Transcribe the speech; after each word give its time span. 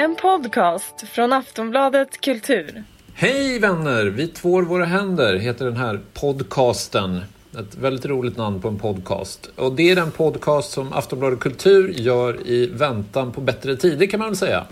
En 0.00 0.16
podcast 0.16 1.04
från 1.08 1.32
Aftonbladet 1.32 2.20
Kultur. 2.20 2.84
Hej 3.14 3.58
vänner! 3.58 4.06
Vi 4.06 4.28
tvår 4.28 4.62
våra 4.62 4.84
händer 4.84 5.36
heter 5.36 5.64
den 5.64 5.76
här 5.76 6.00
podcasten. 6.12 7.20
Ett 7.58 7.74
väldigt 7.74 8.06
roligt 8.06 8.36
namn 8.36 8.60
på 8.60 8.68
en 8.68 8.78
podcast. 8.78 9.50
Och 9.56 9.72
det 9.72 9.90
är 9.90 9.96
den 9.96 10.10
podcast 10.10 10.70
som 10.70 10.92
Aftonbladet 10.92 11.40
Kultur 11.40 11.92
gör 11.96 12.46
i 12.46 12.66
väntan 12.66 13.32
på 13.32 13.40
bättre 13.40 13.76
tider 13.76 14.06
kan 14.06 14.20
man 14.20 14.28
väl 14.28 14.36
säga. 14.36 14.66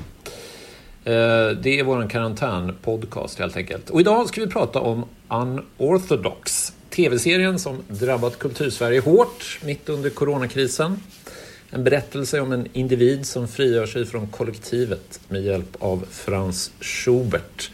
Eh, 1.05 1.49
det 1.63 1.79
är 1.79 1.85
vår 1.85 2.09
karantänpodcast 2.09 3.39
helt 3.39 3.57
enkelt. 3.57 3.91
Och 3.91 4.01
idag 4.01 4.29
ska 4.29 4.41
vi 4.41 4.47
prata 4.47 4.81
om 4.81 5.05
Unorthodox. 5.29 6.73
TV-serien 6.91 7.59
som 7.59 7.83
drabbat 7.89 8.39
kultursverige 8.39 9.01
hårt 9.01 9.59
mitt 9.65 9.89
under 9.89 10.11
coronakrisen. 10.11 11.01
En 11.71 11.85
berättelse 11.85 12.41
om 12.41 12.53
en 12.53 12.67
individ 12.73 13.27
som 13.27 13.49
frigör 13.49 13.87
sig 13.87 14.07
från 14.07 14.27
kollektivet 14.27 15.21
med 15.29 15.43
hjälp 15.43 15.77
av 15.79 16.05
Franz 16.11 16.71
Schubert. 16.81 17.71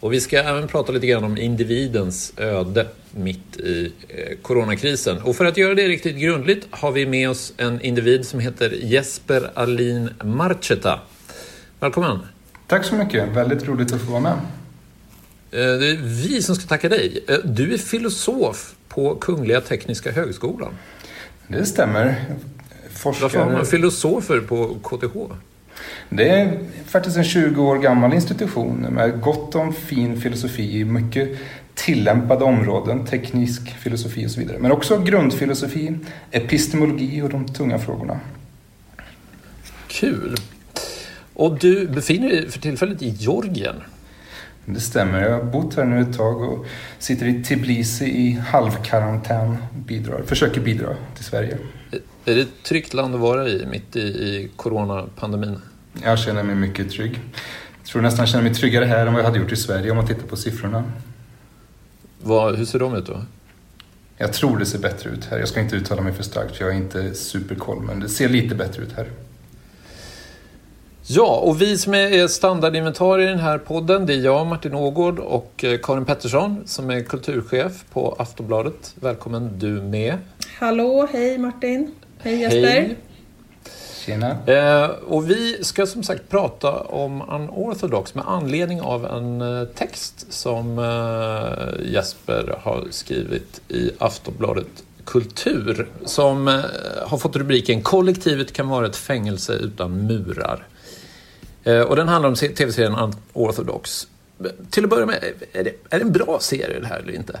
Och 0.00 0.12
vi 0.12 0.20
ska 0.20 0.38
även 0.38 0.68
prata 0.68 0.92
lite 0.92 1.06
grann 1.06 1.24
om 1.24 1.38
individens 1.38 2.32
öde 2.36 2.86
mitt 3.10 3.56
i 3.56 3.92
eh, 4.08 4.36
coronakrisen. 4.42 5.18
Och 5.22 5.36
för 5.36 5.44
att 5.44 5.56
göra 5.56 5.74
det 5.74 5.88
riktigt 5.88 6.16
grundligt 6.16 6.66
har 6.70 6.92
vi 6.92 7.06
med 7.06 7.30
oss 7.30 7.52
en 7.56 7.80
individ 7.80 8.26
som 8.26 8.40
heter 8.40 8.70
Jesper 8.70 9.50
Alin 9.54 10.10
Marcheta. 10.24 11.00
Välkommen! 11.80 12.18
Tack 12.66 12.84
så 12.84 12.94
mycket, 12.94 13.28
väldigt 13.28 13.68
roligt 13.68 13.92
att 13.92 14.00
få 14.00 14.10
vara 14.10 14.20
med. 14.20 14.32
Eh, 14.32 15.78
det 15.78 15.90
är 15.90 15.96
vi 15.96 16.42
som 16.42 16.54
ska 16.56 16.66
tacka 16.66 16.88
dig. 16.88 17.24
Eh, 17.28 17.36
du 17.44 17.74
är 17.74 17.78
filosof 17.78 18.74
på 18.88 19.14
Kungliga 19.14 19.60
Tekniska 19.60 20.12
Högskolan. 20.12 20.74
Det 21.48 21.66
stämmer. 21.66 22.24
Forskare... 23.04 23.22
Varför 23.22 23.38
har 23.38 23.52
man 23.52 23.66
filosofer 23.66 24.40
på 24.40 24.74
KTH? 24.82 25.16
Det 26.08 26.28
är 26.28 26.58
faktiskt 26.86 27.16
en 27.16 27.24
20 27.24 27.62
år 27.62 27.78
gammal 27.78 28.14
institution 28.14 28.86
med 28.90 29.20
gott 29.20 29.54
om 29.54 29.72
fin 29.72 30.20
filosofi 30.20 30.78
i 30.78 30.84
mycket 30.84 31.38
tillämpade 31.74 32.44
områden, 32.44 33.06
teknisk 33.06 33.68
filosofi 33.78 34.26
och 34.26 34.30
så 34.30 34.40
vidare. 34.40 34.58
Men 34.58 34.72
också 34.72 34.98
grundfilosofi, 34.98 35.98
epistemologi 36.30 37.22
och 37.22 37.28
de 37.28 37.48
tunga 37.48 37.78
frågorna. 37.78 38.20
Kul! 39.88 40.36
Och 41.34 41.58
du 41.58 41.88
befinner 41.88 42.28
dig 42.28 42.50
för 42.50 42.60
tillfället 42.60 43.02
i 43.02 43.08
Georgien. 43.08 43.76
Det 44.64 44.80
stämmer. 44.80 45.22
Jag 45.22 45.30
har 45.30 45.42
bott 45.42 45.76
här 45.76 45.84
nu 45.84 46.00
ett 46.00 46.16
tag 46.16 46.42
och 46.42 46.66
sitter 46.98 47.26
i 47.26 47.44
Tbilisi 47.44 48.04
i 48.04 48.30
halvkarantän. 48.30 49.56
Bidrar, 49.74 50.22
försöker 50.26 50.60
bidra 50.60 50.96
till 51.14 51.24
Sverige. 51.24 51.58
Är 52.26 52.34
det 52.34 52.40
ett 52.40 52.62
tryggt 52.62 52.94
land 52.94 53.14
att 53.14 53.20
vara 53.20 53.48
i 53.48 53.66
mitt 53.66 53.96
i, 53.96 54.00
i 54.00 54.50
coronapandemin? 54.56 55.58
Jag 56.02 56.18
känner 56.18 56.42
mig 56.42 56.54
mycket 56.54 56.90
trygg. 56.90 57.20
Jag 57.78 57.86
tror 57.86 58.02
nästan 58.02 58.22
jag 58.22 58.28
känner 58.28 58.44
mig 58.44 58.54
tryggare 58.54 58.84
här 58.84 59.06
än 59.06 59.12
vad 59.12 59.22
jag 59.22 59.26
hade 59.26 59.38
gjort 59.38 59.52
i 59.52 59.56
Sverige 59.56 59.90
om 59.90 59.96
man 59.96 60.06
tittar 60.06 60.26
på 60.26 60.36
siffrorna. 60.36 60.84
Vad, 62.22 62.56
hur 62.56 62.64
ser 62.64 62.78
de 62.78 62.94
ut 62.94 63.06
då? 63.06 63.20
Jag 64.16 64.32
tror 64.32 64.58
det 64.58 64.66
ser 64.66 64.78
bättre 64.78 65.10
ut 65.10 65.24
här. 65.24 65.38
Jag 65.38 65.48
ska 65.48 65.60
inte 65.60 65.76
uttala 65.76 66.02
mig 66.02 66.12
för 66.12 66.22
starkt 66.22 66.56
för 66.56 66.64
jag 66.64 66.74
är 66.74 66.78
inte 66.78 67.14
superkoll 67.14 67.82
men 67.82 68.00
det 68.00 68.08
ser 68.08 68.28
lite 68.28 68.54
bättre 68.54 68.82
ut 68.82 68.92
här. 68.92 69.10
Ja, 71.06 71.40
och 71.44 71.62
vi 71.62 71.78
som 71.78 71.94
är 71.94 72.28
standardinventarier 72.28 73.26
i 73.26 73.30
den 73.30 73.40
här 73.40 73.58
podden, 73.58 74.06
det 74.06 74.14
är 74.14 74.20
jag, 74.20 74.46
Martin 74.46 74.74
Ågård 74.74 75.18
och 75.18 75.64
eh, 75.64 75.78
Karin 75.82 76.04
Pettersson 76.04 76.62
som 76.66 76.90
är 76.90 77.00
kulturchef 77.00 77.84
på 77.92 78.16
Aftonbladet. 78.18 78.94
Välkommen 79.00 79.58
du 79.58 79.68
med. 79.68 80.18
Hallå, 80.58 81.08
hej 81.12 81.38
Martin. 81.38 81.94
Hej 82.24 82.40
Jesper. 82.40 82.60
Hej. 82.60 82.96
Tjena. 84.04 84.36
Eh, 84.46 84.90
och 84.90 85.30
vi 85.30 85.64
ska 85.64 85.86
som 85.86 86.02
sagt 86.02 86.28
prata 86.28 86.80
om 86.80 87.22
Unorthodox 87.22 88.14
med 88.14 88.24
anledning 88.28 88.80
av 88.80 89.06
en 89.06 89.40
eh, 89.40 89.64
text 89.64 90.32
som 90.32 90.78
eh, 90.78 91.92
Jesper 91.92 92.58
har 92.62 92.86
skrivit 92.90 93.60
i 93.68 93.90
Aftonbladet 93.98 94.66
Kultur 95.04 95.88
som 96.04 96.48
eh, 96.48 96.60
har 97.06 97.18
fått 97.18 97.36
rubriken 97.36 97.82
Kollektivet 97.82 98.52
kan 98.52 98.68
vara 98.68 98.86
ett 98.86 98.96
fängelse 98.96 99.52
utan 99.52 100.06
murar. 100.06 100.66
Eh, 101.64 101.80
och 101.80 101.96
den 101.96 102.08
handlar 102.08 102.28
om 102.28 102.36
tv-serien 102.36 102.94
Unorthodox. 103.34 104.08
Till 104.70 104.84
att 104.84 104.90
börja 104.90 105.06
med, 105.06 105.24
är 105.52 105.64
det, 105.64 105.70
är 105.90 105.98
det 105.98 106.04
en 106.04 106.12
bra 106.12 106.38
serie 106.40 106.80
det 106.80 106.86
här 106.86 106.98
eller 106.98 107.14
inte? 107.14 107.40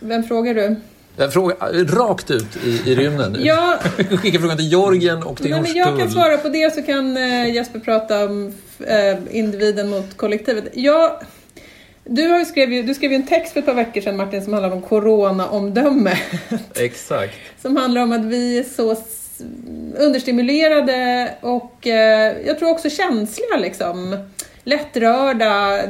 Vem 0.00 0.24
frågar 0.24 0.54
du? 0.54 0.76
Jag 1.16 1.32
frågar 1.32 1.84
rakt 1.84 2.30
ut 2.30 2.56
i, 2.64 2.90
i 2.90 2.94
rymden. 2.94 3.36
Ja. 3.44 3.78
Skickar 3.96 4.38
frågan 4.38 4.56
till 4.56 4.72
Jorgen 4.72 5.22
och 5.22 5.36
till 5.36 5.50
Nej, 5.50 5.72
Jag 5.76 5.98
kan 5.98 6.10
svara 6.10 6.38
på 6.38 6.48
det 6.48 6.74
så 6.74 6.82
kan 6.82 7.16
eh, 7.16 7.54
Jesper 7.54 7.78
prata 7.78 8.24
om 8.24 8.54
eh, 8.86 9.18
individen 9.30 9.88
mot 9.88 10.16
kollektivet. 10.16 10.68
Jag, 10.72 11.12
du, 12.04 12.28
har 12.28 12.44
skrev, 12.44 12.86
du 12.86 12.94
skrev 12.94 13.10
ju 13.10 13.16
en 13.16 13.26
text 13.26 13.52
för 13.52 13.60
ett 13.60 13.66
par 13.66 13.74
veckor 13.74 14.00
sedan 14.00 14.16
Martin 14.16 14.44
som 14.44 14.52
handlar 14.52 14.70
om 14.70 14.82
coronaomdöme. 14.82 16.18
Exakt. 16.74 17.34
som 17.62 17.76
handlar 17.76 18.02
om 18.02 18.12
att 18.12 18.24
vi 18.24 18.58
är 18.58 18.64
så 18.64 18.96
understimulerade 19.98 21.30
och 21.40 21.86
eh, 21.86 22.46
jag 22.46 22.58
tror 22.58 22.70
också 22.70 22.90
känsliga 22.90 23.56
liksom. 23.58 24.16
Lättrörda, 24.66 25.82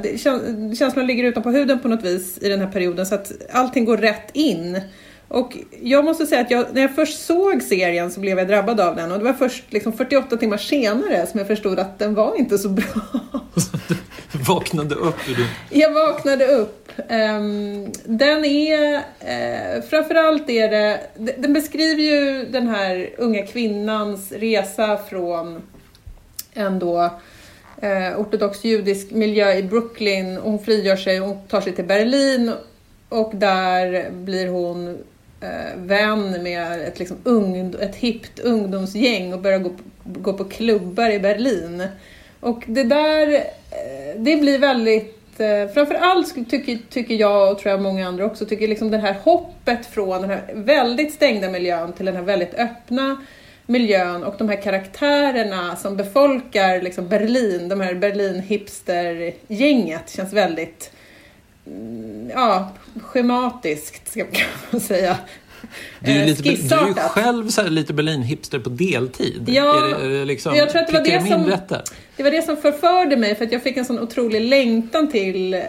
känslan 0.79 1.07
ligger 1.07 1.25
utanpå 1.25 1.51
huden 1.51 1.79
på 1.79 1.89
något 1.89 2.05
vis 2.05 2.39
i 2.43 2.49
den 2.49 2.61
här 2.61 2.73
perioden 2.73 3.07
så 3.07 3.15
att 3.15 3.33
allting 3.53 3.85
går 3.85 3.97
rätt 3.97 4.31
in. 4.33 4.81
Och 5.29 5.57
jag 5.83 6.05
måste 6.05 6.27
säga 6.27 6.41
att 6.41 6.51
jag, 6.51 6.67
när 6.73 6.81
jag 6.81 6.95
först 6.95 7.27
såg 7.27 7.63
serien 7.63 8.11
så 8.11 8.21
blev 8.21 8.39
jag 8.39 8.49
drabbad 8.49 8.81
av 8.81 8.97
den 8.97 9.13
och 9.13 9.19
det 9.19 9.25
var 9.25 9.33
först 9.33 9.65
liksom 9.73 9.93
48 9.93 10.37
timmar 10.37 10.57
senare 10.57 11.27
som 11.27 11.39
jag 11.39 11.47
förstod 11.47 11.79
att 11.79 11.99
den 11.99 12.15
var 12.15 12.37
inte 12.37 12.59
så 12.59 12.69
bra. 12.69 12.85
Du 14.33 14.39
vaknade 14.49 14.95
upp? 14.95 15.17
Du... 15.27 15.79
Jag 15.81 15.93
vaknade 15.93 16.47
upp. 16.47 16.93
Um, 16.97 17.93
den 18.05 18.45
är, 18.45 18.95
uh, 18.97 19.83
framförallt 19.91 20.51
är 20.51 20.71
det, 20.71 21.01
den 21.39 21.53
beskriver 21.53 22.03
ju 22.03 22.45
den 22.51 22.69
här 22.69 23.11
unga 23.19 23.47
kvinnans 23.47 24.33
resa 24.33 24.97
från 24.97 25.63
en 26.55 26.79
då 26.79 27.03
uh, 27.83 28.21
ortodox 28.21 28.65
judisk 28.65 29.11
miljö 29.11 29.55
i 29.55 29.63
Brooklyn. 29.63 30.37
Hon 30.37 30.59
frigör 30.59 30.97
sig 30.97 31.21
och 31.21 31.37
tar 31.49 31.61
sig 31.61 31.73
till 31.73 31.85
Berlin 31.85 32.53
och 33.09 33.31
där 33.35 34.11
blir 34.11 34.49
hon 34.49 34.99
eh, 35.45 35.77
vän 35.77 36.43
med 36.43 36.89
ett, 36.89 36.99
liksom, 36.99 37.17
ungd 37.25 37.75
ett 37.75 37.97
hippt 37.97 38.39
ungdomsgäng 38.39 39.33
och 39.33 39.41
börjar 39.41 39.59
gå, 39.59 39.71
gå 40.05 40.33
på 40.33 40.45
klubbar 40.45 41.11
i 41.11 41.19
Berlin. 41.19 41.87
Och 42.41 42.63
det 42.67 42.85
där, 42.85 43.35
eh, 43.35 44.17
det 44.17 44.37
blir 44.37 44.59
väldigt 44.59 45.41
eh, 45.41 45.69
Framförallt 45.75 46.51
tycker, 46.51 46.79
tycker 46.91 47.15
jag 47.15 47.53
och 47.53 47.59
tror 47.59 47.71
jag 47.71 47.83
många 47.83 48.09
andra 48.09 48.25
också 48.25 48.47
tycker 48.47 48.69
liksom 48.69 48.91
det 48.91 48.99
här 48.99 49.17
hoppet 49.23 49.87
från 49.87 50.21
den 50.21 50.31
här 50.31 50.43
väldigt 50.55 51.15
stängda 51.15 51.51
miljön 51.51 51.93
till 51.93 52.07
den 52.07 52.17
här 52.17 52.23
väldigt 52.23 52.55
öppna 52.55 53.17
miljön 53.67 54.25
och 54.25 54.35
de 54.39 54.49
här 54.49 54.63
karaktärerna 54.63 55.77
som 55.77 55.97
befolkar 55.97 56.83
liksom 56.83 57.09
Berlin, 57.09 57.69
de 57.69 57.81
här 57.81 57.95
Berlin 57.95 58.41
hipster-gänget 58.41 60.11
känns 60.11 60.33
väldigt 60.33 60.91
ja, 62.35 62.73
schematiskt, 63.03 64.11
ska 64.11 64.25
man 64.71 64.81
säga. 64.81 65.17
Du 66.01 66.13
är, 66.13 66.27
lite, 66.27 66.43
du 66.43 66.49
är 66.51 66.87
ju 66.87 66.95
själv 66.95 67.49
så 67.49 67.63
lite 67.63 67.93
Berlin-hipster 67.93 68.59
på 68.59 68.69
deltid. 68.69 69.49
Ja, 69.49 69.97
är 70.03 70.09
det, 70.09 70.25
liksom, 70.25 70.55
jag 70.55 70.71
tror 70.71 70.81
att 70.81 70.87
det 70.87 70.93
var 70.93 71.01
det, 71.01 71.21
som, 71.21 71.79
det 72.17 72.23
var 72.23 72.31
det 72.31 72.43
som 72.43 72.57
förförde 72.57 73.17
mig 73.17 73.35
för 73.35 73.45
att 73.45 73.53
jag 73.53 73.63
fick 73.63 73.77
en 73.77 73.85
sån 73.85 73.99
otrolig 73.99 74.41
längtan 74.41 75.11
till 75.11 75.55
eh, 75.55 75.61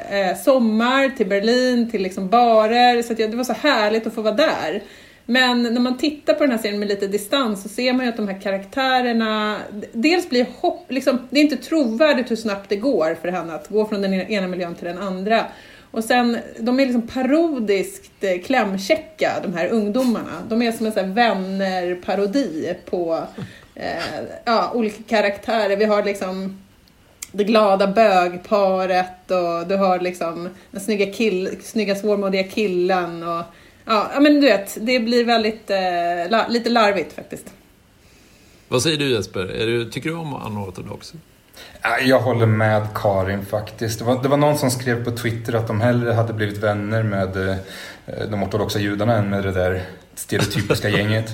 sommar, 0.44 1.10
till 1.18 1.28
Berlin, 1.28 1.92
till 1.92 2.02
liksom 2.02 2.30
barer. 2.30 3.02
Så 3.02 3.14
att 3.14 3.20
jag, 3.20 3.32
det 3.32 3.38
var 3.38 3.44
så 3.44 3.54
härligt 3.54 4.08
att 4.08 4.16
få 4.16 4.22
vara 4.22 4.36
där. 4.36 4.82
Men 5.26 5.64
när 5.64 5.82
man 5.82 5.98
tittar 5.98 6.34
på 6.34 6.44
den 6.44 6.52
här 6.52 6.58
serien 6.58 6.80
med 6.80 6.88
lite 6.88 7.08
distans 7.08 7.64
så 7.64 7.70
ser 7.70 7.94
man 7.94 8.06
ju 8.06 8.10
att 8.10 8.18
de 8.18 8.28
här 8.28 8.42
karaktärerna, 8.42 9.58
dels 9.94 10.30
blir 10.30 10.46
hopp, 10.60 10.92
liksom, 10.92 11.28
det 11.30 11.40
är 11.40 11.44
inte 11.44 11.58
trovärdigt 11.58 12.32
hur 12.32 12.36
snabbt 12.36 12.70
det 12.70 12.76
går 12.76 13.18
för 13.22 13.28
henne 13.28 13.54
att 13.54 13.70
gå 13.70 13.86
från 13.86 14.02
den 14.02 14.14
ena 14.14 14.48
miljön 14.48 14.76
till 14.76 14.86
den 14.86 14.98
andra. 14.98 15.46
Och 15.92 16.04
sen, 16.04 16.38
de 16.60 16.80
är 16.80 16.86
liksom 16.86 17.08
parodiskt 17.08 18.24
eh, 18.24 18.42
klämkäcka, 18.42 19.32
de 19.44 19.54
här 19.54 19.68
ungdomarna. 19.68 20.44
De 20.50 20.62
är 20.62 20.72
som 20.72 20.92
en 20.96 21.14
vänner-parodi 21.14 22.76
på 22.86 23.24
eh, 23.76 24.24
ja, 24.46 24.72
olika 24.74 25.04
karaktärer. 25.08 25.78
Vi 25.78 25.86
har 25.86 26.04
liksom 26.04 26.62
det 27.32 27.44
glada 27.44 27.88
bögparet 27.88 29.32
och 29.32 29.68
du 29.68 29.76
har 29.76 30.00
liksom 30.00 30.50
den 30.72 30.82
snygga, 30.82 31.14
kill, 31.14 31.58
snygga 31.62 31.96
svårmodiga 31.96 32.44
killen. 32.44 33.24
Och, 33.24 33.44
ja, 33.86 34.12
men 34.22 34.42
du 34.42 34.42
vet, 34.42 34.78
det 34.82 35.00
blir 35.00 35.26
väldigt, 35.26 35.70
eh, 35.70 36.30
la, 36.30 36.48
lite 36.48 36.70
larvigt 36.70 37.14
faktiskt. 37.14 37.54
Vad 38.68 38.82
säger 38.82 38.98
du 38.98 39.10
Jesper? 39.10 39.46
Är 39.46 39.68
du, 39.68 39.92
tycker 39.92 40.10
du 40.10 40.16
om 40.16 40.42
Unorthodox? 40.48 41.14
Jag 42.02 42.20
håller 42.20 42.46
med 42.46 42.88
Karin 42.96 43.46
faktiskt. 43.46 44.00
Det 44.00 44.06
var, 44.06 44.24
det 44.24 44.30
var 44.30 44.38
någon 44.38 44.58
som 44.58 44.72
skrev 44.72 45.06
på 45.06 45.12
Twitter 45.12 45.54
att 45.54 45.68
de 45.68 45.82
hellre 45.82 46.14
hade 46.14 46.34
blivit 46.34 46.58
vänner 46.58 47.04
med 47.04 47.50
eh, 47.50 47.56
de 48.30 48.44
ortodoxa 48.44 48.80
judarna 48.80 49.18
än 49.18 49.30
med 49.30 49.44
det 49.44 49.52
där 49.52 49.84
stereotypiska 50.16 50.90
gänget. 50.98 51.32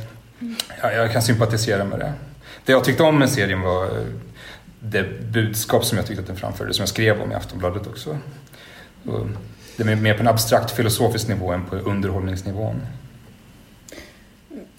Ja, 0.82 0.92
jag 0.92 1.12
kan 1.12 1.22
sympatisera 1.22 1.84
med 1.84 2.00
det. 2.00 2.14
Det 2.66 2.72
jag 2.72 2.84
tyckte 2.84 3.04
om 3.04 3.20
med 3.20 3.30
serien 3.30 3.62
var 3.62 3.84
eh, 3.84 4.06
det 4.80 5.22
budskap 5.32 5.86
som 5.86 5.98
jag 5.98 6.08
tyckte 6.08 6.22
att 6.22 6.28
den 6.28 6.38
framförde, 6.38 6.74
som 6.74 6.82
jag 6.82 6.90
skrev 6.90 7.22
om 7.22 7.32
i 7.32 7.36
Aftonbladet 7.36 7.88
också. 7.88 8.18
Och 9.06 9.28
det 9.78 9.92
är 9.92 9.96
mer 9.96 10.14
på 10.14 10.20
en 10.20 10.28
abstrakt 10.28 10.72
filosofisk 10.72 11.28
nivå 11.28 11.52
än 11.52 11.66
på 11.66 11.76
underhållningsnivån. 11.76 12.82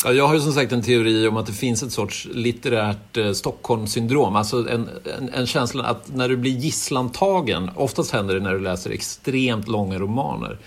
Ja, 0.05 0.13
jag 0.13 0.27
har 0.27 0.35
ju 0.35 0.41
som 0.41 0.53
sagt 0.53 0.73
en 0.73 0.83
teori 0.83 1.29
om 1.29 1.37
att 1.37 1.47
det 1.47 1.53
finns 1.53 1.83
ett 1.83 1.93
sorts 1.93 2.29
litterärt 2.33 3.17
eh, 3.17 3.33
Stockholmssyndrom. 3.33 4.37
Alltså 4.37 4.69
en, 4.69 4.89
en, 5.19 5.29
en, 5.29 5.47
känsla 5.47 5.85
att 5.85 6.15
när 6.15 6.29
du 6.29 6.37
blir 6.37 6.53
gisslantagen, 6.53 7.71
oftast 7.75 8.11
händer 8.11 8.35
det 8.35 8.41
när 8.41 8.53
du 8.53 8.61
läser 8.61 8.91
extremt 8.91 9.69
långa 9.69 9.99
romaner, 9.99 10.59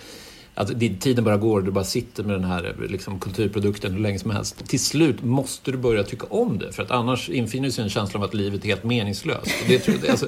att 0.53 0.79
tiden 0.79 1.23
bara 1.23 1.37
går 1.37 1.57
och 1.57 1.63
du 1.63 1.71
bara 1.71 1.83
sitter 1.83 2.23
med 2.23 2.35
den 2.35 2.43
här 2.43 2.75
liksom, 2.89 3.19
kulturprodukten 3.19 3.93
hur 3.93 3.99
länge 3.99 4.19
som 4.19 4.31
helst. 4.31 4.67
Till 4.67 4.79
slut 4.79 5.23
måste 5.23 5.71
du 5.71 5.77
börja 5.77 6.03
tycka 6.03 6.25
om 6.29 6.57
det, 6.57 6.71
för 6.71 6.83
att 6.83 6.91
annars 6.91 7.29
infinner 7.29 7.69
sig 7.69 7.83
en 7.83 7.89
känsla 7.89 8.19
av 8.19 8.23
att 8.23 8.33
livet 8.33 8.63
är 8.63 8.67
helt 8.67 8.83
meningslöst. 8.83 9.51
Och 9.61 9.67
det, 9.67 9.79
tror 9.79 9.97
jag, 10.01 10.09
alltså, 10.09 10.27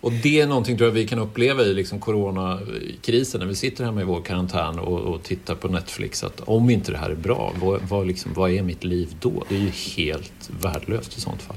och 0.00 0.12
det 0.12 0.40
är 0.40 0.46
någonting 0.46 0.76
tror 0.76 0.88
jag 0.88 0.94
vi 0.94 1.06
kan 1.06 1.18
uppleva 1.18 1.62
i 1.62 1.74
liksom 1.74 2.00
coronakrisen 2.00 3.40
när 3.40 3.46
vi 3.46 3.54
sitter 3.54 3.84
hemma 3.84 4.00
i 4.00 4.04
vår 4.04 4.20
karantän 4.20 4.78
och, 4.78 5.00
och 5.00 5.22
tittar 5.22 5.54
på 5.54 5.68
Netflix. 5.68 6.24
Att 6.24 6.40
om 6.44 6.70
inte 6.70 6.92
det 6.92 6.98
här 6.98 7.10
är 7.10 7.14
bra, 7.14 7.52
vad, 7.60 7.80
vad, 7.88 8.06
liksom, 8.06 8.32
vad 8.34 8.50
är 8.50 8.62
mitt 8.62 8.84
liv 8.84 9.16
då? 9.20 9.44
Det 9.48 9.54
är 9.54 9.60
ju 9.60 9.70
helt 9.96 10.50
värdelöst 10.60 11.18
i 11.18 11.20
sånt 11.20 11.42
fall. 11.42 11.56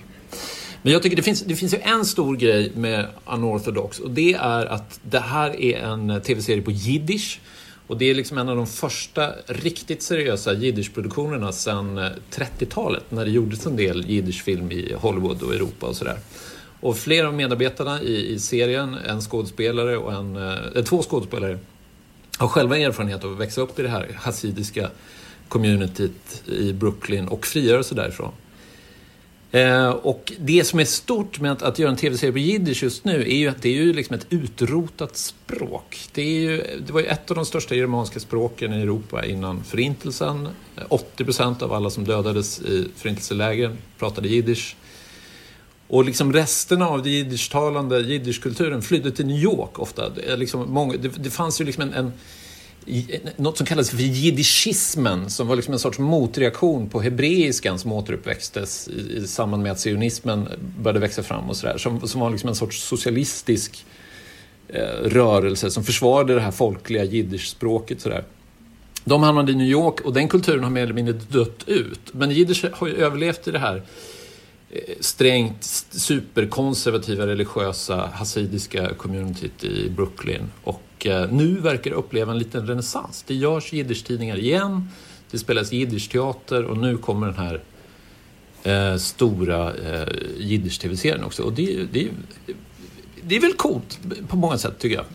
Men 0.82 0.94
jag 0.94 1.04
tycker 1.04 1.16
det 1.16 1.24
finns, 1.24 1.42
det 1.42 1.56
finns 1.56 1.74
ju 1.74 1.78
en 1.78 2.06
stor 2.06 2.36
grej 2.36 2.72
med 2.76 3.08
Unorthodox 3.26 4.00
och 4.00 4.12
det 4.12 4.34
är 4.34 4.66
att 4.66 5.00
det 5.04 5.20
här 5.20 5.62
är 5.62 5.78
en 5.78 6.22
tv-serie 6.22 6.62
på 6.62 6.72
jiddisch. 6.72 7.40
Och 7.88 7.98
det 7.98 8.06
är 8.06 8.16
liksom 8.16 8.38
en 8.38 8.50
av 8.50 8.56
de 8.56 8.68
första 8.68 9.32
riktigt 9.48 10.02
seriösa 10.02 10.54
jiddischproduktionerna 10.54 11.52
sedan 11.52 11.98
eh, 11.98 12.12
30-talet 12.32 13.04
när 13.10 13.26
det 13.26 13.32
gjordes 13.32 13.66
en 13.66 13.76
del 13.76 14.10
jiddischfilm 14.10 14.72
i 14.72 14.94
Hollywood 14.98 15.44
och 15.44 15.54
Europa 15.54 15.88
och 15.88 15.96
sådär. 15.96 16.18
Och 16.80 16.98
flera 16.98 17.28
av 17.28 17.34
medarbetarna 17.34 18.02
i, 18.02 18.34
i 18.34 18.40
serien, 18.40 18.94
en 18.94 19.22
skådespelare 19.22 19.98
och 19.98 20.14
en, 20.14 20.36
eh, 20.36 20.58
eh, 20.76 20.84
två 20.84 21.02
skådespelare, 21.02 21.60
har 22.38 22.48
själva 22.48 22.78
erfarenhet 22.78 23.24
av 23.24 23.32
att 23.32 23.40
växa 23.40 23.62
upp 23.62 23.80
i 23.80 23.82
det 23.82 23.90
här 23.90 24.12
hasidiska 24.16 24.90
communityt 25.48 26.44
i 26.46 26.74
Brooklyn 26.74 27.28
och 27.28 27.46
frigörelse 27.46 27.96
därifrån. 27.96 28.32
Eh, 29.52 29.90
och 29.90 30.34
det 30.40 30.64
som 30.64 30.80
är 30.80 30.86
stort 30.86 31.40
med 31.40 31.52
att, 31.52 31.62
att 31.62 31.80
göra 31.80 31.92
en 31.92 31.98
tv-serie 31.98 32.32
på 32.32 32.40
jiddisch 32.40 32.84
just 32.84 33.06
nu 33.06 33.22
är 33.22 33.36
ju 33.36 33.48
att 33.48 33.62
det 33.62 33.70
är 33.70 33.74
ju 33.74 33.94
liksom 33.94 34.16
ett 34.16 34.26
utrotat 34.30 35.18
språk. 35.18 36.00
Det, 36.14 36.22
är 36.22 36.40
ju, 36.40 36.64
det 36.88 36.94
var 36.94 37.00
ju 37.00 37.06
ett 37.06 37.30
av 37.30 37.36
de 37.36 37.46
största 37.46 37.76
germanska 37.76 38.20
språken 38.20 38.74
i 38.74 38.82
Europa 38.82 39.26
innan 39.26 39.64
Förintelsen. 39.64 40.48
Eh, 40.76 40.84
80 40.90 41.26
procent 41.26 41.62
av 41.62 41.74
alla 41.74 41.90
som 41.90 42.04
dödades 42.04 42.62
i 42.62 42.88
förintelselägren 42.96 43.78
pratade 43.98 44.28
jiddisch. 44.28 44.76
Och 45.90 46.06
liksom 46.06 46.34
resterna 46.34 46.88
av 46.88 47.04
den 47.04 47.12
jiddischtalande 47.12 48.00
jiddischkulturen 48.00 48.82
flydde 48.82 49.12
till 49.12 49.26
New 49.26 49.44
York 49.44 49.80
ofta. 49.80 50.10
Det, 50.10 50.36
liksom 50.36 50.74
många, 50.74 50.98
det, 50.98 51.08
det 51.24 51.30
fanns 51.30 51.62
ju 51.62 51.66
liksom 51.66 51.84
en, 51.84 51.94
en 51.94 52.12
något 53.36 53.58
som 53.58 53.66
kallas 53.66 53.90
för 53.90 53.98
jiddischismen 53.98 55.30
som 55.30 55.48
var 55.48 55.56
liksom 55.56 55.74
en 55.74 55.80
sorts 55.80 56.00
motreaktion 56.00 56.90
på 56.90 57.02
hebreiskan 57.02 57.80
som 57.80 57.92
återuppväxtes 57.92 58.88
i, 58.88 59.18
i 59.18 59.28
samband 59.28 59.64
med 59.64 59.72
att 59.72 59.80
sionismen 59.80 60.48
började 60.80 61.00
växa 61.00 61.24
fram 61.24 61.50
och 61.50 61.58
sådär. 61.58 61.78
Som, 61.78 62.08
som 62.08 62.22
var 62.22 62.30
liksom 62.30 62.50
en 62.50 62.56
sorts 62.56 62.84
socialistisk 62.84 63.86
eh, 64.68 64.82
rörelse 65.04 65.72
som 65.72 65.84
försvarade 65.84 66.36
det 66.36 66.42
här 66.42 66.52
folkliga 66.52 67.04
jiddischspråket. 67.04 68.02
Sådär. 68.02 68.24
De 69.06 69.24
hamnade 69.24 69.52
i 69.52 69.56
New 69.56 69.68
York 69.68 70.02
och 70.02 70.14
den 70.14 70.28
kulturen 70.28 70.64
har 70.64 70.72
mer 70.72 70.84
eller 70.84 70.94
mindre 70.94 71.14
dött 71.14 71.64
ut. 71.66 72.14
Men 72.14 72.32
jiddisch 72.32 72.66
har 72.74 72.88
ju 72.88 72.96
överlevt 72.96 73.48
i 73.48 73.52
det 73.52 73.60
här 73.60 73.84
Eh, 74.72 74.96
strängt 75.00 75.64
superkonservativa 75.92 77.28
religiösa 77.28 78.10
hasidiska 78.14 78.94
communityt 78.94 79.64
i 79.64 79.90
Brooklyn. 79.90 80.52
Och 80.64 81.08
eh, 81.08 81.32
nu 81.32 81.60
verkar 81.60 81.92
det 81.92 81.96
uppleva 81.96 82.32
en 82.32 82.38
liten 82.38 82.68
renässans. 82.68 83.24
Det 83.28 83.36
görs 83.36 83.74
jiddisch-tidningar 83.74 84.38
igen, 84.38 84.90
det 85.32 85.38
spelas 85.40 85.72
jiddisch-teater 85.72 86.64
och 86.64 86.78
nu 86.78 86.98
kommer 86.98 87.28
den 87.28 87.36
här 87.36 87.62
eh, 88.64 88.98
stora 88.98 89.74
eh, 89.74 90.08
jiddisch-tv-serien 90.38 91.24
också. 91.24 91.44
Och 91.44 91.54
det, 91.54 91.86
det, 91.92 92.10
det 93.22 93.36
är 93.36 93.42
väl 93.42 93.54
coolt 93.54 94.00
på 94.28 94.36
många 94.36 94.58
sätt 94.58 94.80
tycker 94.80 94.96
jag. 94.96 95.06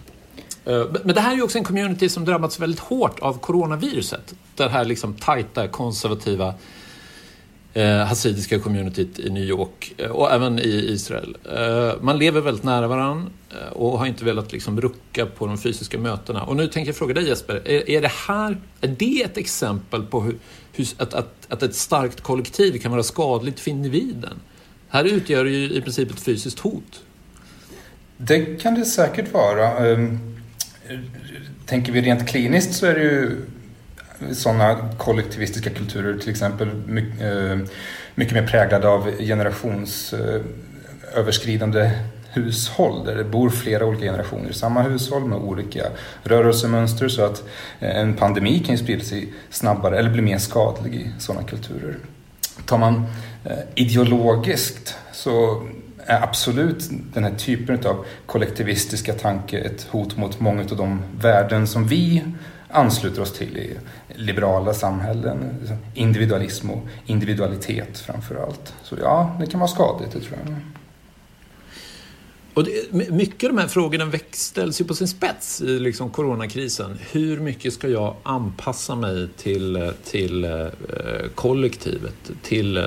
Men 1.04 1.14
det 1.14 1.20
här 1.20 1.32
är 1.32 1.36
ju 1.36 1.42
också 1.42 1.58
en 1.58 1.64
community 1.64 2.08
som 2.08 2.24
drabbats 2.24 2.60
väldigt 2.60 2.80
hårt 2.80 3.20
av 3.20 3.38
coronaviruset. 3.38 4.34
Det 4.54 4.68
här 4.68 4.84
liksom 4.84 5.14
tajta, 5.14 5.68
konservativa 5.68 6.54
eh, 7.74 7.96
hasidiska 7.96 8.58
communityt 8.58 9.18
i 9.18 9.30
New 9.30 9.44
York 9.44 9.94
eh, 9.96 10.10
och 10.10 10.32
även 10.32 10.58
i 10.58 10.86
Israel. 10.88 11.36
Eh, 11.56 11.92
man 12.00 12.18
lever 12.18 12.40
väldigt 12.40 12.64
nära 12.64 12.88
varandra 12.88 13.30
eh, 13.50 13.72
och 13.72 13.98
har 13.98 14.06
inte 14.06 14.24
velat 14.24 14.52
liksom 14.52 14.80
rucka 14.80 15.26
på 15.26 15.46
de 15.46 15.58
fysiska 15.58 15.98
mötena. 15.98 16.42
Och 16.42 16.56
nu 16.56 16.66
tänker 16.66 16.88
jag 16.88 16.96
fråga 16.96 17.14
dig 17.14 17.28
Jesper, 17.28 17.54
är, 17.54 17.90
är 17.90 18.02
det 18.02 18.12
här 18.28 18.60
är 18.80 18.88
det 18.88 19.22
ett 19.22 19.36
exempel 19.36 20.02
på 20.02 20.20
hur, 20.20 20.38
hur 20.72 20.86
att, 20.96 21.14
att, 21.14 21.34
att 21.48 21.62
ett 21.62 21.74
starkt 21.74 22.20
kollektiv 22.20 22.78
kan 22.78 22.90
vara 22.90 23.02
skadligt 23.02 23.60
för 23.60 23.70
individen? 23.70 24.34
Här 24.88 25.04
utgör 25.04 25.44
det 25.44 25.50
ju 25.50 25.72
i 25.72 25.80
princip 25.80 26.10
ett 26.10 26.20
fysiskt 26.20 26.58
hot. 26.58 27.02
Det 28.16 28.62
kan 28.62 28.74
det 28.74 28.84
säkert 28.84 29.32
vara. 29.32 29.88
Ehm, 29.88 30.18
tänker 31.66 31.92
vi 31.92 32.00
rent 32.00 32.28
kliniskt 32.28 32.74
så 32.74 32.86
är 32.86 32.94
det 32.94 33.02
ju 33.02 33.36
sådana 34.32 34.88
kollektivistiska 34.98 35.70
kulturer 35.70 36.18
till 36.18 36.30
exempel 36.30 36.74
mycket, 36.86 37.22
eh, 37.22 37.58
mycket 38.14 38.34
mer 38.34 38.46
präglade 38.46 38.88
av 38.88 39.10
generationsöverskridande 39.18 41.80
eh, 41.80 41.90
hushåll 42.32 43.04
där 43.04 43.14
det 43.14 43.24
bor 43.24 43.50
flera 43.50 43.86
olika 43.86 44.04
generationer 44.04 44.50
i 44.50 44.54
samma 44.54 44.82
hushåll 44.82 45.24
med 45.24 45.38
olika 45.38 45.84
rörelsemönster 46.22 47.08
så 47.08 47.24
att 47.24 47.44
eh, 47.80 47.96
en 47.96 48.14
pandemi 48.14 48.58
kan 48.58 48.74
ju 48.74 48.82
sprida 48.82 49.04
sig 49.04 49.32
snabbare 49.50 49.98
eller 49.98 50.10
bli 50.10 50.22
mer 50.22 50.38
skadlig 50.38 50.94
i 50.94 51.10
sådana 51.18 51.46
kulturer. 51.46 51.96
Tar 52.66 52.78
man 52.78 53.06
ideologiskt 53.74 54.94
så 55.12 55.62
är 56.06 56.22
absolut 56.22 56.90
den 57.14 57.24
här 57.24 57.34
typen 57.34 57.86
av 57.86 58.04
kollektivistiska 58.26 59.12
tanke 59.12 59.58
ett 59.58 59.86
hot 59.90 60.16
mot 60.16 60.40
många 60.40 60.60
av 60.60 60.76
de 60.76 61.02
värden 61.20 61.66
som 61.66 61.86
vi 61.86 62.22
ansluter 62.74 63.22
oss 63.22 63.32
till 63.32 63.56
i 63.56 63.76
liberala 64.14 64.74
samhällen. 64.74 65.66
Individualism 65.94 66.70
och 66.70 66.88
individualitet 67.06 67.98
framför 67.98 68.34
allt. 68.34 68.74
Så 68.82 68.96
ja, 69.00 69.36
det 69.40 69.46
kan 69.46 69.60
vara 69.60 69.70
skadligt, 69.70 70.12
det 70.12 70.20
tror 70.20 70.38
jag. 70.46 70.56
Och 72.54 72.64
det, 72.64 72.92
mycket 73.10 73.48
av 73.48 73.56
de 73.56 73.60
här 73.60 73.68
frågorna 73.68 74.12
ställs 74.30 74.80
ju 74.80 74.84
på 74.84 74.94
sin 74.94 75.08
spets 75.08 75.60
i 75.60 75.78
liksom 75.78 76.10
coronakrisen. 76.10 76.98
Hur 77.12 77.40
mycket 77.40 77.72
ska 77.72 77.88
jag 77.88 78.16
anpassa 78.22 78.94
mig 78.94 79.28
till, 79.36 79.92
till 80.04 80.44
eh, 80.44 80.66
kollektivet, 81.34 82.30
till 82.42 82.76
eh, 82.76 82.84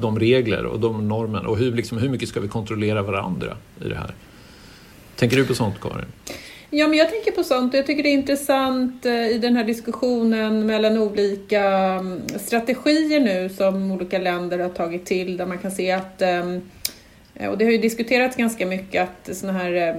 de 0.00 0.18
regler 0.18 0.66
och 0.66 0.80
de 0.80 1.08
normer 1.08 1.46
och 1.46 1.58
hur, 1.58 1.72
liksom, 1.72 1.98
hur 1.98 2.08
mycket 2.08 2.28
ska 2.28 2.40
vi 2.40 2.48
kontrollera 2.48 3.02
varandra 3.02 3.56
i 3.84 3.88
det 3.88 3.96
här? 3.96 4.14
Tänker 5.16 5.36
du 5.36 5.44
på 5.44 5.54
sånt, 5.54 5.80
Karin? 5.80 6.06
Ja, 6.78 6.88
men 6.88 6.98
jag 6.98 7.10
tänker 7.10 7.30
på 7.30 7.44
sånt 7.44 7.74
och 7.74 7.78
jag 7.78 7.86
tycker 7.86 8.02
det 8.02 8.08
är 8.08 8.12
intressant 8.12 9.06
eh, 9.06 9.28
i 9.28 9.38
den 9.38 9.56
här 9.56 9.64
diskussionen 9.64 10.66
mellan 10.66 10.98
olika 10.98 11.62
mm, 11.64 12.22
strategier 12.38 13.20
nu 13.20 13.48
som 13.48 13.92
olika 13.92 14.18
länder 14.18 14.58
har 14.58 14.68
tagit 14.68 15.06
till 15.06 15.36
där 15.36 15.46
man 15.46 15.58
kan 15.58 15.70
se 15.70 15.90
att 15.90 16.22
ehm, 16.22 16.60
och 17.50 17.58
det 17.58 17.64
har 17.64 17.72
ju 17.72 17.78
diskuterats 17.78 18.36
ganska 18.36 18.66
mycket 18.66 19.02
att 19.02 19.36
sådana 19.36 19.58
här 19.58 19.72
ehm, 19.72 19.96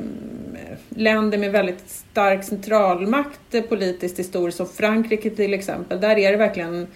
länder 0.89 1.37
med 1.37 1.51
väldigt 1.51 1.89
stark 1.89 2.43
centralmakt 2.43 3.55
eh, 3.55 3.61
politiskt 3.61 4.19
historiskt, 4.19 4.57
som 4.57 4.67
Frankrike 4.67 5.29
till 5.29 5.53
exempel, 5.53 6.01
där 6.01 6.17
är 6.17 6.31
det 6.31 6.37
verkligen 6.37 6.87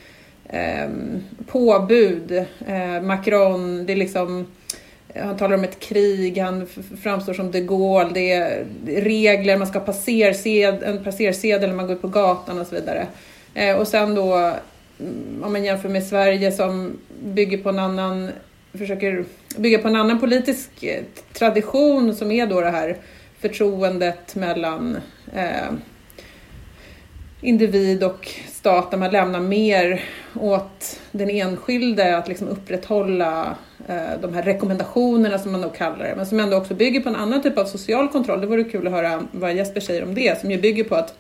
ehm, 0.50 1.24
påbud. 1.48 2.32
Eh, 2.68 3.02
Macron, 3.02 3.86
det 3.86 3.94
är 3.94 3.98
liksom 3.98 4.46
han 5.16 5.38
talar 5.38 5.58
om 5.58 5.64
ett 5.64 5.80
krig, 5.80 6.38
han 6.38 6.68
framstår 7.04 7.34
som 7.34 7.52
de 7.52 7.62
Gaulle, 7.62 8.10
det 8.14 8.32
är 8.32 8.66
regler, 8.86 9.58
man 9.58 9.68
ska 9.68 9.80
ha 9.80 9.86
passersed, 9.86 10.84
en 10.84 11.04
passersedel 11.04 11.70
när 11.70 11.76
man 11.76 11.88
går 11.88 11.96
ut 11.96 12.02
på 12.02 12.08
gatan 12.08 12.60
och 12.60 12.68
så 12.68 12.76
vidare. 12.76 13.08
Eh, 13.54 13.76
och 13.76 13.88
sen 13.88 14.16
då, 14.16 14.36
mm, 15.00 15.44
om 15.44 15.52
man 15.52 15.64
jämför 15.64 15.90
med 15.90 16.04
Sverige 16.04 16.52
som 16.52 16.98
bygger 17.24 17.58
på 17.58 17.70
en 17.70 17.80
annan, 17.80 18.32
försöker 18.74 19.26
bygga 19.58 19.80
på 19.80 19.88
en 19.88 19.96
annan 19.96 20.20
politisk 20.20 20.84
eh, 20.84 21.04
tradition 21.34 22.16
som 22.16 22.32
är 22.32 22.48
då 22.48 22.62
det 22.62 22.70
här 22.70 22.98
förtroendet 23.40 24.36
mellan 24.36 24.98
eh, 25.36 25.72
individ 27.42 28.04
och 28.04 28.32
stat 28.48 28.92
där 28.92 28.98
man 28.98 29.12
lämnar 29.12 29.40
mer 29.40 30.04
åt 30.36 31.00
den 31.12 31.30
enskilde 31.30 32.18
att 32.18 32.28
liksom 32.28 32.48
upprätthålla 32.48 33.56
de 34.22 34.34
här 34.34 34.42
rekommendationerna 34.44 35.40
som 35.40 35.52
man 35.52 35.62
nog 35.62 35.76
kallar 35.76 35.98
det, 36.06 36.14
men 36.18 36.26
som 36.26 36.40
ändå 36.40 36.58
också 36.58 36.74
bygger 36.74 37.00
på 37.00 37.10
en 37.10 37.16
annan 37.16 37.42
typ 37.42 37.58
av 37.58 37.66
social 37.66 38.08
kontroll. 38.10 38.42
Det 38.42 38.48
vore 38.48 38.64
kul 38.64 38.88
att 38.88 38.94
höra 38.94 39.24
vad 39.32 39.54
Jesper 39.54 39.82
säger 39.82 40.04
om 40.04 40.16
det, 40.16 40.42
som 40.42 40.52
ju 40.52 40.62
bygger 40.62 40.84
på 40.84 40.96
att, 40.96 41.18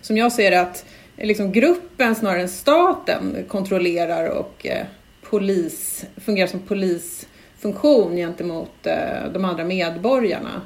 som 0.00 0.16
jag 0.16 0.32
ser 0.32 0.52
att 0.52 0.84
liksom 1.16 1.52
gruppen 1.52 2.14
snarare 2.14 2.40
än 2.42 2.48
staten 2.48 3.36
kontrollerar 3.48 4.28
och 4.28 4.66
eh, 4.66 4.86
polis, 5.30 6.04
fungerar 6.24 6.46
som 6.46 6.60
polisfunktion 6.60 8.16
gentemot 8.16 8.86
eh, 8.86 8.94
de 9.32 9.44
andra 9.44 9.64
medborgarna. 9.64 10.60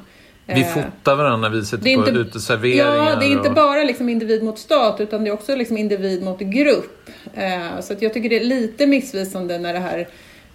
Vi 0.45 0.61
Eh, 0.61 0.67
fotar 0.67 1.15
varandra 1.15 1.49
när 1.49 1.55
vi 1.57 1.65
sitter 1.65 1.83
på 1.83 1.89
inte- 1.89 2.11
uteserveringar. 2.11 2.95
Ja, 2.95 3.15
det 3.19 3.25
är 3.25 3.31
inte 3.31 3.49
och- 3.49 3.55
bara 3.55 3.83
liksom 3.83 4.09
individ 4.09 4.43
mot 4.43 4.59
stat 4.59 5.01
utan 5.01 5.23
det 5.23 5.29
är 5.29 5.33
också 5.33 5.55
liksom 5.55 5.77
individ 5.77 6.23
mot 6.23 6.39
grupp. 6.39 7.09
Eh, 7.33 7.79
så 7.81 7.93
att 7.93 8.01
jag 8.01 8.13
tycker 8.13 8.29
det 8.29 8.35
är 8.39 8.43
lite 8.45 8.87
missvisande 8.87 9.59
när 9.59 9.73
det 9.73 9.79
här 9.79 10.07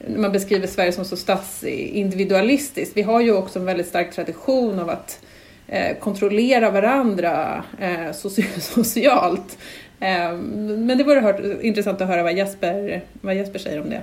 man 0.08 0.32
beskriver 0.32 0.66
Sverige 0.66 0.92
som 0.92 1.04
så 1.04 1.16
statsindividualistiskt. 1.16 2.96
Vi 2.96 3.02
har 3.02 3.20
ju 3.20 3.32
också 3.32 3.58
en 3.58 3.64
väldigt 3.64 3.86
stark 3.86 4.14
tradition 4.14 4.78
av 4.78 4.90
att 4.90 5.20
eh, 5.66 5.96
kontrollera 5.98 6.70
varandra 6.70 7.64
eh, 7.80 7.88
soci- 7.88 8.60
socialt. 8.60 9.58
Eh, 10.00 10.32
men 10.58 10.98
det 10.98 11.04
vore 11.04 11.20
hört, 11.20 11.40
intressant 11.60 12.00
att 12.00 12.08
höra 12.08 12.22
vad 12.22 12.32
Jesper, 12.36 13.04
vad 13.20 13.34
Jesper 13.34 13.58
säger 13.58 13.80
om 13.80 13.90
det. 13.90 14.02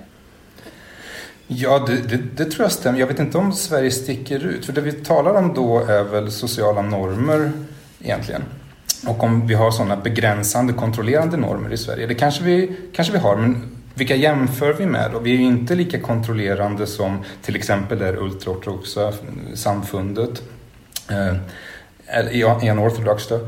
Ja, 1.48 1.86
det, 1.88 2.18
det, 2.18 2.18
det 2.36 2.52
tror 2.52 2.64
jag 2.64 2.72
stämmer. 2.72 3.00
Jag 3.00 3.08
vet 3.08 3.20
inte 3.20 3.38
om 3.38 3.54
Sverige 3.54 3.92
sticker 3.92 4.46
ut. 4.46 4.66
För 4.66 4.74
det 4.74 4.82
vi 4.82 4.92
talar 4.92 5.34
om 5.34 5.54
då 5.54 5.80
är 5.80 6.04
väl 6.04 6.32
sociala 6.32 6.82
normer 6.82 7.52
egentligen. 8.04 8.44
Och 9.08 9.24
om 9.24 9.48
vi 9.48 9.54
har 9.54 9.72
sådana 9.72 9.96
begränsande, 9.98 10.74
kontrollerande 10.74 11.38
normer 11.38 11.74
i 11.74 11.78
Sverige. 11.78 12.08
Det 12.08 12.16
kanske 12.16 12.44
vi, 12.44 12.76
kanske 12.94 13.14
vi 13.14 13.20
har, 13.20 13.36
men 13.36 13.71
vilka 13.94 14.16
jämför 14.16 14.74
vi 14.74 14.86
med? 14.86 15.14
Och 15.14 15.26
vi 15.26 15.34
är 15.34 15.38
ju 15.38 15.44
inte 15.44 15.76
lika 15.76 16.00
kontrollerande 16.00 16.88
som 16.88 17.24
till 17.42 17.56
exempel 17.56 18.00
det 18.00 18.18
ultraortodoxa 18.18 19.14
samfundet. 19.54 20.42
Eh, 21.10 21.36
en 22.62 22.80
ortodox 22.80 23.28
då. 23.28 23.40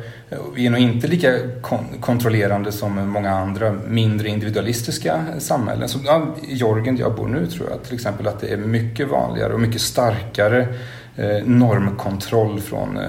Vi 0.56 0.66
är 0.66 0.70
nog 0.70 0.80
inte 0.80 1.08
lika 1.08 1.34
kon- 1.62 2.00
kontrollerande 2.00 2.72
som 2.72 3.10
många 3.10 3.32
andra 3.32 3.72
mindre 3.72 4.30
individualistiska 4.30 5.26
samhällen. 5.40 5.90
Som 5.90 6.02
ja, 6.06 6.36
i 6.48 6.56
Jorgen, 6.56 6.96
där 6.96 7.04
jag 7.04 7.16
bor 7.16 7.28
nu, 7.28 7.48
tror 7.48 7.70
jag 7.70 7.84
till 7.84 7.94
exempel 7.94 8.28
att 8.28 8.40
det 8.40 8.48
är 8.48 8.58
mycket 8.58 9.08
vanligare 9.08 9.54
och 9.54 9.60
mycket 9.60 9.82
starkare 9.82 10.68
eh, 11.16 11.46
normkontroll 11.46 12.60
från 12.60 12.98
eh, 12.98 13.04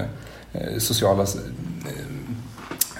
eh 0.53 0.77
sociala 0.77 1.25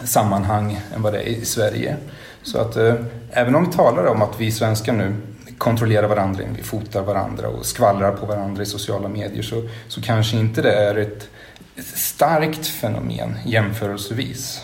sammanhang 0.06 0.80
än 0.96 1.02
vad 1.02 1.14
det 1.14 1.20
är 1.20 1.28
i 1.28 1.46
Sverige. 1.46 1.98
Så 2.44 2.60
att 2.60 2.76
eh, 2.76 2.96
även 3.32 3.56
om 3.56 3.66
vi 3.66 3.72
talar 3.72 4.06
om 4.06 4.22
att 4.22 4.42
vi 4.42 4.52
svenskar 4.52 4.94
nu 4.94 5.16
kontrollerar 5.58 6.08
varandra, 6.08 6.44
vi 6.58 6.64
fotar 6.64 7.02
varandra 7.02 7.48
och 7.48 7.66
skvallrar 7.66 8.12
på 8.12 8.26
varandra 8.26 8.64
i 8.64 8.66
sociala 8.66 9.08
medier 9.08 9.44
så, 9.44 9.70
så 9.88 10.02
kanske 10.02 10.38
inte 10.38 10.62
det 10.62 10.72
är 10.72 10.96
ett 10.96 11.30
ett 11.76 11.86
starkt 11.86 12.68
fenomen 12.68 13.38
jämförelsevis. 13.46 14.62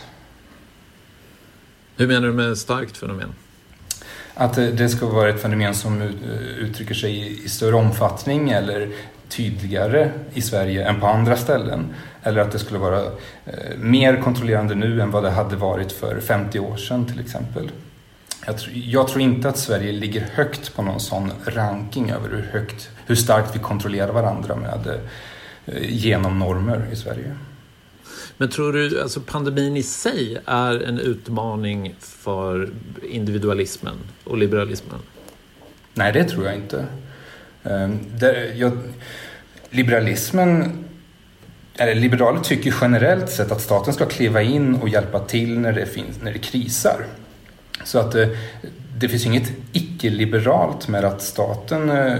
Hur 1.98 2.08
menar 2.08 2.28
du 2.28 2.34
med 2.34 2.58
starkt 2.58 2.98
fenomen? 2.98 3.34
Att 4.34 4.58
eh, 4.58 4.66
det 4.66 4.90
ska 4.90 5.06
vara 5.06 5.30
ett 5.30 5.42
fenomen 5.42 5.76
som 5.76 6.02
eh, 6.02 6.08
uttrycker 6.58 6.94
sig 6.94 7.44
i 7.46 7.50
större 7.50 7.76
omfattning 7.76 8.50
eller 8.50 8.90
tydligare 9.32 10.12
i 10.34 10.42
Sverige 10.42 10.88
än 10.88 11.00
på 11.00 11.08
andra 11.08 11.36
ställen. 11.36 11.94
Eller 12.24 12.42
att 12.42 12.52
det 12.52 12.60
skulle 12.60 12.80
vara 12.80 13.02
eh, 13.46 13.78
mer 13.78 14.22
kontrollerande 14.22 14.76
nu 14.76 15.02
än 15.02 15.12
vad 15.12 15.24
det 15.24 15.30
hade 15.30 15.56
varit 15.56 15.92
för 15.92 16.20
50 16.20 16.60
år 16.60 16.78
sedan 16.78 17.06
till 17.06 17.20
exempel. 17.20 17.72
Jag, 18.46 18.56
tr- 18.56 18.72
jag 18.74 19.08
tror 19.08 19.22
inte 19.22 19.50
att 19.50 19.58
Sverige 19.58 19.92
ligger 19.92 20.22
högt 20.34 20.76
på 20.76 20.82
någon 20.82 21.00
sån 21.00 21.32
ranking 21.46 22.12
över 22.12 22.30
hur, 22.30 22.50
högt, 22.52 22.90
hur 23.06 23.16
starkt 23.16 23.56
vi 23.56 23.60
kontrollerar 23.60 24.14
varandra 24.14 24.56
med 24.56 25.00
eh, 25.66 25.74
genom 25.90 26.40
normer 26.40 26.88
i 26.92 26.96
Sverige. 26.96 27.36
Men 28.38 28.50
tror 28.50 28.74
du 28.74 29.02
alltså 29.02 29.20
pandemin 29.20 29.78
i 29.78 29.84
sig 29.84 30.38
är 30.46 30.84
en 30.84 31.00
utmaning 31.00 31.96
för 32.00 32.70
individualismen 33.10 33.96
och 34.24 34.38
liberalismen? 34.38 35.00
Nej, 35.94 36.14
det 36.14 36.24
tror 36.24 36.46
jag 36.46 36.56
inte. 36.56 36.86
Eh, 37.64 37.90
Där, 38.20 38.54
jag, 38.56 38.78
liberalismen, 39.70 40.84
eller 41.78 41.96
liberaler 41.96 42.40
tycker 42.40 42.76
generellt 42.82 43.30
sett 43.30 43.52
att 43.52 43.62
staten 43.62 43.94
ska 43.94 44.06
kliva 44.06 44.42
in 44.42 44.76
och 44.76 44.90
hjälpa 44.90 45.20
till 45.20 45.60
när 45.60 45.74
det, 45.74 45.86
finns, 45.86 46.22
när 46.22 46.34
det 46.34 46.40
krisar. 46.40 47.06
Så 47.84 48.00
att 48.00 48.12
det, 48.12 48.38
det 48.98 49.10
finns 49.10 49.26
inget 49.26 49.52
icke-liberalt 49.72 50.88
med 50.88 51.06
att 51.06 51.22
staten 51.22 51.90
eh, 51.90 52.18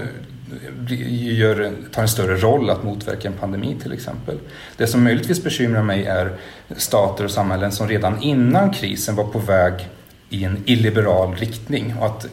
gör, 1.38 1.72
tar 1.92 2.02
en 2.02 2.08
större 2.08 2.36
roll 2.36 2.70
att 2.70 2.82
motverka 2.82 3.28
en 3.28 3.34
pandemi 3.34 3.76
till 3.82 3.92
exempel. 3.92 4.38
Det 4.76 4.86
som 4.86 5.04
möjligtvis 5.04 5.44
bekymrar 5.44 5.82
mig 5.82 6.04
är 6.04 6.36
stater 6.76 7.24
och 7.24 7.30
samhällen 7.30 7.72
som 7.72 7.88
redan 7.88 8.22
innan 8.22 8.72
krisen 8.72 9.16
var 9.16 9.24
på 9.24 9.38
väg 9.38 9.72
i 10.28 10.44
en 10.44 10.62
illiberal 10.66 11.34
riktning 11.34 11.94
och 12.00 12.06
att 12.06 12.26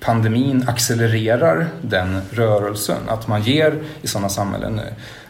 pandemin 0.00 0.64
accelererar 0.68 1.66
den 1.82 2.20
rörelsen. 2.30 3.08
Att 3.08 3.28
man 3.28 3.42
ger 3.42 3.82
i 4.02 4.06
sådana 4.06 4.28
samhällen 4.28 4.80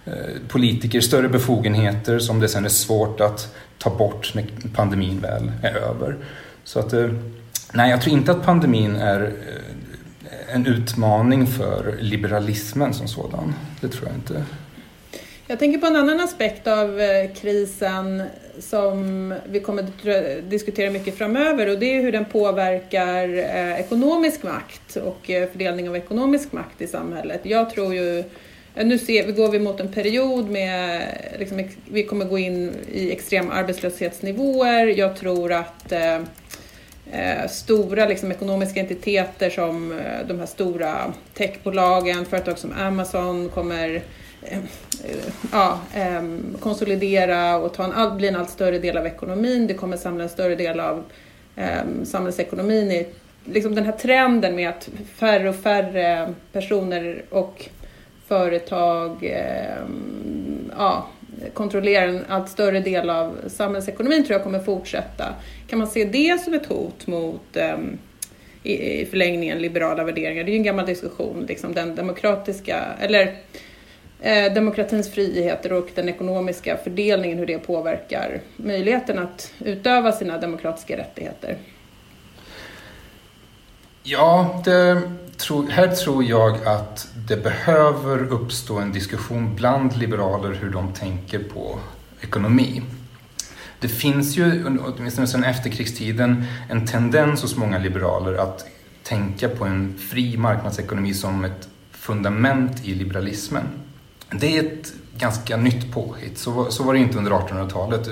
eh, 0.04 0.12
politiker 0.48 1.00
större 1.00 1.28
befogenheter 1.28 2.18
som 2.18 2.40
det 2.40 2.48
sen 2.48 2.64
är 2.64 2.68
svårt 2.68 3.20
att 3.20 3.54
ta 3.78 3.90
bort 3.90 4.34
när 4.34 4.46
pandemin 4.74 5.20
väl 5.20 5.52
är 5.62 5.74
över. 5.74 6.16
Så 6.64 6.78
att, 6.78 6.92
eh, 6.92 7.10
nej, 7.72 7.90
jag 7.90 8.02
tror 8.02 8.14
inte 8.14 8.32
att 8.32 8.42
pandemin 8.42 8.96
är 8.96 9.20
eh, 9.22 10.54
en 10.54 10.66
utmaning 10.66 11.46
för 11.46 11.96
liberalismen 12.00 12.94
som 12.94 13.08
sådan. 13.08 13.54
Det 13.80 13.88
tror 13.88 14.08
jag 14.08 14.16
inte. 14.16 14.44
Jag 15.46 15.58
tänker 15.58 15.78
på 15.78 15.86
en 15.86 15.96
annan 15.96 16.20
aspekt 16.20 16.66
av 16.66 17.00
eh, 17.00 17.32
krisen 17.32 18.22
som 18.58 19.34
vi 19.48 19.60
kommer 19.60 19.82
att 19.82 20.50
diskutera 20.50 20.90
mycket 20.90 21.18
framöver 21.18 21.68
och 21.70 21.78
det 21.78 21.96
är 21.96 22.02
hur 22.02 22.12
den 22.12 22.24
påverkar 22.24 23.28
eh, 23.28 23.80
ekonomisk 23.80 24.42
makt 24.42 24.96
och 24.96 25.30
eh, 25.30 25.48
fördelning 25.50 25.88
av 25.88 25.96
ekonomisk 25.96 26.52
makt 26.52 26.80
i 26.80 26.86
samhället. 26.86 27.40
Jag 27.42 27.70
tror 27.70 27.94
ju, 27.94 28.24
nu 28.74 28.98
ser, 28.98 29.26
vi 29.26 29.32
går 29.32 29.48
vi 29.48 29.58
mot 29.58 29.80
en 29.80 29.92
period 29.92 30.50
med, 30.50 31.02
liksom, 31.38 31.68
vi 31.90 32.04
kommer 32.04 32.24
gå 32.24 32.38
in 32.38 32.74
i 32.92 33.12
extrema 33.12 33.52
arbetslöshetsnivåer. 33.52 34.86
Jag 34.86 35.16
tror 35.16 35.52
att 35.52 35.92
eh, 35.92 37.46
stora 37.48 38.06
liksom, 38.06 38.32
ekonomiska 38.32 38.80
entiteter 38.80 39.50
som 39.50 39.92
eh, 39.92 40.26
de 40.28 40.38
här 40.38 40.46
stora 40.46 41.12
techbolagen, 41.34 42.24
företag 42.24 42.58
som 42.58 42.72
Amazon 42.72 43.48
kommer 43.48 43.94
eh, 43.94 44.02
Eh, 44.44 44.58
ja, 45.52 45.80
ehm, 45.94 46.56
konsolidera 46.60 47.56
och 47.56 47.74
ta 47.74 47.84
en, 47.84 48.16
bli 48.16 48.28
en 48.28 48.36
allt 48.36 48.50
större 48.50 48.78
del 48.78 48.96
av 48.96 49.06
ekonomin. 49.06 49.66
Det 49.66 49.74
kommer 49.74 49.96
samla 49.96 50.24
en 50.24 50.30
större 50.30 50.54
del 50.54 50.80
av 50.80 51.04
ehm, 51.56 52.04
samhällsekonomin 52.04 52.90
i 52.90 53.06
liksom 53.44 53.74
den 53.74 53.84
här 53.84 53.92
trenden 53.92 54.56
med 54.56 54.68
att 54.68 54.88
färre 55.16 55.48
och 55.48 55.56
färre 55.56 56.34
personer 56.52 57.24
och 57.30 57.68
företag 58.26 59.18
ehm, 59.22 60.72
ja, 60.78 61.08
kontrollerar 61.54 62.08
en 62.08 62.24
allt 62.28 62.48
större 62.48 62.80
del 62.80 63.10
av 63.10 63.36
samhällsekonomin 63.46 64.24
tror 64.24 64.32
jag 64.32 64.42
kommer 64.42 64.58
fortsätta. 64.58 65.24
Kan 65.68 65.78
man 65.78 65.88
se 65.88 66.04
det 66.04 66.40
som 66.40 66.54
ett 66.54 66.66
hot 66.66 67.06
mot 67.06 67.56
i, 68.62 69.00
i 69.00 69.06
förlängningen 69.06 69.58
liberala 69.58 70.04
värderingar? 70.04 70.44
Det 70.44 70.50
är 70.50 70.52
ju 70.52 70.58
en 70.58 70.62
gammal 70.62 70.86
diskussion, 70.86 71.44
liksom 71.48 71.74
den 71.74 71.94
demokratiska, 71.94 72.84
eller 73.00 73.36
eh, 74.24 74.52
demokratins 74.52 75.10
friheter 75.10 75.72
och 75.72 75.88
den 75.94 76.08
ekonomiska 76.08 76.76
fördelningen, 76.84 77.38
hur 77.38 77.46
det 77.46 77.58
påverkar 77.58 78.40
möjligheten 78.56 79.18
att 79.18 79.52
utöva 79.58 80.12
sina 80.12 80.38
demokratiska 80.38 80.96
rättigheter. 80.96 81.56
Ja, 84.02 84.62
det, 84.64 85.02
tro, 85.36 85.66
här 85.66 85.88
tror 85.88 86.24
jag 86.24 86.66
att 86.66 87.08
det 87.28 87.36
behöver 87.36 88.32
uppstå 88.32 88.78
en 88.78 88.92
diskussion 88.92 89.56
bland 89.56 89.96
liberaler 89.96 90.52
hur 90.52 90.70
de 90.70 90.92
tänker 90.92 91.38
på 91.38 91.78
ekonomi. 92.20 92.82
Det 93.80 93.88
finns 93.88 94.36
ju, 94.36 94.64
åtminstone 94.78 95.26
sedan 95.26 95.44
efterkrigstiden, 95.44 96.44
en 96.70 96.86
tendens 96.86 97.42
hos 97.42 97.56
många 97.56 97.78
liberaler 97.78 98.34
att 98.34 98.66
tänka 99.02 99.48
på 99.48 99.64
en 99.64 99.98
fri 99.98 100.36
marknadsekonomi 100.36 101.14
som 101.14 101.44
ett 101.44 101.68
fundament 101.90 102.84
i 102.84 102.94
liberalismen. 102.94 103.83
Det 104.30 104.58
är 104.58 104.62
ett 104.62 104.92
ganska 105.18 105.56
nytt 105.56 105.92
påhitt. 105.92 106.38
Så, 106.38 106.50
var- 106.50 106.70
så 106.70 106.82
var 106.82 106.92
det 106.94 106.98
inte 107.00 107.18
under 107.18 107.30
1800-talet. 107.32 108.08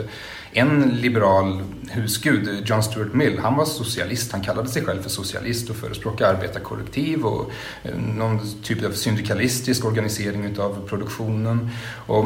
En 0.53 0.81
liberal 0.81 1.63
husgud, 1.91 2.63
John 2.67 2.83
Stuart 2.83 3.13
Mill, 3.15 3.39
han 3.39 3.57
var 3.57 3.65
socialist. 3.65 4.33
Han 4.33 4.41
kallade 4.43 4.69
sig 4.69 4.85
själv 4.85 5.03
för 5.03 5.11
socialist 5.11 5.71
och 5.71 5.77
förespråkade 5.77 6.31
arbetarkollektiv 6.31 7.25
och 7.27 7.51
eh, 7.83 7.99
någon 7.99 8.41
typ 8.63 8.85
av 8.85 8.91
syndikalistisk 8.91 9.85
organisering 9.85 10.59
av 10.61 10.87
produktionen. 10.89 11.71
Och 12.07 12.25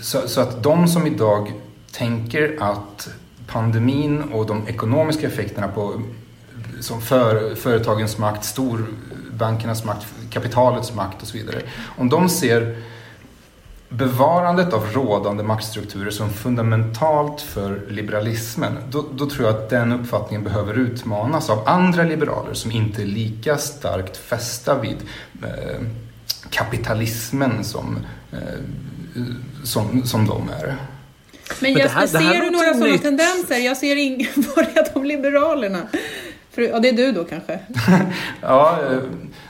så, 0.00 0.28
så 0.28 0.40
att 0.40 0.62
de 0.62 0.88
som 0.88 1.06
idag 1.06 1.52
tänker 1.92 2.56
att 2.60 3.08
pandemin 3.46 4.22
och 4.22 4.46
de 4.46 4.68
ekonomiska 4.68 5.26
effekterna 5.26 5.68
på 5.68 6.02
som 6.80 7.00
för, 7.00 7.54
företagens 7.54 8.18
makt, 8.18 8.44
stor 8.44 8.86
storbankernas 9.36 9.84
makt, 9.84 10.06
kapitalets 10.30 10.94
makt 10.94 11.22
och 11.22 11.28
så 11.28 11.36
vidare. 11.36 11.62
Om 11.98 12.08
de 12.08 12.28
ser 12.28 12.76
bevarandet 13.88 14.72
av 14.72 14.86
rådande 14.92 15.42
maktstrukturer 15.42 16.10
som 16.10 16.30
fundamentalt 16.30 17.40
för 17.40 17.86
liberalismen, 17.88 18.78
då, 18.90 19.04
då, 19.12 19.30
tror 19.30 19.46
jag 19.46 19.56
att 19.56 19.70
den 19.70 19.92
uppfattningen 19.92 20.44
behöver 20.44 20.74
utmanas 20.74 21.50
av 21.50 21.68
andra 21.68 22.02
liberaler 22.02 22.54
som 22.54 22.70
inte 22.70 23.02
är 23.02 23.06
lika 23.06 23.58
starkt 23.58 24.16
fästa 24.16 24.80
vid 24.80 24.96
eh, 25.42 25.80
kapitalismen 26.50 27.64
som, 27.64 27.98
eh, 28.32 28.38
som, 29.64 30.06
som 30.06 30.26
de 30.26 30.50
är. 30.62 30.76
Men 31.60 31.72
Jesper, 31.72 32.00
här, 32.00 32.06
ser 32.06 32.40
du 32.40 32.50
några 32.50 32.74
sådana 32.74 32.98
tendenser? 32.98 33.58
Jag 33.58 33.76
ser 33.76 33.96
inga, 33.96 34.26
är 34.56 34.94
de 34.94 35.04
liberalerna? 35.04 35.82
För, 36.56 36.62
ja, 36.62 36.78
det 36.80 36.88
är 36.88 36.92
du 36.92 37.12
då 37.12 37.24
kanske? 37.24 37.60
ja, 38.42 38.78
eh, 38.82 38.98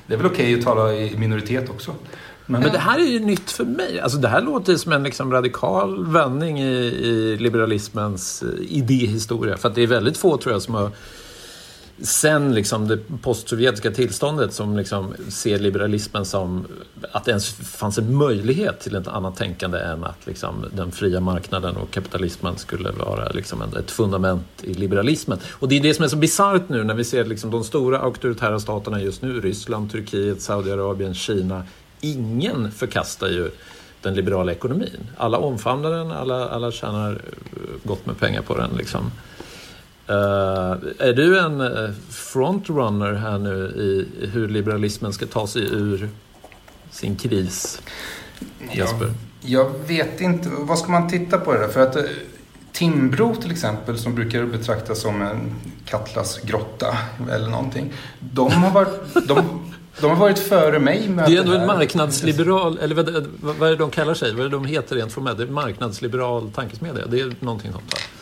det 0.07 0.15
är 0.15 0.19
väl 0.19 0.27
okej 0.27 0.45
okay 0.45 0.59
att 0.59 0.65
tala 0.65 0.95
i 0.95 1.17
minoritet 1.19 1.71
också. 1.71 1.95
Men, 2.47 2.61
men 2.61 2.73
det 2.73 2.79
här 2.79 2.99
är 2.99 3.05
ju 3.05 3.21
nytt 3.21 3.51
för 3.51 3.65
mig. 3.65 4.01
Alltså 4.01 4.19
det 4.19 4.29
här 4.29 4.41
låter 4.41 4.77
som 4.77 4.93
en 4.93 5.03
liksom 5.03 5.33
radikal 5.33 6.13
vändning 6.13 6.61
i, 6.61 6.75
i 6.85 7.37
liberalismens 7.37 8.43
eh, 8.43 8.49
idéhistoria. 8.77 9.57
För 9.57 9.69
att 9.69 9.75
det 9.75 9.83
är 9.83 9.87
väldigt 9.87 10.17
få, 10.17 10.37
tror 10.37 10.53
jag, 10.53 10.63
som 10.63 10.75
har 10.75 10.91
sen 12.03 12.55
liksom 12.55 12.89
det 12.89 12.99
postsovjetiska 13.23 13.91
tillståndet 13.91 14.53
som 14.53 14.77
liksom 14.77 15.15
ser 15.29 15.59
liberalismen 15.59 16.25
som 16.25 16.67
att 17.13 17.25
det 17.25 17.31
ens 17.31 17.53
fanns 17.53 17.99
en 17.99 18.17
möjlighet 18.17 18.81
till 18.81 18.97
ett 18.97 19.09
annat 19.09 19.37
tänkande 19.37 19.79
än 19.79 20.05
att 20.05 20.27
liksom 20.27 20.65
den 20.73 20.93
fria 20.93 21.21
marknaden 21.21 21.77
och 21.77 21.91
kapitalismen 21.91 22.59
skulle 22.59 22.91
vara 22.91 23.29
liksom 23.29 23.63
ett 23.63 23.91
fundament 23.91 24.47
i 24.63 24.75
liberalismen. 24.75 25.39
Och 25.53 25.69
det 25.69 25.77
är 25.77 25.81
det 25.81 25.95
som 25.95 26.05
är 26.05 26.09
så 26.09 26.17
bisarrt 26.17 26.69
nu 26.69 26.85
när 26.85 26.95
vi 26.95 27.05
ser 27.05 27.25
liksom 27.25 27.51
de 27.51 27.65
stora 27.65 27.99
auktoritära 27.99 28.61
staterna 28.61 29.03
just 29.03 29.23
nu, 29.23 29.41
Ryssland, 29.41 29.93
Turkiet, 29.93 30.43
Saudiarabien, 30.43 31.15
Kina. 31.15 31.63
Ingen 32.01 32.73
förkastar 32.73 33.29
ju 33.29 33.51
den 34.03 34.15
liberala 34.15 34.53
ekonomin. 34.53 35.11
Alla 35.17 35.39
omfamnar 35.39 35.91
den, 35.91 36.13
alla, 36.13 36.49
alla 36.49 36.73
tjänar 36.73 37.23
gott 37.85 38.07
med 38.07 38.19
pengar 38.19 38.43
på 38.43 38.57
den. 38.57 38.71
Liksom. 38.77 39.11
Uh, 40.11 40.77
är 40.99 41.13
du 41.13 41.39
en 41.39 41.61
eh, 41.61 41.91
frontrunner 42.11 43.13
här 43.13 43.39
nu 43.39 43.55
i 43.67 44.27
hur 44.27 44.49
liberalismen 44.49 45.13
ska 45.13 45.27
ta 45.27 45.47
sig 45.47 45.63
ur 45.63 46.09
sin 46.91 47.17
kris? 47.17 47.83
Jesper? 48.73 49.05
Jag, 49.41 49.67
jag 49.67 49.71
vet 49.87 50.21
inte, 50.21 50.49
vad 50.59 50.79
ska 50.79 50.93
man 50.93 51.09
titta 51.09 51.39
på 51.39 51.53
det 51.53 51.59
där? 51.59 51.69
För 51.69 51.81
att 51.81 51.97
eh, 51.97 52.03
Timbro 52.73 53.35
till 53.35 53.51
exempel, 53.51 53.99
som 53.99 54.15
brukar 54.15 54.45
betraktas 54.45 55.01
som 55.01 55.23
en 55.23 55.55
Katlas 55.85 56.41
grotta 56.41 56.99
eller 57.33 57.49
någonting. 57.49 57.93
De 58.21 58.53
har 58.53 58.71
varit, 58.71 59.15
de, 59.29 59.61
de 60.01 60.11
har 60.11 60.17
varit 60.17 60.39
före 60.39 60.79
mig 60.79 61.09
med 61.09 61.29
det 61.29 61.37
är 61.37 61.41
ändå 61.41 61.53
en 61.53 61.67
marknadsliberal, 61.67 62.79
eller 62.79 62.95
vad, 62.95 63.27
vad 63.41 63.69
är 63.69 63.73
det 63.73 63.79
de 63.79 63.91
kallar 63.91 64.15
sig? 64.15 64.33
Vad 64.33 64.41
är 64.41 64.45
det 64.45 64.57
de 64.57 64.65
heter 64.65 64.97
rent 64.97 65.13
formellt? 65.13 65.51
Marknadsliberal 65.51 66.51
tankesmedja, 66.51 67.07
det 67.07 67.21
är 67.21 67.33
någonting 67.41 67.73
sånt 67.73 67.91
där. 67.91 68.16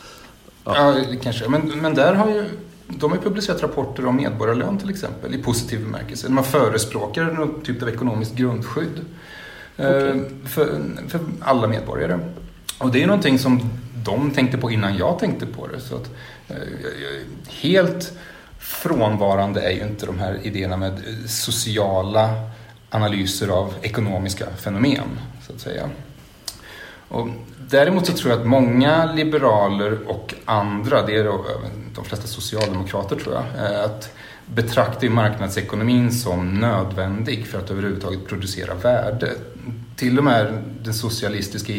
Ja, 0.65 0.95
kanske. 1.21 1.49
Men, 1.49 1.61
men 1.81 1.95
där 1.95 2.13
har 2.13 2.29
ju 2.29 2.45
de 2.87 3.11
har 3.11 3.17
publicerat 3.17 3.63
rapporter 3.63 4.05
om 4.05 4.15
medborgarlön 4.15 4.77
till 4.77 4.89
exempel 4.89 5.35
i 5.35 5.37
positiv 5.37 5.79
bemärkelse. 5.79 6.29
Man 6.29 6.43
förespråkar 6.43 7.25
någon 7.25 7.61
typ 7.61 7.81
av 7.81 7.89
ekonomiskt 7.89 8.35
grundskydd 8.35 9.05
eh, 9.77 9.87
okay. 9.87 10.21
för, 10.45 10.81
för 11.07 11.19
alla 11.41 11.67
medborgare. 11.67 12.19
Och 12.77 12.91
det 12.91 13.03
är 13.03 13.07
någonting 13.07 13.39
som 13.39 13.69
de 14.05 14.31
tänkte 14.31 14.57
på 14.57 14.71
innan 14.71 14.97
jag 14.97 15.19
tänkte 15.19 15.45
på 15.45 15.67
det. 15.67 15.79
Så 15.79 15.95
att, 15.95 16.09
eh, 16.47 16.57
helt 17.49 18.13
frånvarande 18.59 19.61
är 19.61 19.71
ju 19.71 19.81
inte 19.81 20.05
de 20.05 20.19
här 20.19 20.39
idéerna 20.43 20.77
med 20.77 21.01
sociala 21.27 22.29
analyser 22.89 23.47
av 23.47 23.73
ekonomiska 23.81 24.45
fenomen, 24.57 25.19
så 25.47 25.53
att 25.53 25.59
säga. 25.59 25.89
Och 27.07 27.27
däremot 27.69 28.05
så 28.05 28.13
tror 28.13 28.31
jag 28.31 28.39
att 28.39 28.47
många 28.47 29.13
liberaler 29.13 29.99
och 30.07 30.33
andra, 30.45 31.05
det 31.05 31.15
är 31.15 31.23
de 31.95 32.05
flesta 32.05 32.27
socialdemokrater 32.27 33.15
tror 33.15 33.35
jag, 33.35 33.73
eh, 33.73 33.83
att 33.83 34.15
betraktar 34.45 35.09
marknadsekonomin 35.09 36.11
som 36.11 36.59
nödvändig 36.59 37.47
för 37.47 37.59
att 37.59 37.71
överhuvudtaget 37.71 38.27
producera 38.27 38.73
värde. 38.73 39.31
Till 39.95 40.17
och 40.17 40.23
med 40.23 40.63
den 40.81 40.93
socialistiska 40.93 41.73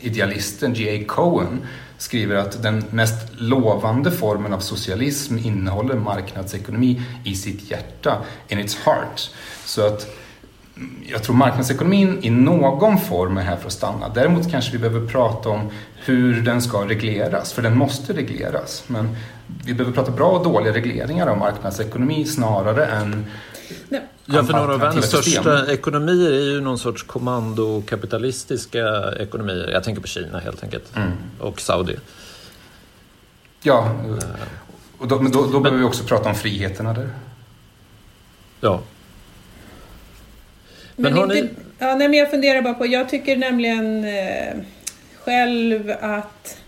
idealisten 0.00 0.74
G.A. 0.74 1.04
Cohen 1.08 1.66
skriver 1.98 2.36
att 2.36 2.62
den 2.62 2.84
mest 2.90 3.28
lovande 3.36 4.10
formen 4.10 4.52
av 4.52 4.60
socialism 4.60 5.38
innehåller 5.38 5.94
marknadsekonomi 5.94 7.02
i 7.24 7.34
sitt 7.34 7.70
hjärta, 7.70 8.22
in 8.48 8.58
its 8.58 8.76
heart. 8.76 9.30
Så 9.64 9.86
att 9.86 10.06
jag 11.06 11.22
tror 11.22 11.36
marknadsekonomin 11.36 12.18
i 12.22 12.30
någon 12.30 12.98
form 12.98 13.38
är 13.38 13.42
här 13.42 13.56
för 13.56 13.66
att 13.66 13.72
stanna. 13.72 14.08
Däremot 14.08 14.50
kanske 14.50 14.72
vi 14.72 14.78
behöver 14.78 15.08
prata 15.08 15.48
om 15.48 15.70
hur 15.94 16.42
den 16.42 16.62
ska 16.62 16.88
regleras, 16.88 17.52
för 17.52 17.62
den 17.62 17.78
måste 17.78 18.12
regleras. 18.12 18.84
Men 18.86 19.16
vi 19.64 19.74
behöver 19.74 19.94
prata 19.94 20.10
bra 20.10 20.28
och 20.28 20.44
dåliga 20.44 20.74
regleringar 20.74 21.26
av 21.26 21.38
marknadsekonomi 21.38 22.24
snarare 22.24 22.86
än 22.86 23.26
Ja, 24.28 24.44
för 24.44 24.52
några 24.52 24.74
av 24.74 24.80
världens 24.80 25.06
största 25.06 25.72
ekonomier 25.72 26.32
är 26.32 26.52
ju 26.52 26.60
någon 26.60 26.78
sorts 26.78 27.02
kommandokapitalistiska 27.02 29.12
ekonomier. 29.18 29.70
Jag 29.72 29.84
tänker 29.84 30.02
på 30.02 30.08
Kina 30.08 30.38
helt 30.38 30.62
enkelt. 30.62 30.96
Mm. 30.96 31.12
Och 31.38 31.60
Saudi. 31.60 31.96
Ja, 33.62 33.90
och 34.98 35.08
då, 35.08 35.20
men 35.20 35.32
då, 35.32 35.42
då 35.42 35.52
men, 35.52 35.62
behöver 35.62 35.78
vi 35.78 35.84
också 35.84 36.04
prata 36.04 36.28
om 36.28 36.34
friheterna 36.34 36.92
där. 36.92 37.10
Ja, 38.60 38.80
men, 40.96 41.14
men 41.14 41.22
inte, 41.22 41.34
ni... 41.34 41.48
ja, 41.78 41.94
nej, 41.94 42.08
men 42.08 42.18
jag 42.18 42.30
funderar 42.30 42.62
bara 42.62 42.74
på, 42.74 42.86
jag 42.86 43.08
tycker 43.08 43.36
nämligen 43.36 44.04
eh, 44.04 44.54
själv 45.16 45.92
att 46.00 46.58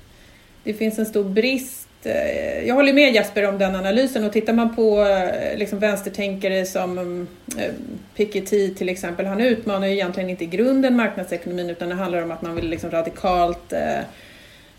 det 0.65 0.75
finns 0.75 0.99
en 0.99 1.07
stor 1.07 1.25
brist 1.25 1.89
eh, 2.03 2.67
jag 2.67 2.75
håller 2.75 2.93
med 2.93 3.15
Jesper 3.15 3.49
om 3.49 3.59
den 3.59 3.75
analysen 3.75 4.25
och 4.25 4.33
tittar 4.33 4.53
man 4.53 4.77
på 4.77 5.03
eh, 5.03 5.59
liksom 5.59 5.79
vänstertänkare 5.79 6.67
som 6.67 7.27
eh, 7.59 7.73
Piketty 8.17 8.75
till 8.75 8.89
exempel, 8.89 9.27
han 9.27 9.41
utmanar 9.41 9.87
ju 9.87 9.93
egentligen 9.93 10.31
inte 10.31 10.45
i 10.45 10.47
grunden 10.47 10.97
marknadsekonomin 10.97 11.71
utan 11.71 11.89
det 11.89 11.95
handlar 11.95 12.23
om 12.23 12.31
att 12.31 12.43
man 12.43 12.55
vill 12.55 12.71
liksom 12.71 12.91
radikalt 12.91 13.73
eh, 13.73 14.01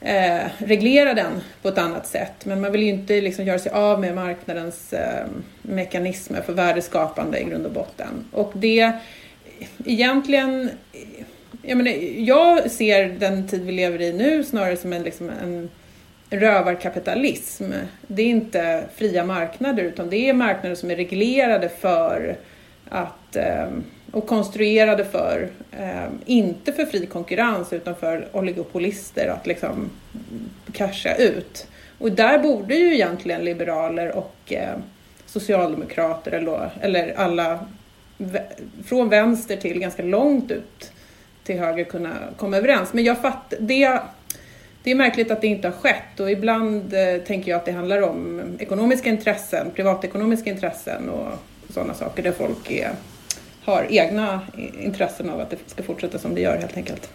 eh, 0.02 0.48
reglera 0.58 1.14
den 1.14 1.42
på 1.62 1.70
ett 1.70 1.78
annat 1.78 2.08
sätt. 2.08 2.46
Men 2.46 2.62
man 2.62 2.72
vill 2.72 2.84
ju 2.84 2.90
inte 2.90 3.22
liksom 3.22 3.46
göra 3.46 3.60
sig 3.60 3.72
av 3.72 4.02
med 4.02 4.16
marknadens 4.16 4.94
eh, 4.94 5.26
mekanismer 5.62 6.42
för 6.42 6.54
värdeskapande 6.54 7.40
i 7.40 7.44
grund 7.44 7.66
och 7.66 7.72
botten. 7.72 8.26
Och 8.32 8.52
det 8.56 8.92
egentligen, 9.86 10.70
jag, 11.62 11.78
menar, 11.78 11.92
jag 12.18 12.72
ser 12.72 13.10
den 13.10 13.48
tid 13.48 13.66
vi 13.66 13.72
lever 13.72 14.02
i 14.02 14.14
nu 14.14 14.44
snarare 14.44 14.78
som 14.78 14.94
en, 14.94 15.04
liksom 15.04 15.30
en 15.30 15.70
rövarkapitalism. 16.30 17.72
Det 18.08 18.22
är 18.22 18.28
inte 18.28 18.84
fria 18.96 19.24
marknader 19.24 19.84
utan 19.84 20.10
det 20.10 20.30
är 20.30 20.34
marknader 20.34 20.76
som 20.76 20.92
är 20.92 20.96
reglerade 20.96 21.70
för 21.70 22.38
att 22.90 23.36
ehm, 23.36 23.84
och 24.12 24.28
konstruerade 24.28 25.06
för, 25.06 25.50
ehm, 25.72 26.20
inte 26.26 26.74
för 26.74 26.86
fri 26.86 27.06
konkurrens 27.06 27.74
utan 27.74 27.96
för 27.96 28.28
oligopolister 28.32 29.28
att 29.28 29.48
liksom 29.48 29.90
casha 30.74 31.16
ut. 31.16 31.68
Och 31.98 32.12
där 32.12 32.40
borde 32.40 32.76
ju 32.76 32.94
egentligen 32.94 33.46
liberaler 33.46 34.16
och 34.16 34.36
ehm, 34.48 34.82
socialdemokrater 35.26 36.32
eller 36.82 37.14
alla 37.18 37.60
från 38.86 39.10
vänster 39.10 39.58
till 39.58 39.80
ganska 39.80 40.04
långt 40.04 40.52
ut 40.52 40.92
till 41.44 41.60
höger 41.60 41.84
kunna 41.84 42.16
komma 42.38 42.58
överens. 42.58 42.94
Men 42.94 43.04
jag 43.04 43.22
fattar, 43.22 43.58
det, 43.62 44.02
det 44.84 44.92
är 44.92 44.96
märkligt 44.96 45.32
att 45.32 45.42
det 45.42 45.48
inte 45.48 45.68
har 45.68 45.76
skett 45.76 46.20
och 46.20 46.32
ibland 46.32 46.94
eh, 46.94 47.22
tänker 47.28 47.52
jag 47.52 47.58
att 47.58 47.66
det 47.66 47.72
handlar 47.72 48.02
om 48.02 48.42
ekonomiska 48.60 49.10
intressen, 49.10 49.68
privatekonomiska 49.76 50.50
intressen 50.50 51.10
och 51.10 51.28
sådana 51.74 51.94
saker 51.94 52.24
där 52.24 52.32
folk 52.32 52.72
är, 52.72 52.92
har 53.64 53.86
egna 53.90 54.42
intressen 54.80 55.30
av 55.30 55.40
att 55.40 55.50
det 55.50 55.58
ska 55.66 55.84
fortsätta 55.84 56.20
som 56.20 56.36
det 56.36 56.42
gör 56.42 56.58
helt 56.58 56.78
enkelt. 56.78 57.10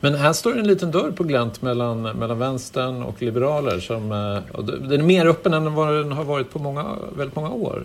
Men 0.00 0.14
här 0.14 0.32
står 0.32 0.58
en 0.58 0.66
liten 0.66 0.90
dörr 0.90 1.10
på 1.10 1.24
glänt 1.24 1.62
mellan, 1.62 2.02
mellan 2.02 2.38
vänstern 2.38 3.02
och 3.02 3.22
liberaler. 3.22 3.80
Som, 3.80 4.12
eh, 4.12 4.56
och 4.56 4.64
den 4.64 5.00
är 5.00 5.04
mer 5.04 5.26
öppen 5.26 5.54
än 5.54 5.74
vad 5.74 5.94
den 5.94 6.12
har 6.12 6.24
varit 6.24 6.50
på 6.50 6.58
många, 6.58 6.86
väldigt 7.16 7.36
många 7.36 7.50
år. 7.50 7.84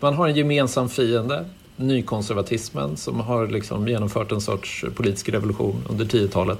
Man 0.00 0.14
har 0.14 0.28
en 0.28 0.36
gemensam 0.36 0.88
fiende 0.88 1.44
nykonservatismen 1.78 2.96
som 2.96 3.20
har 3.20 3.46
liksom 3.46 3.88
genomfört 3.88 4.32
en 4.32 4.40
sorts 4.40 4.84
politisk 4.96 5.28
revolution 5.28 5.84
under 5.88 6.04
10-talet. 6.04 6.58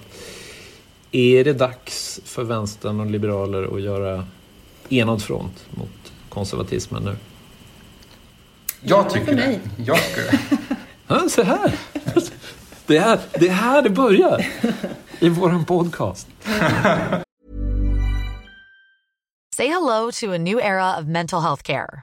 Är 1.13 1.45
det 1.45 1.53
dags 1.53 2.21
för 2.25 2.45
vänstern 2.45 3.01
och 3.01 3.07
liberaler 3.07 3.77
att 3.77 3.83
göra 3.83 4.27
enad 4.89 5.23
front 5.23 5.67
mot 5.71 6.13
konservatismen 6.29 7.03
nu? 7.03 7.17
Jag 8.81 9.11
tycker 9.11 9.35
det. 9.35 9.61
Jag 9.77 9.97
tycker 9.97 10.31
det. 10.31 10.39
Ja, 11.11 11.29
se 11.29 11.43
här! 11.43 11.73
Det 12.87 12.97
är 12.97 13.01
här 13.01 13.19
det, 13.39 13.49
är 13.49 13.53
här 13.53 13.83
det 13.83 13.91
börjar 13.91 14.47
i 15.21 15.29
vår 15.29 15.65
podcast. 15.65 16.27
Say 19.57 19.69
hello 19.69 20.11
to 20.13 20.33
a 20.33 20.39
new 20.39 20.59
era 20.59 20.99
of 20.99 21.07
mental 21.07 21.43
health 21.43 21.63
care. 21.63 22.03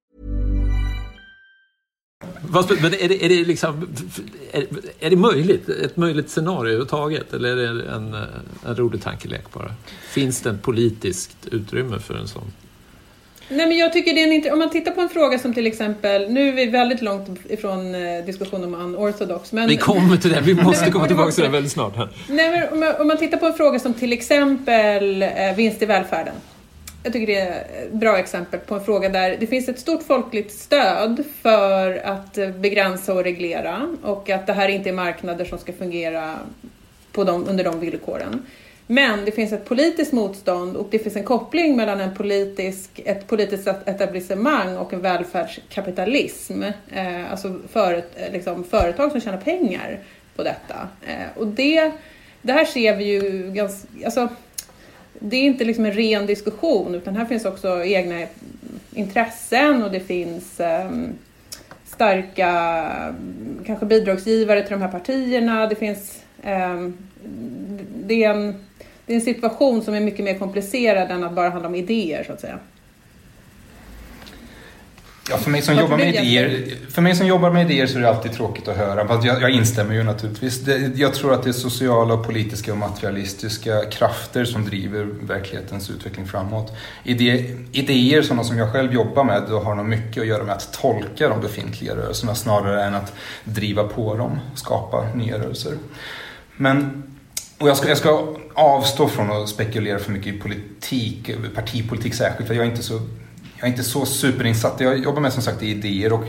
Men 2.81 2.93
är 2.93 3.09
det, 3.09 3.25
är 3.25 3.29
det 3.29 3.45
liksom, 3.45 3.87
är, 4.51 4.65
är 4.99 5.09
det 5.09 5.15
möjligt? 5.15 5.69
Ett 5.69 5.97
möjligt 5.97 6.29
scenario 6.29 6.59
överhuvudtaget? 6.59 7.33
Eller 7.33 7.57
är 7.57 7.73
det 7.73 7.89
en, 7.91 8.13
en 8.65 8.75
rolig 8.75 9.03
tankelek 9.03 9.53
bara? 9.53 9.73
Finns 10.09 10.41
det 10.41 10.49
ett 10.49 10.61
politiskt 10.61 11.37
utrymme 11.51 11.99
för 11.99 12.13
en 12.13 12.27
sån? 12.27 12.51
Nej, 13.51 13.67
men 13.67 13.77
jag 13.77 13.93
tycker 13.93 14.13
det 14.13 14.21
är 14.23 14.47
en, 14.47 14.53
om 14.53 14.59
man 14.59 14.69
tittar 14.69 14.91
på 14.91 15.01
en 15.01 15.09
fråga 15.09 15.39
som 15.39 15.53
till 15.53 15.67
exempel, 15.67 16.31
nu 16.31 16.49
är 16.49 16.53
vi 16.53 16.65
väldigt 16.65 17.01
långt 17.01 17.39
ifrån 17.49 17.95
eh, 17.95 18.25
diskussionen 18.25 18.75
om 18.75 18.81
unorthodox. 18.81 19.51
Men, 19.51 19.69
vi 19.69 19.77
kommer 19.77 20.17
till 20.17 20.31
det, 20.31 20.41
vi 20.41 20.53
måste 20.63 20.91
komma 20.91 21.07
tillbaka 21.07 21.31
till 21.31 21.43
det 21.43 21.49
väldigt 21.49 21.71
snart. 21.71 21.95
Här. 21.95 22.09
Nej, 22.29 22.51
men 22.51 22.73
om, 22.73 22.79
man, 22.79 22.95
om 23.01 23.07
man 23.07 23.17
tittar 23.17 23.37
på 23.37 23.45
en 23.45 23.53
fråga 23.53 23.79
som 23.79 23.93
till 23.93 24.13
exempel 24.13 25.21
eh, 25.21 25.29
vinst 25.57 25.81
i 25.81 25.85
välfärden. 25.85 26.33
Jag 27.03 27.13
tycker 27.13 27.27
det 27.27 27.39
är 27.39 27.83
ett 27.83 27.93
bra 27.93 28.17
exempel 28.17 28.59
på 28.59 28.75
en 28.75 28.83
fråga 28.83 29.09
där 29.09 29.37
det 29.39 29.47
finns 29.47 29.69
ett 29.69 29.79
stort 29.79 30.03
folkligt 30.03 30.51
stöd 30.51 31.23
för 31.41 32.05
att 32.05 32.33
begränsa 32.55 33.13
och 33.13 33.23
reglera 33.23 33.95
och 34.03 34.29
att 34.29 34.47
det 34.47 34.53
här 34.53 34.69
inte 34.69 34.89
är 34.89 34.93
marknader 34.93 35.45
som 35.45 35.59
ska 35.59 35.73
fungera 35.73 36.39
på 37.11 37.23
de, 37.23 37.47
under 37.47 37.63
de 37.63 37.79
villkoren. 37.79 38.45
Men 38.87 39.25
det 39.25 39.31
finns 39.31 39.53
ett 39.53 39.65
politiskt 39.65 40.11
motstånd 40.11 40.75
och 40.75 40.87
det 40.91 40.99
finns 40.99 41.15
en 41.15 41.23
koppling 41.23 41.75
mellan 41.75 42.01
en 42.01 42.15
politisk, 42.15 43.01
ett 43.05 43.27
politiskt 43.27 43.67
etablissemang 43.67 44.77
och 44.77 44.93
en 44.93 45.01
välfärdskapitalism. 45.01 46.63
Eh, 46.91 47.31
alltså 47.31 47.59
för, 47.71 48.03
liksom, 48.31 48.63
företag 48.63 49.11
som 49.11 49.21
tjänar 49.21 49.37
pengar 49.37 49.99
på 50.35 50.43
detta. 50.43 50.87
Eh, 51.07 51.37
och 51.37 51.47
det, 51.47 51.91
det 52.41 52.53
här 52.53 52.65
ser 52.65 52.95
vi 52.95 53.03
ju 53.03 53.51
ganska... 53.51 53.87
Alltså, 54.05 54.29
det 55.23 55.37
är 55.37 55.43
inte 55.43 55.63
liksom 55.63 55.85
en 55.85 55.93
ren 55.93 56.25
diskussion 56.25 56.95
utan 56.95 57.15
här 57.15 57.25
finns 57.25 57.45
också 57.45 57.83
egna 57.83 58.27
intressen 58.93 59.83
och 59.83 59.91
det 59.91 59.99
finns 59.99 60.59
um, 60.59 61.09
starka 61.85 62.51
kanske 63.65 63.85
bidragsgivare 63.85 64.61
till 64.61 64.71
de 64.71 64.81
här 64.81 64.91
partierna. 64.91 65.67
Det 65.67 65.75
finns 65.75 66.23
um, 66.45 66.97
det, 67.95 68.23
är 68.23 68.29
en, 68.29 68.55
det 69.05 69.13
är 69.13 69.15
en 69.15 69.21
situation 69.21 69.81
som 69.81 69.93
är 69.93 69.99
mycket 69.99 70.25
mer 70.25 70.39
komplicerad 70.39 71.11
än 71.11 71.23
att 71.23 71.33
bara 71.33 71.49
handla 71.49 71.69
om 71.69 71.75
idéer 71.75 72.23
så 72.23 72.33
att 72.33 72.41
säga. 72.41 72.59
Ja, 75.29 75.37
för 75.37 75.51
mig, 75.51 75.61
som 75.61 75.75
jobbar 75.75 75.97
med 75.97 76.15
idéer, 76.15 76.75
för 76.89 77.01
mig 77.01 77.15
som 77.15 77.27
jobbar 77.27 77.51
med 77.51 77.71
idéer 77.71 77.87
så 77.87 77.97
är 77.97 78.01
det 78.01 78.09
alltid 78.09 78.31
tråkigt 78.31 78.67
att 78.67 78.77
höra. 78.77 79.07
Fast 79.07 79.25
jag, 79.25 79.41
jag 79.41 79.49
instämmer 79.49 79.93
ju 79.93 80.03
naturligtvis. 80.03 80.59
Det, 80.59 80.91
jag 80.95 81.13
tror 81.13 81.33
att 81.33 81.43
det 81.43 81.49
är 81.49 81.53
sociala, 81.53 82.17
politiska 82.17 82.71
och 82.71 82.77
materialistiska 82.77 83.85
krafter 83.85 84.45
som 84.45 84.65
driver 84.65 85.03
verklighetens 85.21 85.89
utveckling 85.89 86.27
framåt. 86.27 86.73
Idé, 87.03 87.55
idéer, 87.71 88.21
sådana 88.21 88.43
som 88.43 88.57
jag 88.57 88.71
själv 88.71 88.93
jobbar 88.93 89.23
med, 89.23 89.43
då 89.49 89.59
har 89.59 89.75
nog 89.75 89.85
mycket 89.85 90.21
att 90.21 90.27
göra 90.27 90.43
med 90.43 90.55
att 90.55 90.73
tolka 90.73 91.29
de 91.29 91.41
befintliga 91.41 91.95
rörelserna 91.95 92.35
snarare 92.35 92.83
än 92.83 92.95
att 92.95 93.13
driva 93.43 93.83
på 93.83 94.15
dem, 94.15 94.39
skapa 94.55 95.07
nya 95.15 95.39
rörelser. 95.39 95.73
Men 96.57 97.03
och 97.57 97.69
jag 97.69 97.77
ska, 97.77 97.89
jag 97.89 97.97
ska 97.97 98.35
avstå 98.53 99.07
från 99.07 99.31
att 99.31 99.49
spekulera 99.49 99.99
för 99.99 100.11
mycket 100.11 100.35
i 100.35 100.39
politik, 100.39 101.31
partipolitik 101.55 102.13
särskilt, 102.13 102.47
för 102.47 102.55
jag 102.55 102.65
är 102.65 102.69
inte 102.69 102.83
så 102.83 102.99
jag 103.61 103.67
är 103.67 103.71
inte 103.71 103.83
så 103.83 104.05
superinsatt. 104.05 104.79
Jag 104.79 104.99
jobbar 104.99 105.21
med 105.21 105.33
som 105.33 105.43
sagt 105.43 105.63
i 105.63 105.67
idéer 105.67 106.13
och 106.13 106.23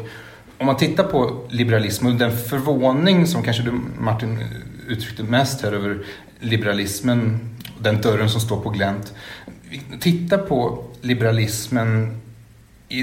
om 0.58 0.66
man 0.66 0.76
tittar 0.76 1.04
på 1.04 1.46
liberalism 1.48 2.06
och 2.06 2.14
den 2.14 2.38
förvåning 2.38 3.26
som 3.26 3.42
kanske 3.42 3.62
du 3.62 3.72
Martin 3.98 4.44
uttryckte 4.88 5.22
mest 5.22 5.62
här 5.62 5.72
över 5.72 6.04
liberalismen, 6.40 7.38
den 7.78 8.00
dörren 8.00 8.30
som 8.30 8.40
står 8.40 8.60
på 8.60 8.70
glänt. 8.70 9.14
Titta 10.00 10.38
på 10.38 10.84
liberalismen 11.00 12.20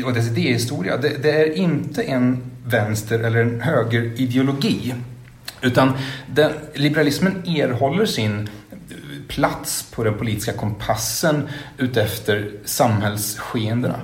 och 0.06 0.13
dess 0.13 0.28
idéhistoria. 0.28 0.98
Det, 0.98 1.24
det 1.24 1.32
är 1.32 1.54
inte 1.58 2.04
en 2.04 2.52
vänster 2.65 3.20
eller 3.20 3.39
en 3.39 3.62
högerideologi. 3.62 4.94
Utan 5.62 5.92
den, 6.28 6.52
liberalismen 6.74 7.48
erhåller 7.48 8.06
sin 8.06 8.50
plats 9.30 9.92
på 9.92 10.04
den 10.04 10.18
politiska 10.18 10.54
kompassen 10.54 11.50
utefter 11.78 12.52
samhällsskeendena. 12.65 14.00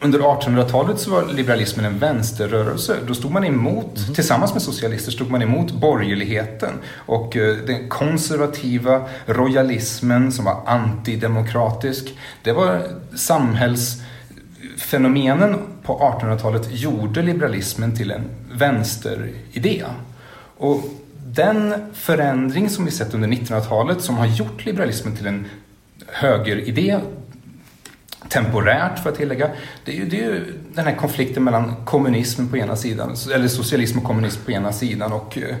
Under 0.00 0.18
1800-talet 0.18 1.00
så 1.00 1.10
var 1.10 1.32
liberalismen 1.32 1.84
en 1.84 1.98
vänsterrörelse. 1.98 2.96
Då 3.06 3.14
stod 3.14 3.32
man 3.32 3.44
emot, 3.44 3.98
mm. 3.98 4.14
tillsammans 4.14 4.52
med 4.52 4.62
socialister, 4.62 5.12
stod 5.12 5.30
man 5.30 5.42
emot 5.42 5.72
borgerligheten 5.72 6.72
och 6.96 7.36
eh, 7.36 7.56
den 7.56 7.88
konservativa 7.88 9.02
royalismen 9.26 10.32
som 10.32 10.44
var 10.44 10.62
antidemokratisk. 10.66 12.18
Det 12.42 12.52
var 12.52 12.82
samhällsfenomenen 13.14 15.58
på 15.82 15.98
1800-talet 15.98 16.68
gjorde 16.70 17.22
liberalismen 17.22 17.96
till 17.96 18.10
en 18.10 18.24
vänsteridé. 18.52 19.84
Och 20.56 20.84
den 21.34 21.74
förändring 21.94 22.70
som 22.70 22.84
vi 22.84 22.90
sett 22.90 23.14
under 23.14 23.28
1900-talet 23.28 24.00
som 24.00 24.16
har 24.16 24.26
gjort 24.26 24.64
liberalismen 24.64 25.16
till 25.16 25.26
en 25.26 25.46
högeridé 26.06 27.00
temporärt 28.28 28.98
för 28.98 29.10
att 29.10 29.16
tillägga. 29.16 29.50
Det 29.84 29.92
är, 29.92 29.96
ju, 29.96 30.04
det 30.04 30.16
är 30.16 30.22
ju 30.22 30.60
den 30.74 30.86
här 30.86 30.96
konflikten 30.96 31.44
mellan 31.44 31.74
kommunism 31.84 32.48
på 32.48 32.56
ena 32.56 32.76
sidan, 32.76 33.16
eller 33.34 33.48
socialism 33.48 33.98
och 33.98 34.04
kommunism 34.04 34.44
på 34.44 34.50
ena 34.50 34.72
sidan 34.72 35.12
och 35.12 35.38
eh, 35.38 35.56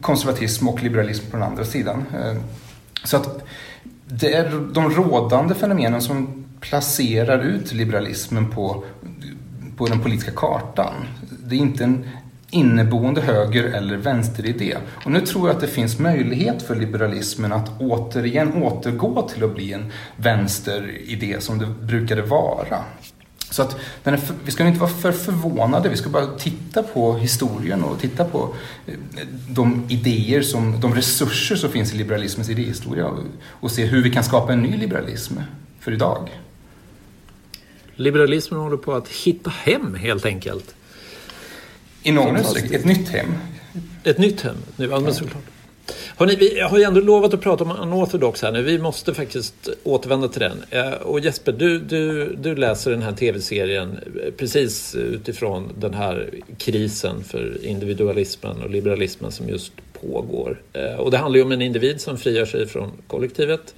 konservatism 0.00 0.68
och 0.68 0.82
liberalism 0.82 1.30
på 1.30 1.36
den 1.36 1.46
andra 1.46 1.64
sidan. 1.64 2.04
Eh, 2.14 2.36
så 3.04 3.16
att 3.16 3.44
det 4.06 4.34
är 4.34 4.72
de 4.72 4.90
rådande 4.90 5.54
fenomenen 5.54 6.00
som 6.00 6.44
placerar 6.60 7.38
ut 7.38 7.72
liberalismen 7.72 8.50
på, 8.50 8.84
på 9.76 9.86
den 9.86 10.00
politiska 10.00 10.32
kartan. 10.36 10.94
Det 11.44 11.54
är 11.54 11.58
inte 11.58 11.84
en 11.84 12.08
inneboende 12.50 13.20
höger 13.20 13.64
eller 13.64 13.96
vänsteridé. 13.96 14.76
Och 15.04 15.10
nu 15.10 15.20
tror 15.20 15.48
jag 15.48 15.54
att 15.54 15.60
det 15.60 15.66
finns 15.66 15.98
möjlighet 15.98 16.62
för 16.62 16.74
liberalismen 16.74 17.52
att 17.52 17.80
återigen 17.80 18.62
återgå 18.62 19.28
till 19.28 19.44
att 19.44 19.54
bli 19.54 19.72
en 19.72 19.92
vänsteridé 20.16 21.40
som 21.40 21.58
det 21.58 21.66
brukade 21.66 22.22
vara. 22.22 22.84
Så 23.50 23.62
att 23.62 23.80
för, 24.02 24.34
vi 24.44 24.50
ska 24.50 24.66
inte 24.66 24.80
vara 24.80 24.90
för 24.90 25.12
förvånade, 25.12 25.88
vi 25.88 25.96
ska 25.96 26.08
bara 26.10 26.26
titta 26.26 26.82
på 26.82 27.14
historien 27.14 27.84
och 27.84 28.00
titta 28.00 28.24
på 28.24 28.54
eh, 28.86 28.94
de 29.48 29.86
idéer, 29.88 30.42
som, 30.42 30.80
de 30.80 30.94
resurser 30.94 31.56
som 31.56 31.70
finns 31.70 31.94
i 31.94 31.96
liberalismens 31.96 32.50
idéhistoria 32.50 33.06
och, 33.06 33.18
och 33.46 33.70
se 33.70 33.84
hur 33.84 34.02
vi 34.02 34.10
kan 34.10 34.24
skapa 34.24 34.52
en 34.52 34.62
ny 34.62 34.76
liberalism 34.76 35.34
för 35.80 35.92
idag. 35.92 36.28
Liberalismen 37.94 38.60
håller 38.60 38.76
på 38.76 38.94
att 38.94 39.08
hitta 39.08 39.50
hem 39.50 39.94
helt 39.94 40.26
enkelt. 40.26 40.74
I 42.02 42.12
någon 42.12 42.36
utsträckning. 42.36 42.74
Ett 42.74 42.84
nytt 42.84 43.08
hem. 43.08 43.34
Ett 44.04 44.18
nytt 44.18 44.40
hem, 44.40 44.56
nu, 44.76 44.88
ja, 44.90 45.00
men 45.00 45.14
såklart. 45.14 45.42
Hörrni, 46.16 46.36
vi 46.36 46.60
har 46.60 46.78
ju 46.78 46.84
ändå 46.84 47.00
lovat 47.00 47.34
att 47.34 47.40
prata 47.40 47.64
om 47.64 47.70
unorthodox 47.70 48.42
här 48.42 48.52
nu. 48.52 48.62
Vi 48.62 48.78
måste 48.78 49.14
faktiskt 49.14 49.68
återvända 49.82 50.28
till 50.28 50.40
den. 50.40 50.64
Eh, 50.70 50.92
och 50.92 51.20
Jesper, 51.20 51.52
du, 51.52 51.78
du, 51.78 52.34
du 52.36 52.56
läser 52.56 52.90
den 52.90 53.02
här 53.02 53.12
tv-serien 53.12 53.98
precis 54.36 54.94
utifrån 54.94 55.72
den 55.78 55.94
här 55.94 56.30
krisen 56.58 57.24
för 57.24 57.64
individualismen 57.64 58.62
och 58.62 58.70
liberalismen 58.70 59.32
som 59.32 59.48
just 59.48 59.72
pågår. 60.00 60.62
Eh, 60.72 60.94
och 60.94 61.10
det 61.10 61.18
handlar 61.18 61.38
ju 61.38 61.44
om 61.44 61.52
en 61.52 61.62
individ 61.62 62.00
som 62.00 62.18
frigör 62.18 62.46
sig 62.46 62.66
från 62.66 62.92
kollektivet. 63.06 63.74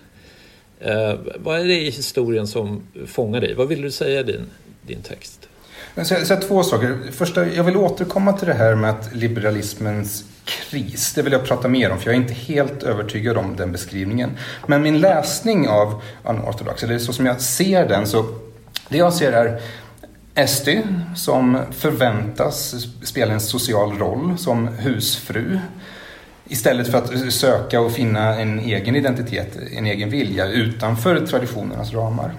Eh, 0.80 1.14
vad 1.36 1.60
är 1.60 1.64
det 1.64 1.80
i 1.80 1.90
historien 1.90 2.46
som 2.46 2.82
fångar 3.06 3.40
dig? 3.40 3.54
Vad 3.54 3.68
vill 3.68 3.82
du 3.82 3.90
säga 3.90 4.20
i 4.20 4.22
din, 4.22 4.46
din 4.86 5.02
text? 5.02 5.41
Så, 5.96 6.14
så 6.24 6.36
två 6.36 6.62
saker. 6.62 6.98
Första, 7.12 7.46
jag 7.46 7.64
vill 7.64 7.76
återkomma 7.76 8.32
till 8.32 8.48
det 8.48 8.54
här 8.54 8.74
med 8.74 8.90
att 8.90 9.14
liberalismens 9.14 10.24
kris. 10.44 11.12
Det 11.14 11.22
vill 11.22 11.32
jag 11.32 11.44
prata 11.44 11.68
mer 11.68 11.90
om 11.90 11.98
för 11.98 12.06
jag 12.06 12.16
är 12.16 12.20
inte 12.20 12.34
helt 12.34 12.82
övertygad 12.82 13.36
om 13.36 13.56
den 13.56 13.72
beskrivningen. 13.72 14.30
Men 14.66 14.82
min 14.82 15.00
läsning 15.00 15.68
av 15.68 16.02
unorthodox, 16.24 16.82
eller 16.82 16.98
så 16.98 17.12
som 17.12 17.26
jag 17.26 17.40
ser 17.40 17.88
den, 17.88 18.06
så 18.06 18.26
det 18.88 18.98
jag 18.98 19.12
ser 19.12 19.32
är 19.32 19.60
SD 20.46 20.68
som 21.16 21.58
förväntas 21.70 22.74
spela 23.02 23.32
en 23.32 23.40
social 23.40 23.98
roll 23.98 24.38
som 24.38 24.68
husfru. 24.68 25.58
Istället 26.48 26.90
för 26.90 26.98
att 26.98 27.32
söka 27.32 27.80
och 27.80 27.92
finna 27.92 28.40
en 28.40 28.58
egen 28.58 28.96
identitet, 28.96 29.58
en 29.72 29.86
egen 29.86 30.10
vilja 30.10 30.46
utanför 30.46 31.26
traditionernas 31.26 31.92
ramar. 31.92 32.32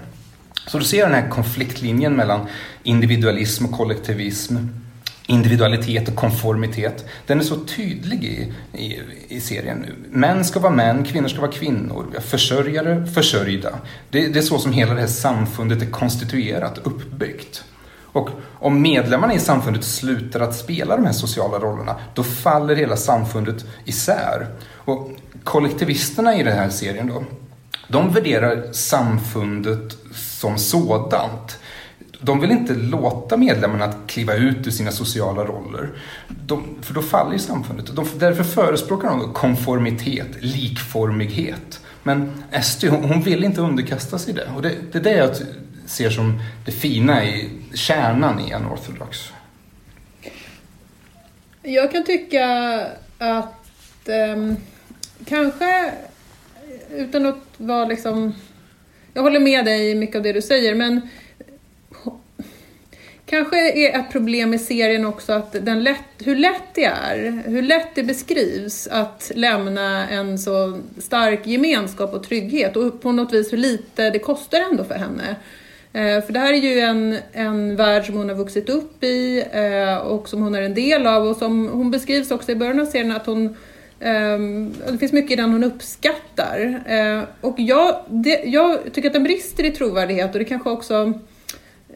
Så 0.66 0.78
du 0.78 0.84
ser 0.84 1.02
den 1.02 1.14
här 1.14 1.30
konfliktlinjen 1.30 2.16
mellan 2.16 2.46
individualism 2.82 3.64
och 3.64 3.72
kollektivism, 3.72 4.56
individualitet 5.26 6.08
och 6.08 6.14
konformitet. 6.14 7.04
Den 7.26 7.38
är 7.38 7.44
så 7.44 7.56
tydlig 7.56 8.24
i, 8.24 8.52
i, 8.78 9.00
i 9.28 9.40
serien. 9.40 9.86
Män 10.10 10.44
ska 10.44 10.60
vara 10.60 10.72
män, 10.72 11.04
kvinnor 11.04 11.28
ska 11.28 11.40
vara 11.40 11.52
kvinnor, 11.52 12.06
försörjare, 12.20 13.06
försörjda. 13.06 13.70
Det, 14.10 14.28
det 14.28 14.38
är 14.38 14.42
så 14.42 14.58
som 14.58 14.72
hela 14.72 14.94
det 14.94 15.00
här 15.00 15.06
samfundet 15.06 15.82
är 15.82 15.86
konstituerat, 15.86 16.78
uppbyggt. 16.82 17.64
Och 18.14 18.30
om 18.58 18.82
medlemmarna 18.82 19.34
i 19.34 19.38
samfundet 19.38 19.84
slutar 19.84 20.40
att 20.40 20.56
spela 20.56 20.96
de 20.96 21.04
här 21.04 21.12
sociala 21.12 21.58
rollerna, 21.58 21.96
då 22.14 22.22
faller 22.22 22.76
hela 22.76 22.96
samfundet 22.96 23.64
isär. 23.84 24.46
Och 24.74 25.10
kollektivisterna 25.44 26.36
i 26.36 26.42
den 26.42 26.56
här 26.56 26.68
serien 26.68 27.06
då, 27.06 27.24
de 27.88 28.12
värderar 28.12 28.72
samfundet 28.72 29.96
som 30.44 30.58
sådant. 30.58 31.58
De 32.20 32.40
vill 32.40 32.50
inte 32.50 32.74
låta 32.74 33.36
medlemmarna 33.36 33.84
att 33.84 33.96
kliva 34.06 34.34
ut 34.34 34.66
ur 34.66 34.70
sina 34.70 34.90
sociala 34.90 35.44
roller. 35.44 35.90
De, 36.46 36.76
för 36.82 36.94
då 36.94 37.02
faller 37.02 37.32
ju 37.32 37.38
samfundet. 37.38 37.86
De, 37.96 38.06
därför 38.18 38.44
förespråkar 38.44 39.08
de 39.08 39.32
konformitet, 39.32 40.28
likformighet. 40.40 41.80
Men 42.02 42.32
SD, 42.62 42.84
hon, 42.84 43.04
hon 43.04 43.22
vill 43.22 43.44
inte 43.44 43.60
underkasta 43.60 44.18
sig 44.18 44.34
det. 44.34 44.48
Och 44.56 44.62
det, 44.62 44.74
det 44.92 44.98
är 44.98 45.02
det 45.02 45.16
jag 45.16 45.30
ser 45.86 46.10
som 46.10 46.40
det 46.66 46.72
fina 46.72 47.24
i 47.24 47.50
kärnan 47.74 48.40
i 48.40 48.50
en 48.50 48.66
ortodox. 48.66 49.32
Jag 51.62 51.92
kan 51.92 52.04
tycka 52.04 52.46
att 53.18 54.08
eh, 54.08 54.54
kanske 55.24 55.92
utan 56.90 57.26
att 57.26 57.44
vara 57.56 57.84
liksom... 57.84 58.34
Jag 59.14 59.22
håller 59.22 59.40
med 59.40 59.64
dig 59.64 59.90
i 59.90 59.94
mycket 59.94 60.16
av 60.16 60.22
det 60.22 60.32
du 60.32 60.42
säger, 60.42 60.74
men 60.74 61.00
kanske 63.26 63.72
är 63.72 64.00
ett 64.00 64.12
problem 64.12 64.54
i 64.54 64.58
serien 64.58 65.04
också 65.04 65.32
att 65.32 65.52
den 65.52 65.82
lätt, 65.82 65.98
hur 66.24 66.36
lätt 66.36 66.74
det 66.74 66.84
är, 66.84 67.42
hur 67.46 67.62
lätt 67.62 67.94
det 67.94 68.02
beskrivs 68.02 68.86
att 68.86 69.32
lämna 69.34 70.08
en 70.08 70.38
så 70.38 70.78
stark 70.98 71.46
gemenskap 71.46 72.14
och 72.14 72.22
trygghet 72.22 72.76
och 72.76 73.02
på 73.02 73.12
något 73.12 73.32
vis 73.32 73.52
hur 73.52 73.58
lite 73.58 74.10
det 74.10 74.18
kostar 74.18 74.60
ändå 74.70 74.84
för 74.84 74.94
henne. 74.94 75.36
Eh, 75.92 76.24
för 76.24 76.32
det 76.32 76.38
här 76.38 76.52
är 76.52 76.56
ju 76.56 76.80
en, 76.80 77.18
en 77.32 77.76
värld 77.76 78.06
som 78.06 78.14
hon 78.14 78.28
har 78.28 78.36
vuxit 78.36 78.68
upp 78.68 79.04
i 79.04 79.44
eh, 79.52 79.96
och 79.96 80.28
som 80.28 80.42
hon 80.42 80.54
är 80.54 80.62
en 80.62 80.74
del 80.74 81.06
av 81.06 81.26
och 81.26 81.36
som 81.36 81.68
hon 81.68 81.90
beskrivs 81.90 82.30
också 82.30 82.52
i 82.52 82.56
början 82.56 82.80
av 82.80 82.86
serien 82.86 83.12
att 83.12 83.26
hon 83.26 83.56
Ehm, 84.00 84.74
det 84.92 84.98
finns 84.98 85.12
mycket 85.12 85.30
i 85.30 85.36
den 85.36 85.52
hon 85.52 85.64
uppskattar. 85.64 86.82
Ehm, 86.86 87.24
och 87.40 87.54
jag, 87.58 88.04
det, 88.08 88.42
jag 88.44 88.78
tycker 88.92 89.08
att 89.08 89.12
den 89.12 89.22
brister 89.22 89.64
i 89.64 89.70
trovärdighet 89.70 90.32
och 90.32 90.38
det 90.38 90.44
kanske 90.44 90.70
också 90.70 91.12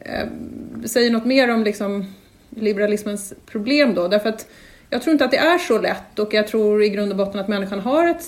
ehm, 0.05 0.83
säger 0.85 1.11
något 1.11 1.25
mer 1.25 1.53
om 1.53 1.63
liksom 1.63 2.13
liberalismens 2.49 3.33
problem 3.45 3.93
då. 3.93 4.07
Därför 4.07 4.29
att 4.29 4.47
jag 4.89 5.01
tror 5.01 5.11
inte 5.11 5.25
att 5.25 5.31
det 5.31 5.37
är 5.37 5.57
så 5.57 5.77
lätt 5.77 6.19
och 6.19 6.33
jag 6.33 6.47
tror 6.47 6.83
i 6.83 6.89
grund 6.89 7.11
och 7.11 7.17
botten 7.17 7.39
att 7.39 7.47
människan 7.47 7.79
har 7.79 8.07
ett, 8.07 8.23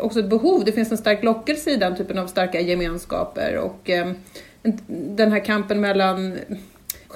också 0.00 0.20
ett 0.20 0.30
behov. 0.30 0.64
Det 0.64 0.72
finns 0.72 0.90
en 0.90 0.98
stark 0.98 1.24
lockelse 1.24 1.70
i 1.70 1.76
den 1.76 1.96
typen 1.96 2.18
av 2.18 2.26
starka 2.26 2.60
gemenskaper. 2.60 3.56
Och, 3.56 3.90
den 4.88 5.32
här 5.32 5.44
kampen 5.44 5.80
mellan 5.80 6.38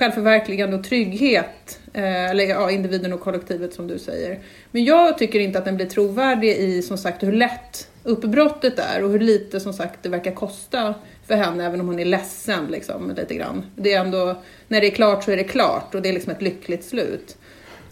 självförverkligande 0.00 0.76
och 0.76 0.84
trygghet, 0.84 1.80
eh, 1.92 2.30
eller 2.30 2.44
ja, 2.44 2.70
individen 2.70 3.12
och 3.12 3.20
kollektivet 3.20 3.74
som 3.74 3.86
du 3.86 3.98
säger. 3.98 4.38
Men 4.70 4.84
jag 4.84 5.18
tycker 5.18 5.40
inte 5.40 5.58
att 5.58 5.64
den 5.64 5.76
blir 5.76 5.86
trovärdig 5.86 6.56
i 6.56 6.82
som 6.82 6.98
sagt 6.98 7.22
hur 7.22 7.32
lätt 7.32 7.88
uppbrottet 8.02 8.78
är 8.78 9.04
och 9.04 9.10
hur 9.10 9.20
lite 9.20 9.60
som 9.60 9.72
sagt 9.72 10.02
det 10.02 10.08
verkar 10.08 10.30
kosta 10.32 10.94
för 11.26 11.34
henne, 11.34 11.66
även 11.66 11.80
om 11.80 11.86
hon 11.86 11.98
är 11.98 12.04
ledsen 12.04 12.66
liksom, 12.66 13.14
lite 13.16 13.34
grann. 13.34 13.66
Det 13.76 13.92
är 13.92 14.00
ändå, 14.00 14.42
när 14.68 14.80
det 14.80 14.86
är 14.86 14.94
klart 14.94 15.24
så 15.24 15.30
är 15.30 15.36
det 15.36 15.44
klart 15.44 15.94
och 15.94 16.02
det 16.02 16.08
är 16.08 16.12
liksom 16.12 16.32
ett 16.32 16.42
lyckligt 16.42 16.84
slut. 16.84 17.36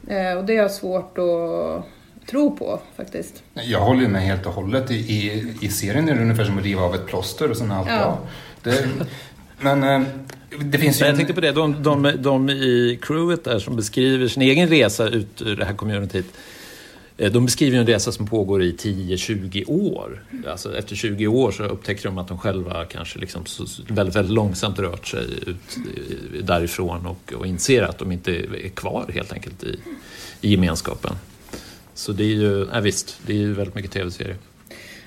Eh, 0.08 0.38
och 0.38 0.44
det 0.44 0.56
är 0.56 0.68
svårt 0.68 1.18
att 1.18 1.84
tro 2.30 2.56
på 2.56 2.80
faktiskt. 2.96 3.42
Jag 3.54 3.80
håller 3.80 4.08
med 4.08 4.22
helt 4.22 4.46
och 4.46 4.52
hållet. 4.52 4.90
I, 4.90 4.94
i, 4.94 5.54
i 5.60 5.68
serien 5.68 6.08
är 6.08 6.14
det 6.14 6.22
ungefär 6.22 6.44
som 6.44 6.58
att 6.58 6.64
riva 6.64 6.82
av 6.82 6.94
ett 6.94 7.06
plåster 7.06 7.50
och 7.50 7.56
sen 7.56 7.70
är 7.70 7.74
allt 7.74 7.88
ja. 7.88 7.96
bra. 7.96 8.18
Det, 8.62 8.88
men 9.60 9.82
eh, 9.82 10.08
det 10.56 10.78
finns 10.78 11.00
ju... 11.00 11.06
Jag 11.06 11.16
tänkte 11.16 11.34
på 11.34 11.40
det, 11.40 11.52
de, 11.52 11.82
de, 11.82 12.12
de 12.18 12.50
i 12.50 12.98
crewet 13.02 13.44
där 13.44 13.58
som 13.58 13.76
beskriver 13.76 14.28
sin 14.28 14.42
egen 14.42 14.68
resa 14.68 15.08
ut 15.08 15.42
ur 15.42 15.56
det 15.56 15.64
här 15.64 15.74
communityt. 15.74 16.26
Eh, 17.16 17.32
de 17.32 17.44
beskriver 17.44 17.78
en 17.78 17.86
resa 17.86 18.12
som 18.12 18.26
pågår 18.26 18.62
i 18.62 18.72
10-20 18.72 19.64
år. 19.66 20.22
Alltså 20.46 20.78
efter 20.78 20.96
20 20.96 21.26
år 21.26 21.50
så 21.50 21.64
upptäcker 21.64 22.04
de 22.04 22.18
att 22.18 22.28
de 22.28 22.38
själva 22.38 22.84
kanske 22.84 23.18
liksom 23.18 23.44
väldigt, 23.88 24.16
väldigt 24.16 24.34
långsamt 24.34 24.78
rört 24.78 25.06
sig 25.06 25.24
ut 25.46 25.76
därifrån 26.42 27.06
och, 27.06 27.32
och 27.36 27.46
inser 27.46 27.82
att 27.82 27.98
de 27.98 28.12
inte 28.12 28.32
är 28.36 28.68
kvar 28.68 29.10
helt 29.14 29.32
enkelt 29.32 29.62
i, 29.62 29.78
i 30.40 30.50
gemenskapen. 30.50 31.14
Så 31.94 32.12
det 32.12 32.24
är 32.24 32.34
ju, 32.34 32.66
ja, 32.72 32.80
visst, 32.80 33.20
det 33.26 33.32
är 33.32 33.36
ju 33.36 33.52
väldigt 33.52 33.74
mycket 33.74 33.90
tv-serier. 33.90 34.36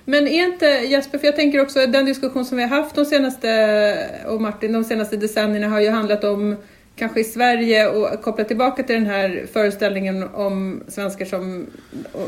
Men 0.06 0.28
är 0.28 0.46
inte 0.46 0.66
Jesper, 0.66 1.18
för 1.18 1.26
jag 1.26 1.36
tänker 1.36 1.62
också 1.62 1.88
den 1.88 2.06
diskussion 2.06 2.46
som 2.46 2.58
vi 2.58 2.64
har 2.64 2.82
haft 2.82 2.96
de 2.96 3.06
senaste, 3.06 4.10
och 4.28 4.42
Martin, 4.42 4.74
de 4.74 4.84
senaste 4.84 5.18
decennierna 5.18 5.68
har 5.68 5.80
ju 5.80 5.90
handlat 5.90 6.24
om 6.24 6.56
kanske 6.96 7.20
i 7.20 7.24
Sverige 7.24 7.88
och 7.88 8.22
kopplat 8.22 8.48
tillbaka 8.48 8.84
till 8.84 8.96
den 8.96 9.06
här 9.06 9.46
föreställningen 9.54 10.30
om 10.34 10.84
svenskar 10.88 11.26
som, 11.26 11.68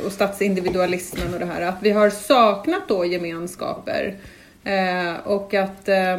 och 0.06 0.12
statsindividualismen 0.12 1.34
och 1.34 1.40
det 1.40 1.46
här, 1.46 1.62
att 1.62 1.78
vi 1.82 1.92
har 1.92 2.10
saknat 2.10 2.88
då 2.88 3.06
gemenskaper. 3.06 4.16
Eh, 4.64 5.14
och 5.24 5.54
att 5.54 5.90
eh, 5.90 6.18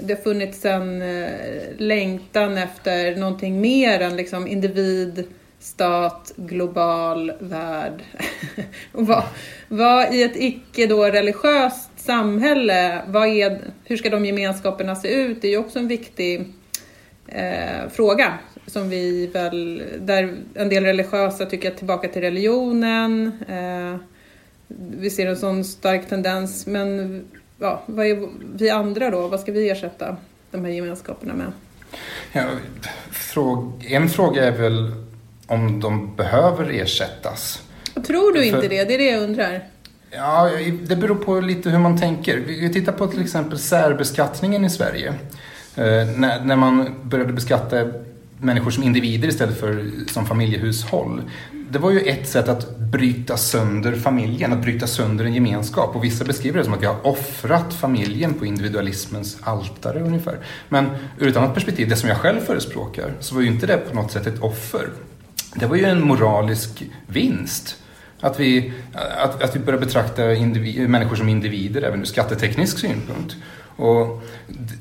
det 0.00 0.24
funnits 0.24 0.64
en 0.64 1.02
eh, 1.02 1.30
längtan 1.76 2.58
efter 2.58 3.16
någonting 3.16 3.60
mer 3.60 4.00
än 4.00 4.16
liksom 4.16 4.46
individ, 4.46 5.24
stat, 5.66 6.32
global 6.36 7.32
värld. 7.40 8.02
och 8.92 9.06
vad, 9.06 9.24
vad 9.68 10.14
i 10.14 10.22
ett 10.22 10.36
icke 10.36 10.86
då 10.86 11.04
religiöst 11.04 11.90
samhälle, 11.96 13.02
vad 13.06 13.28
är, 13.28 13.60
hur 13.84 13.96
ska 13.96 14.10
de 14.10 14.24
gemenskaperna 14.24 14.96
se 14.96 15.08
ut? 15.08 15.42
Det 15.42 15.48
är 15.48 15.50
ju 15.50 15.58
också 15.58 15.78
en 15.78 15.88
viktig 15.88 16.52
eh, 17.26 17.88
fråga 17.92 18.38
som 18.66 18.88
vi 18.88 19.26
väl, 19.26 19.82
där 20.00 20.34
en 20.54 20.68
del 20.68 20.84
religiösa 20.84 21.46
tycker 21.46 21.70
att 21.70 21.76
tillbaka 21.76 22.08
till 22.08 22.22
religionen. 22.22 23.32
Eh, 23.48 23.96
vi 24.98 25.10
ser 25.10 25.26
en 25.26 25.36
sån 25.36 25.64
stark 25.64 26.08
tendens, 26.08 26.66
men 26.66 27.24
ja, 27.58 27.82
vad 27.86 28.06
är 28.06 28.28
vi 28.54 28.70
andra 28.70 29.10
då? 29.10 29.28
Vad 29.28 29.40
ska 29.40 29.52
vi 29.52 29.70
ersätta 29.70 30.16
de 30.50 30.64
här 30.64 30.72
gemenskaperna 30.72 31.34
med? 31.34 31.52
Ja, 32.32 32.44
en 33.88 34.08
fråga 34.08 34.44
är 34.44 34.52
väl 34.52 35.05
om 35.46 35.80
de 35.80 36.16
behöver 36.16 36.70
ersättas. 36.70 37.62
Tror 38.06 38.32
du 38.32 38.44
inte 38.44 38.68
det? 38.68 38.84
Det 38.84 38.94
är 38.94 38.98
det 38.98 39.10
jag 39.10 39.22
undrar. 39.22 39.64
Ja, 40.10 40.50
det 40.88 40.96
beror 40.96 41.14
på 41.14 41.40
lite 41.40 41.70
hur 41.70 41.78
man 41.78 42.00
tänker. 42.00 42.36
Vi 42.36 42.72
tittar 42.72 42.92
på 42.92 43.06
till 43.06 43.20
exempel 43.20 43.58
särbeskattningen 43.58 44.64
i 44.64 44.70
Sverige. 44.70 45.08
Eh, 45.76 45.84
när, 46.16 46.44
när 46.44 46.56
man 46.56 46.94
började 47.02 47.32
beskatta 47.32 47.86
människor 48.38 48.70
som 48.70 48.82
individer 48.82 49.28
istället 49.28 49.60
för 49.60 49.90
som 50.12 50.26
familjehushåll. 50.26 51.22
Det 51.70 51.78
var 51.78 51.90
ju 51.90 52.00
ett 52.00 52.28
sätt 52.28 52.48
att 52.48 52.78
bryta 52.78 53.36
sönder 53.36 53.92
familjen, 53.92 54.52
att 54.52 54.62
bryta 54.62 54.86
sönder 54.86 55.24
en 55.24 55.34
gemenskap. 55.34 55.96
Och 55.96 56.04
vissa 56.04 56.24
beskriver 56.24 56.58
det 56.58 56.64
som 56.64 56.74
att 56.74 56.82
vi 56.82 56.86
har 56.86 57.06
offrat 57.06 57.74
familjen 57.74 58.34
på 58.34 58.46
individualismens 58.46 59.38
altare 59.40 60.00
ungefär. 60.00 60.38
Men 60.68 60.86
ur 61.18 61.28
ett 61.28 61.36
annat 61.36 61.54
perspektiv, 61.54 61.88
det 61.88 61.96
som 61.96 62.08
jag 62.08 62.18
själv 62.18 62.40
förespråkar, 62.40 63.12
så 63.20 63.34
var 63.34 63.42
ju 63.42 63.48
inte 63.48 63.66
det 63.66 63.76
på 63.76 63.94
något 63.94 64.12
sätt 64.12 64.26
ett 64.26 64.42
offer 64.42 64.88
det 65.58 65.66
var 65.66 65.76
ju 65.76 65.84
en 65.84 66.06
moralisk 66.06 66.82
vinst. 67.06 67.76
Att 68.20 68.40
vi, 68.40 68.72
att, 69.16 69.42
att 69.42 69.56
vi 69.56 69.60
börjar 69.60 69.80
betrakta 69.80 70.34
individ, 70.34 70.90
människor 70.90 71.16
som 71.16 71.28
individer 71.28 71.82
även 71.82 72.00
ur 72.00 72.04
skatteteknisk 72.04 72.78
synpunkt. 72.78 73.36
Och 73.76 74.22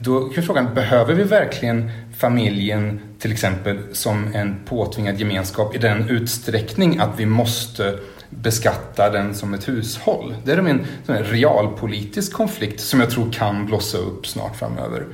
då 0.02 0.34
är 0.38 0.42
frågan, 0.42 0.74
behöver 0.74 1.14
vi 1.14 1.24
verkligen 1.24 1.92
familjen 2.18 3.00
till 3.20 3.32
exempel 3.32 3.80
som 3.92 4.34
en 4.36 4.56
påtvingad 4.66 5.20
gemenskap 5.20 5.76
i 5.76 5.78
den 5.78 6.10
utsträckning 6.10 6.98
att 7.00 7.20
vi 7.20 7.26
måste 7.26 8.00
beskatta 8.30 9.10
den 9.10 9.36
som 9.36 9.54
ett 9.54 9.68
hushåll? 9.68 10.36
Det 10.44 10.52
är 10.52 10.58
en, 10.58 10.86
en 11.08 11.24
realpolitisk 11.24 12.34
konflikt 12.34 12.80
som 12.80 13.00
jag 13.00 13.10
tror 13.10 13.32
kan 13.32 13.66
blossa 13.66 13.98
upp 13.98 14.28
snart 14.28 14.56
framöver. 14.56 15.06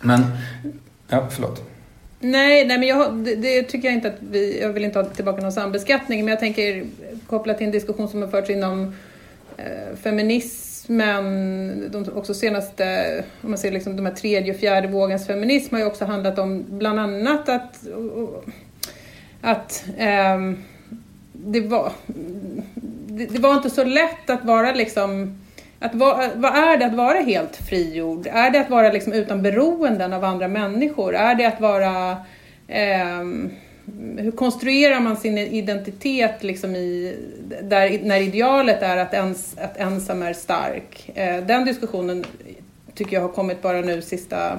Men, 0.00 0.24
ja, 1.08 1.28
förlåt. 1.30 1.71
Nej, 2.24 2.66
nej 2.66 2.78
men 2.78 2.88
jag, 2.88 3.14
det, 3.14 3.34
det, 3.34 3.62
tycker 3.62 3.88
jag 3.88 3.94
inte 3.94 4.08
att 4.08 4.22
vi... 4.30 4.60
Jag 4.60 4.68
vill 4.68 4.84
inte 4.84 4.98
ha 4.98 5.06
tillbaka 5.06 5.42
någon 5.42 5.52
sambeskattning, 5.52 6.24
men 6.24 6.28
jag 6.28 6.40
tänker 6.40 6.84
koppla 7.26 7.54
till 7.54 7.66
en 7.66 7.72
diskussion 7.72 8.08
som 8.08 8.22
har 8.22 8.28
förts 8.28 8.50
inom 8.50 8.94
eh, 9.56 9.96
feminismen, 10.02 11.90
de 11.90 12.08
också 12.14 12.34
senaste, 12.34 13.24
om 13.42 13.50
man 13.50 13.58
ser 13.58 13.72
liksom 13.72 13.96
de 13.96 14.06
här 14.06 14.14
tredje 14.14 14.54
och 14.54 14.60
fjärde 14.60 14.88
vågens 14.88 15.26
feminism 15.26 15.74
har 15.74 15.80
ju 15.80 15.86
också 15.86 16.04
handlat 16.04 16.38
om 16.38 16.64
bland 16.68 17.00
annat 17.00 17.48
att, 17.48 17.80
att 19.40 19.84
eh, 19.98 20.52
det, 21.32 21.60
var, 21.60 21.92
det, 23.06 23.26
det 23.26 23.38
var 23.38 23.54
inte 23.54 23.70
så 23.70 23.84
lätt 23.84 24.30
att 24.30 24.44
vara 24.44 24.72
liksom 24.72 25.38
att 25.82 25.94
va, 25.94 26.30
vad 26.34 26.56
är 26.56 26.76
det 26.76 26.86
att 26.86 26.94
vara 26.94 27.18
helt 27.18 27.56
frigjord? 27.56 28.26
Är 28.26 28.50
det 28.50 28.60
att 28.60 28.70
vara 28.70 28.92
liksom 28.92 29.12
utan 29.12 29.42
beroenden 29.42 30.12
av 30.12 30.24
andra 30.24 30.48
människor? 30.48 31.14
Är 31.14 31.34
det 31.34 31.44
att 31.44 31.60
vara... 31.60 32.16
Eh, 32.68 33.24
hur 34.18 34.30
konstruerar 34.30 35.00
man 35.00 35.16
sin 35.16 35.38
identitet 35.38 36.42
liksom 36.42 36.76
i, 36.76 37.16
där, 37.62 38.00
när 38.02 38.20
idealet 38.20 38.82
är 38.82 38.96
att, 38.96 39.14
ens, 39.14 39.58
att 39.58 39.76
ensam 39.76 40.22
är 40.22 40.32
stark? 40.32 41.10
Eh, 41.14 41.44
den 41.44 41.64
diskussionen 41.64 42.24
tycker 42.94 43.16
jag 43.16 43.20
har 43.20 43.28
kommit 43.28 43.62
bara 43.62 43.80
nu 43.80 44.02
sista 44.02 44.58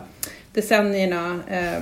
decennierna 0.53 1.39
eh, 1.51 1.81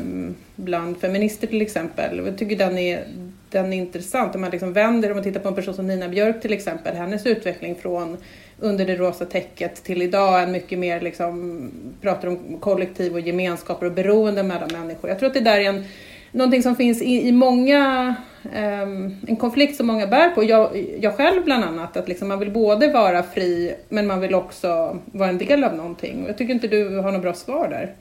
bland 0.55 0.97
feminister 0.97 1.47
till 1.47 1.61
exempel. 1.61 2.25
Jag 2.25 2.37
tycker 2.37 2.55
den 2.55 2.77
är, 2.77 3.07
den 3.49 3.73
är 3.73 3.77
intressant. 3.77 4.35
Om 4.35 4.41
man 4.41 4.49
liksom 4.49 4.73
vänder, 4.73 5.09
om 5.09 5.15
man 5.15 5.23
tittar 5.23 5.39
på 5.39 5.47
en 5.47 5.55
person 5.55 5.73
som 5.73 5.87
Nina 5.87 6.07
Björk 6.07 6.41
till 6.41 6.53
exempel, 6.53 6.95
hennes 6.95 7.25
utveckling 7.25 7.75
från 7.75 8.17
under 8.61 8.85
det 8.85 8.95
rosa 8.95 9.25
täcket 9.25 9.83
till 9.83 10.01
idag 10.01 10.43
en 10.43 10.51
mycket 10.51 10.79
mer 10.79 11.01
liksom, 11.01 11.69
pratar 12.01 12.27
om 12.27 12.57
kollektiv 12.59 13.13
och 13.13 13.19
gemenskaper 13.19 13.85
och 13.85 13.91
beroende 13.91 14.43
mellan 14.43 14.69
människor. 14.71 15.09
Jag 15.09 15.19
tror 15.19 15.27
att 15.27 15.33
det 15.33 15.39
där 15.39 15.59
är 15.59 15.69
en, 15.69 15.83
någonting 16.31 16.63
som 16.63 16.75
finns 16.75 17.01
i, 17.01 17.27
i 17.27 17.31
många, 17.31 18.15
um, 18.43 19.17
en 19.27 19.35
konflikt 19.35 19.75
som 19.75 19.87
många 19.87 20.07
bär 20.07 20.29
på, 20.29 20.43
jag, 20.43 20.87
jag 20.99 21.17
själv 21.17 21.43
bland 21.43 21.63
annat, 21.63 21.97
att 21.97 22.07
liksom 22.07 22.27
man 22.27 22.39
vill 22.39 22.51
både 22.51 22.87
vara 22.87 23.23
fri 23.23 23.75
men 23.89 24.07
man 24.07 24.19
vill 24.19 24.35
också 24.35 24.97
vara 25.05 25.29
en 25.29 25.37
del 25.37 25.63
av 25.63 25.75
någonting. 25.75 26.23
Jag 26.27 26.37
tycker 26.37 26.53
inte 26.53 26.67
du 26.67 26.97
har 26.97 27.11
något 27.11 27.21
bra 27.21 27.33
svar 27.33 27.67
där. 27.69 27.95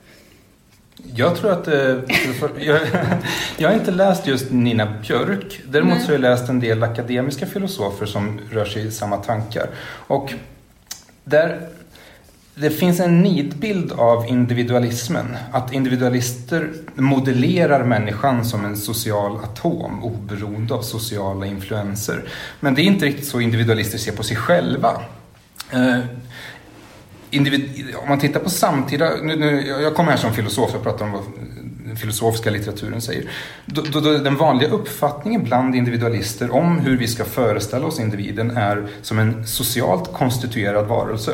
Jag 1.15 1.35
tror 1.35 1.51
att... 1.51 1.67
Eh, 1.67 1.97
jag, 2.59 2.79
jag 3.57 3.69
har 3.69 3.75
inte 3.75 3.91
läst 3.91 4.27
just 4.27 4.51
Nina 4.51 4.93
Björk. 5.01 5.61
Däremot 5.69 5.93
Nej. 5.93 6.01
så 6.01 6.07
har 6.07 6.13
jag 6.13 6.21
läst 6.21 6.49
en 6.49 6.59
del 6.59 6.83
akademiska 6.83 7.45
filosofer 7.45 8.05
som 8.05 8.39
rör 8.51 8.65
sig 8.65 8.87
i 8.87 8.91
samma 8.91 9.17
tankar. 9.17 9.69
Och 10.07 10.33
där, 11.23 11.69
det 12.55 12.69
finns 12.69 12.99
en 12.99 13.21
nidbild 13.21 13.91
av 13.91 14.27
individualismen. 14.27 15.37
Att 15.51 15.73
individualister 15.73 16.69
modellerar 16.95 17.83
människan 17.83 18.45
som 18.45 18.65
en 18.65 18.77
social 18.77 19.37
atom 19.43 20.03
oberoende 20.03 20.73
av 20.73 20.81
sociala 20.81 21.45
influenser. 21.45 22.23
Men 22.59 22.75
det 22.75 22.81
är 22.81 22.83
inte 22.83 23.05
riktigt 23.05 23.27
så 23.27 23.39
individualister 23.39 23.97
ser 23.97 24.11
på 24.11 24.23
sig 24.23 24.37
själva. 24.37 25.01
Individ, 27.31 27.95
om 28.01 28.09
man 28.09 28.19
tittar 28.19 28.39
på 28.39 28.49
samtida, 28.49 29.09
nu, 29.23 29.35
nu, 29.35 29.67
jag 29.67 29.95
kommer 29.95 30.11
här 30.11 30.17
som 30.17 30.33
filosof, 30.33 30.69
jag 30.73 30.83
pratar 30.83 31.05
om 31.05 31.11
vad 31.11 31.21
den 31.85 31.95
filosofiska 31.95 32.49
litteraturen 32.49 33.01
säger. 33.01 33.29
Då, 33.65 33.81
då, 33.81 33.99
då, 33.99 34.17
den 34.17 34.35
vanliga 34.35 34.69
uppfattningen 34.69 35.43
bland 35.43 35.75
individualister 35.75 36.55
om 36.55 36.79
hur 36.79 36.97
vi 36.97 37.07
ska 37.07 37.25
föreställa 37.25 37.85
oss 37.85 37.99
individen 37.99 38.57
är 38.57 38.87
som 39.01 39.19
en 39.19 39.47
socialt 39.47 40.13
konstituerad 40.13 40.87
varelse 40.87 41.31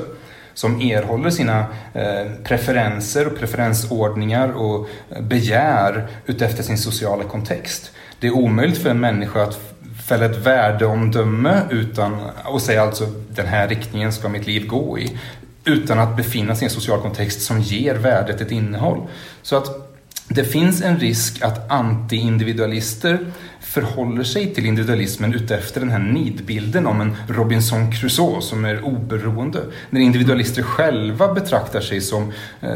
som 0.53 0.81
erhåller 0.81 1.29
sina 1.29 1.65
eh, 1.93 2.31
preferenser 2.43 3.27
och 3.27 3.39
preferensordningar 3.39 4.49
och 4.49 4.89
begär 5.21 6.07
utefter 6.25 6.63
sin 6.63 6.77
sociala 6.77 7.23
kontext. 7.23 7.91
Det 8.19 8.27
är 8.27 8.31
omöjligt 8.31 8.77
för 8.77 8.89
en 8.89 8.99
människa 8.99 9.43
att 9.43 9.59
fälla 10.07 10.25
ett 10.25 10.37
värdeomdöme 10.37 11.61
utan, 11.69 12.17
och 12.45 12.61
säga 12.61 12.81
alltså 12.81 13.05
den 13.29 13.45
här 13.45 13.67
riktningen 13.67 14.13
ska 14.13 14.29
mitt 14.29 14.47
liv 14.47 14.67
gå 14.67 14.99
i 14.99 15.17
utan 15.67 15.99
att 15.99 16.17
befinna 16.17 16.55
sig 16.55 16.63
i 16.63 16.65
en 16.65 16.71
social 16.71 17.01
kontext 17.01 17.41
som 17.41 17.61
ger 17.61 17.95
värdet 17.95 18.41
ett 18.41 18.51
innehåll. 18.51 19.07
Så 19.41 19.55
att 19.55 19.87
det 20.29 20.43
finns 20.43 20.81
en 20.81 20.99
risk 20.99 21.41
att 21.41 21.71
anti-individualister 21.71 23.31
förhåller 23.61 24.23
sig 24.23 24.53
till 24.53 24.65
individualismen 24.65 25.33
utefter 25.33 25.79
den 25.79 25.89
här 25.89 25.99
nidbilden 25.99 26.87
om 26.87 27.01
en 27.01 27.15
Robinson 27.29 27.91
Crusoe 27.91 28.41
som 28.41 28.65
är 28.65 28.85
oberoende. 28.85 29.59
När 29.89 30.01
individualister 30.01 30.63
själva 30.63 31.33
betraktar 31.33 31.81
sig 31.81 32.01
som, 32.01 32.33
eh, 32.61 32.69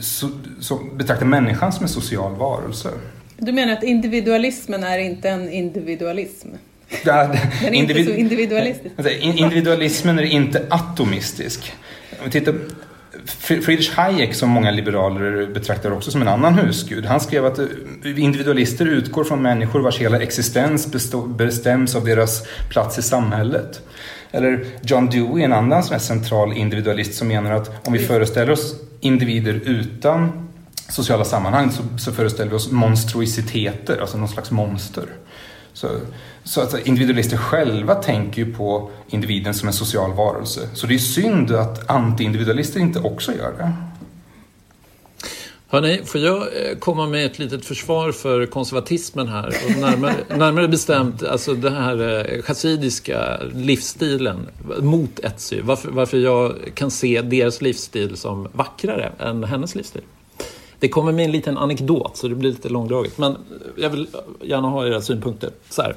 so, 0.00 0.28
som 0.60 0.98
betraktar 0.98 1.26
människan 1.26 1.72
som 1.72 1.82
en 1.82 1.88
social 1.88 2.34
varelse. 2.34 2.88
Du 3.36 3.52
menar 3.52 3.72
att 3.72 3.82
individualismen 3.82 4.84
är 4.84 4.98
inte 4.98 5.28
en 5.28 5.52
individualism? 5.52 6.48
Den 7.04 7.34
är 7.62 7.72
inte 7.72 8.04
så 8.04 8.10
individualistisk. 8.10 8.94
Individualismen 9.20 10.18
är 10.18 10.22
inte 10.22 10.66
atomistisk. 10.70 11.72
Om 12.20 12.24
vi 12.24 12.30
tittar 12.30 12.54
Friedrich 13.36 13.94
Hayek, 13.94 14.34
som 14.34 14.50
många 14.50 14.70
liberaler 14.70 15.46
betraktar 15.46 15.90
också 15.90 16.10
som 16.10 16.22
en 16.22 16.28
annan 16.28 16.54
husgud, 16.54 17.04
han 17.04 17.20
skrev 17.20 17.46
att 17.46 17.58
eh, 17.58 17.66
individualister 18.04 18.86
utgår 18.86 19.24
från 19.24 19.42
människor 19.42 19.80
vars 19.80 19.98
hela 19.98 20.20
existens 20.20 20.88
bestäms 21.26 21.94
av 21.94 22.04
deras 22.04 22.42
plats 22.68 22.98
i 22.98 23.02
samhället. 23.02 23.82
Eller 24.30 24.64
John 24.82 25.10
Dewey, 25.10 25.44
en 25.44 25.52
annan 25.52 25.82
sån 25.82 26.00
central 26.00 26.52
individualist, 26.52 27.14
som 27.14 27.28
menar 27.28 27.52
att 27.52 27.86
om 27.86 27.92
vi 27.92 27.98
föreställer 27.98 28.52
oss 28.52 28.74
individer 29.00 29.60
utan 29.64 30.48
sociala 30.88 31.24
sammanhang 31.24 31.70
så, 31.70 31.82
så 31.98 32.12
föreställer 32.12 32.50
vi 32.50 32.56
oss 32.56 32.70
monstruiciteter, 32.70 34.00
alltså 34.00 34.18
någon 34.18 34.28
slags 34.28 34.50
monster. 34.50 35.04
Så, 35.72 35.88
så 36.44 36.60
att 36.60 36.86
individualister 36.86 37.36
själva 37.36 37.94
tänker 37.94 38.42
ju 38.44 38.54
på 38.54 38.90
individen 39.08 39.54
som 39.54 39.68
en 39.68 39.74
social 39.74 40.14
varelse. 40.14 40.68
Så 40.74 40.86
det 40.86 40.94
är 40.94 40.98
synd 40.98 41.50
att 41.50 41.90
anti-individualister 41.90 42.80
inte 42.80 43.00
också 43.00 43.32
gör 43.32 43.52
det. 43.58 43.72
Hörrni, 45.72 46.02
får 46.04 46.20
jag 46.20 46.36
eh, 46.36 46.78
komma 46.78 47.06
med 47.06 47.26
ett 47.26 47.38
litet 47.38 47.64
försvar 47.64 48.12
för 48.12 48.46
konservatismen 48.46 49.28
här? 49.28 49.46
Och 49.46 49.80
närmare, 49.80 50.14
närmare 50.36 50.68
bestämt 50.68 51.22
alltså 51.22 51.54
den 51.54 51.72
här 51.72 52.26
eh, 52.34 52.42
chassidiska 52.42 53.40
livsstilen 53.54 54.48
mot 54.80 55.18
Etsy. 55.18 55.60
Varför, 55.62 55.90
varför 55.90 56.18
jag 56.18 56.54
kan 56.74 56.90
se 56.90 57.22
deras 57.22 57.60
livsstil 57.60 58.16
som 58.16 58.48
vackrare 58.52 59.12
än 59.18 59.44
hennes 59.44 59.74
livsstil. 59.74 60.02
Det 60.80 60.88
kommer 60.88 61.12
med 61.12 61.24
en 61.24 61.32
liten 61.32 61.58
anekdot, 61.58 62.16
så 62.16 62.28
det 62.28 62.34
blir 62.34 62.50
lite 62.50 62.68
långdraget. 62.68 63.18
Men 63.18 63.36
jag 63.76 63.90
vill 63.90 64.08
gärna 64.40 64.68
ha 64.68 64.86
era 64.86 65.00
synpunkter. 65.00 65.50
Så 65.68 65.82
här. 65.82 65.96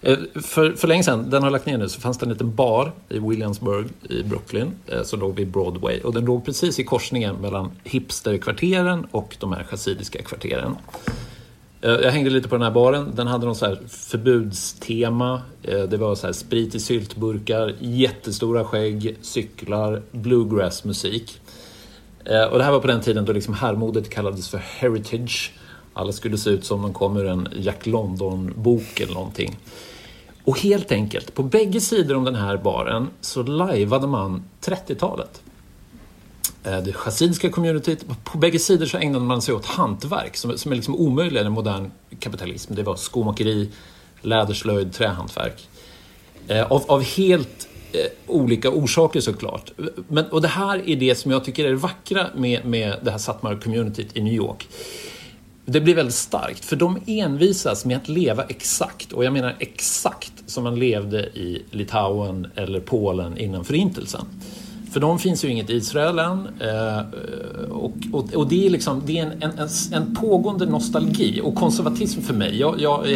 Eh, 0.00 0.18
för, 0.42 0.72
för 0.72 0.88
länge 0.88 1.02
sedan, 1.02 1.30
den 1.30 1.42
har 1.42 1.50
lagt 1.50 1.66
ner 1.66 1.78
nu, 1.78 1.88
så 1.88 2.00
fanns 2.00 2.18
det 2.18 2.26
en 2.26 2.32
liten 2.32 2.54
bar 2.54 2.92
i 3.08 3.18
Williamsburg 3.18 3.86
i 4.10 4.22
Brooklyn 4.22 4.72
eh, 4.86 5.02
som 5.02 5.20
låg 5.20 5.36
vid 5.36 5.48
Broadway. 5.48 6.00
Och 6.00 6.14
den 6.14 6.24
låg 6.24 6.44
precis 6.44 6.78
i 6.78 6.84
korsningen 6.84 7.36
mellan 7.36 7.70
hipsterkvarteren 7.84 9.06
och 9.10 9.36
de 9.40 9.52
här 9.52 9.64
chassidiska 9.64 10.22
kvarteren. 10.22 10.76
Eh, 11.80 11.90
jag 11.90 12.10
hängde 12.10 12.30
lite 12.30 12.48
på 12.48 12.54
den 12.54 12.62
här 12.62 12.70
baren. 12.70 13.12
Den 13.14 13.26
hade 13.26 13.46
någon 13.46 13.56
så 13.56 13.66
här 13.66 13.78
förbudstema. 13.88 15.42
Eh, 15.62 15.82
det 15.82 15.96
var 15.96 16.14
så 16.14 16.26
här 16.26 16.34
sprit 16.34 16.74
i 16.74 16.80
syltburkar, 16.80 17.74
jättestora 17.80 18.64
skägg, 18.64 19.16
cyklar, 19.22 20.02
bluegrassmusik. 20.12 21.40
Eh, 22.30 22.44
och 22.44 22.58
det 22.58 22.64
här 22.64 22.72
var 22.72 22.80
på 22.80 22.86
den 22.86 23.00
tiden 23.00 23.24
då 23.24 23.32
liksom 23.32 23.54
herrmodet 23.54 24.10
kallades 24.10 24.48
för 24.48 24.58
heritage. 24.58 25.52
Alla 25.94 26.12
skulle 26.12 26.38
se 26.38 26.50
ut 26.50 26.64
som 26.64 26.82
de 26.82 26.92
kom 26.92 27.16
ur 27.16 27.26
en 27.26 27.48
Jack 27.56 27.86
London-bok 27.86 29.00
eller 29.00 29.14
någonting. 29.14 29.56
Och 30.44 30.60
helt 30.60 30.92
enkelt, 30.92 31.34
på 31.34 31.42
bägge 31.42 31.80
sidor 31.80 32.16
om 32.16 32.24
den 32.24 32.34
här 32.34 32.56
baren 32.56 33.08
så 33.20 33.42
lajvade 33.42 34.06
man 34.06 34.44
30-talet. 34.60 35.42
Eh, 36.64 36.78
det 36.78 36.92
chassidiska 36.92 37.50
communityt, 37.50 38.04
på 38.24 38.38
bägge 38.38 38.58
sidor 38.58 38.86
så 38.86 38.98
ägnade 38.98 39.24
man 39.24 39.42
sig 39.42 39.54
åt 39.54 39.66
hantverk 39.66 40.36
som, 40.36 40.58
som 40.58 40.72
är 40.72 40.76
liksom 40.76 40.96
omöjliga 40.96 41.44
i 41.44 41.48
modern 41.48 41.90
kapitalism. 42.18 42.74
Det 42.74 42.82
var 42.82 42.96
skomakeri, 42.96 43.70
läderslöjd, 44.20 44.92
trähantverk. 44.92 45.68
Eh, 46.48 46.72
av, 46.72 46.84
av 46.88 47.02
helt 47.02 47.68
Eh, 47.96 48.10
olika 48.26 48.70
orsaker 48.70 49.20
såklart. 49.20 49.72
Men, 50.08 50.24
och 50.24 50.42
det 50.42 50.48
här 50.48 50.88
är 50.88 50.96
det 50.96 51.14
som 51.14 51.30
jag 51.30 51.44
tycker 51.44 51.64
är 51.64 51.68
det 51.68 51.76
vackra 51.76 52.26
med, 52.36 52.64
med 52.64 52.96
det 53.02 53.10
här 53.10 53.18
Satmar-communityt 53.18 54.08
i 54.14 54.22
New 54.22 54.34
York. 54.34 54.68
Det 55.64 55.80
blir 55.80 55.94
väldigt 55.94 56.14
starkt, 56.14 56.64
för 56.64 56.76
de 56.76 56.98
envisas 57.06 57.84
med 57.84 57.96
att 57.96 58.08
leva 58.08 58.42
exakt, 58.42 59.12
och 59.12 59.24
jag 59.24 59.32
menar 59.32 59.56
exakt 59.58 60.32
som 60.46 60.64
man 60.64 60.78
levde 60.78 61.20
i 61.20 61.62
Litauen 61.70 62.46
eller 62.54 62.80
Polen 62.80 63.38
innan 63.38 63.64
Förintelsen. 63.64 64.26
För 64.92 65.00
de 65.00 65.18
finns 65.18 65.44
ju 65.44 65.48
inget 65.48 65.70
Israel 65.70 66.18
än. 66.18 66.48
Eh, 66.60 66.98
och, 67.70 67.92
och, 68.12 68.34
och, 68.34 68.48
det 68.48 68.66
är, 68.66 68.70
liksom, 68.70 69.02
det 69.06 69.18
är 69.18 69.22
en, 69.22 69.42
en, 69.42 69.68
en, 69.92 70.14
pågående 70.14 70.66
nostalgi. 70.66 71.40
Och 71.44 71.54
konservatism 71.54 72.20
för 72.20 72.34
mig, 72.34 72.58
jag, 72.60 72.80
jag 72.80 73.06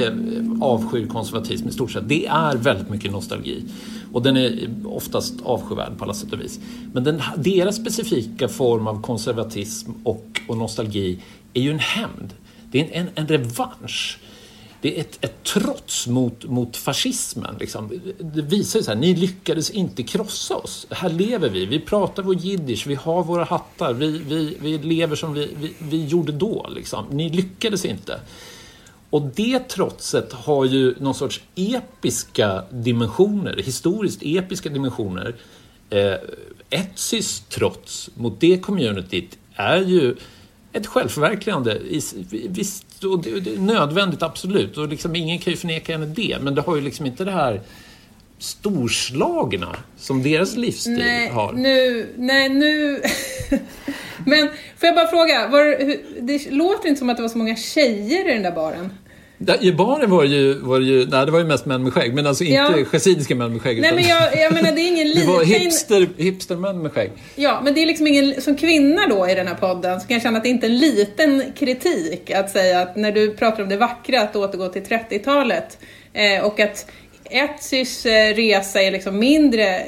avskyr 0.61 1.07
konservatism 1.07 1.69
i 1.69 1.73
stort 1.73 1.91
sett, 1.91 2.09
det 2.09 2.27
är 2.27 2.57
väldigt 2.57 2.91
mycket 2.91 3.13
nostalgi. 3.13 3.65
Och 4.13 4.23
den 4.23 4.37
är 4.37 4.69
oftast 4.85 5.35
avskyvärd 5.43 5.99
på 5.99 6.05
alla 6.05 6.15
sätt 6.15 6.33
och 6.33 6.41
vis. 6.41 6.61
Men 6.93 7.05
den, 7.05 7.23
deras 7.37 7.77
specifika 7.77 8.49
form 8.49 8.87
av 8.87 9.03
konservatism 9.03 9.91
och, 10.05 10.41
och 10.49 10.57
nostalgi 10.57 11.19
är 11.55 11.63
ju 11.63 11.71
en 11.71 11.79
hämnd. 11.79 12.35
det 12.71 12.81
är 12.81 12.85
en, 12.85 13.07
en, 13.07 13.09
en 13.15 13.29
revansch. 13.29 14.19
Det 14.83 14.97
är 14.97 15.01
ett, 15.01 15.25
ett 15.25 15.43
trots 15.43 16.07
mot, 16.07 16.45
mot 16.45 16.77
fascismen. 16.77 17.57
Liksom. 17.61 18.01
Det 18.19 18.43
visar 18.43 18.79
ju 18.79 18.85
så 18.85 18.91
här, 18.91 18.99
ni 18.99 19.15
lyckades 19.15 19.71
inte 19.71 20.03
krossa 20.03 20.57
oss. 20.57 20.87
Här 20.91 21.11
lever 21.11 21.49
vi, 21.49 21.67
vi 21.67 21.81
pratar 21.81 22.23
vår 22.23 22.35
jiddisch, 22.35 22.87
vi 22.87 22.95
har 22.95 23.25
våra 23.25 23.45
hattar, 23.45 23.93
vi, 23.93 24.19
vi, 24.19 24.57
vi 24.61 24.79
lever 24.79 25.17
som 25.17 25.33
vi, 25.35 25.51
vi, 25.61 25.73
vi 25.79 26.07
gjorde 26.07 26.33
då. 26.33 26.67
Liksom. 26.75 27.05
Ni 27.11 27.31
lyckades 27.31 27.85
inte. 27.85 28.21
Och 29.11 29.23
det 29.23 29.59
trotset 29.59 30.33
har 30.33 30.65
ju 30.65 30.95
någon 31.01 31.15
sorts 31.15 31.41
episka 31.55 32.65
dimensioner, 32.71 33.57
historiskt 33.57 34.23
episka 34.23 34.69
dimensioner. 34.69 35.35
Eh, 35.91 36.15
Etsys 36.71 37.41
trots 37.41 38.11
mot 38.15 38.41
det 38.41 38.59
communityt 38.59 39.39
är 39.55 39.81
ju 39.81 40.17
ett 40.73 40.87
självförverkligande. 40.87 41.79
Visst, 42.49 43.05
och 43.05 43.23
det, 43.23 43.31
är 43.31 43.59
nödvändigt, 43.59 44.23
absolut. 44.23 44.79
Och 44.79 44.89
liksom, 44.89 45.17
ingen 45.17 45.39
kan 45.39 45.51
ju 45.51 45.57
förneka 45.57 45.93
henne 45.93 46.07
det. 46.07 46.39
Men 46.41 46.55
det 46.55 46.61
har 46.61 46.77
ju 46.77 46.83
liksom 46.83 47.07
inte 47.07 47.25
det 47.25 47.31
här 47.31 47.63
storslagna 48.41 49.77
som 49.97 50.23
deras 50.23 50.57
livsstil 50.57 50.99
nej, 50.99 51.29
har. 51.29 51.53
Nu, 51.53 52.07
nej, 52.17 52.49
nu... 52.49 53.03
men 54.27 54.49
får 54.49 54.87
jag 54.87 54.95
bara 54.95 55.07
fråga, 55.07 55.49
var, 55.49 55.65
det 56.21 56.51
låter 56.51 56.89
inte 56.89 56.99
som 56.99 57.11
att 57.11 57.17
det 57.17 57.23
var 57.23 57.29
så 57.29 57.39
många 57.39 57.57
tjejer 57.57 58.31
i 58.31 58.33
den 58.33 58.43
där 58.43 58.53
baren. 58.53 58.91
I 59.61 59.73
baren 59.73 60.11
var 60.11 60.23
det 60.23 60.29
ju, 60.29 60.55
var 60.55 60.81
det 60.81 60.87
ju, 60.87 61.07
nej 61.07 61.27
det 61.27 61.33
var 61.33 61.39
ju 61.39 61.45
mest 61.45 61.67
män 61.67 61.83
med 61.83 61.93
skägg, 61.93 62.15
men 62.15 62.27
alltså 62.27 62.45
inte 62.45 62.55
ja. 63.29 63.37
män 63.37 63.53
med 63.53 63.63
skägg. 63.63 63.81
Nej 63.81 63.95
men 63.95 64.05
jag, 64.05 64.37
jag 64.37 64.53
menar 64.53 64.73
det 64.73 64.81
är 64.81 64.89
ingen 64.89 65.09
liten... 65.09 65.27
Det 65.27 65.33
var 65.33 65.45
hipster, 65.45 66.09
hipstermän 66.17 66.83
med 66.83 66.93
skägg. 66.93 67.11
Ja, 67.37 67.61
men 67.65 67.75
det 67.75 67.83
är 67.83 67.87
liksom 67.87 68.07
ingen, 68.07 68.41
som 68.41 68.57
kvinna 68.57 69.07
då 69.09 69.29
i 69.29 69.35
den 69.35 69.47
här 69.47 69.55
podden, 69.55 70.01
så 70.01 70.07
kan 70.07 70.15
jag 70.15 70.23
känna 70.23 70.37
att 70.37 70.45
det 70.45 70.51
inte 70.51 70.67
är 70.67 70.71
en 70.71 70.79
liten 70.79 71.43
kritik 71.59 72.31
att 72.31 72.51
säga 72.51 72.81
att 72.81 72.97
när 72.97 73.13
du 73.13 73.37
pratar 73.37 73.63
om 73.63 73.69
det 73.69 73.77
vackra, 73.77 74.21
att 74.21 74.37
återgå 74.37 74.69
till 74.69 74.83
30-talet, 74.83 75.79
eh, 76.13 76.45
och 76.45 76.61
att 76.61 76.87
Etsys 77.31 78.07
resa 78.07 78.83
är 78.83 78.91
liksom 78.91 79.19
mindre 79.19 79.85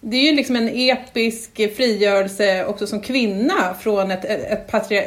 det 0.00 0.16
är 0.16 0.30
ju 0.30 0.32
liksom 0.32 0.56
en 0.56 0.68
episk 0.68 1.56
frigörelse 1.76 2.64
också 2.64 2.86
som 2.86 3.00
kvinna 3.00 3.74
från 3.80 4.10
ett, 4.10 4.24
ett, 4.24 4.44
ett 4.52 4.66
patria, 4.66 5.02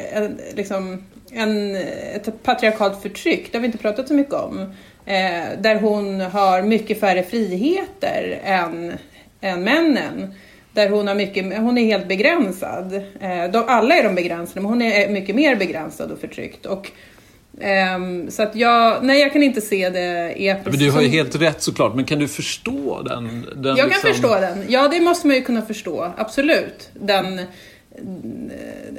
liksom, 0.56 1.04
en, 1.32 1.76
ett 1.76 2.44
patriarkalt 2.44 3.02
förtryck, 3.02 3.52
det 3.52 3.58
har 3.58 3.62
vi 3.62 3.66
inte 3.66 3.78
pratat 3.78 4.08
så 4.08 4.14
mycket 4.14 4.34
om, 4.34 4.62
eh, 5.06 5.44
där 5.60 5.80
hon 5.80 6.22
har 6.22 6.62
mycket 6.62 7.00
färre 7.00 7.24
friheter 7.24 8.40
än, 8.44 8.94
än 9.42 9.64
männen. 9.64 10.34
Där 10.74 10.90
hon, 10.90 11.08
har 11.08 11.16
mycket, 11.16 11.58
hon 11.58 11.78
är 11.78 11.86
helt 11.86 12.08
begränsad. 12.08 12.94
Eh, 13.22 13.52
de, 13.52 13.64
alla 13.68 13.96
är 13.96 14.04
de 14.04 14.16
begränsade, 14.16 14.62
men 14.62 14.70
hon 14.70 14.82
är 14.82 15.10
mycket 15.10 15.36
mer 15.36 15.56
begränsad 15.56 16.12
och 16.12 16.20
förtryckt. 16.20 16.66
Och, 16.66 16.92
Um, 17.96 18.32
så 18.32 18.44
att 18.44 18.56
jag, 18.56 19.04
nej 19.04 19.22
jag 19.22 19.34
kan 19.34 19.44
inte 19.44 19.62
se 19.62 19.90
det 19.90 20.34
episkt. 20.38 20.70
Men 20.70 20.80
du 20.80 20.92
har 20.92 21.02
ju 21.02 21.08
helt 21.08 21.36
rätt 21.36 21.62
såklart, 21.62 21.96
men 21.96 22.06
kan 22.06 22.20
du 22.20 22.28
förstå 22.28 23.02
den? 23.02 23.46
den 23.56 23.78
jag 23.78 23.88
liksom... 23.88 23.90
kan 23.90 24.14
förstå 24.14 24.40
den. 24.40 24.66
Ja, 24.68 24.88
det 24.88 25.00
måste 25.00 25.28
man 25.28 25.36
ju 25.36 25.42
kunna 25.42 25.62
förstå, 25.62 26.14
absolut. 26.18 26.90
Den 26.94 27.42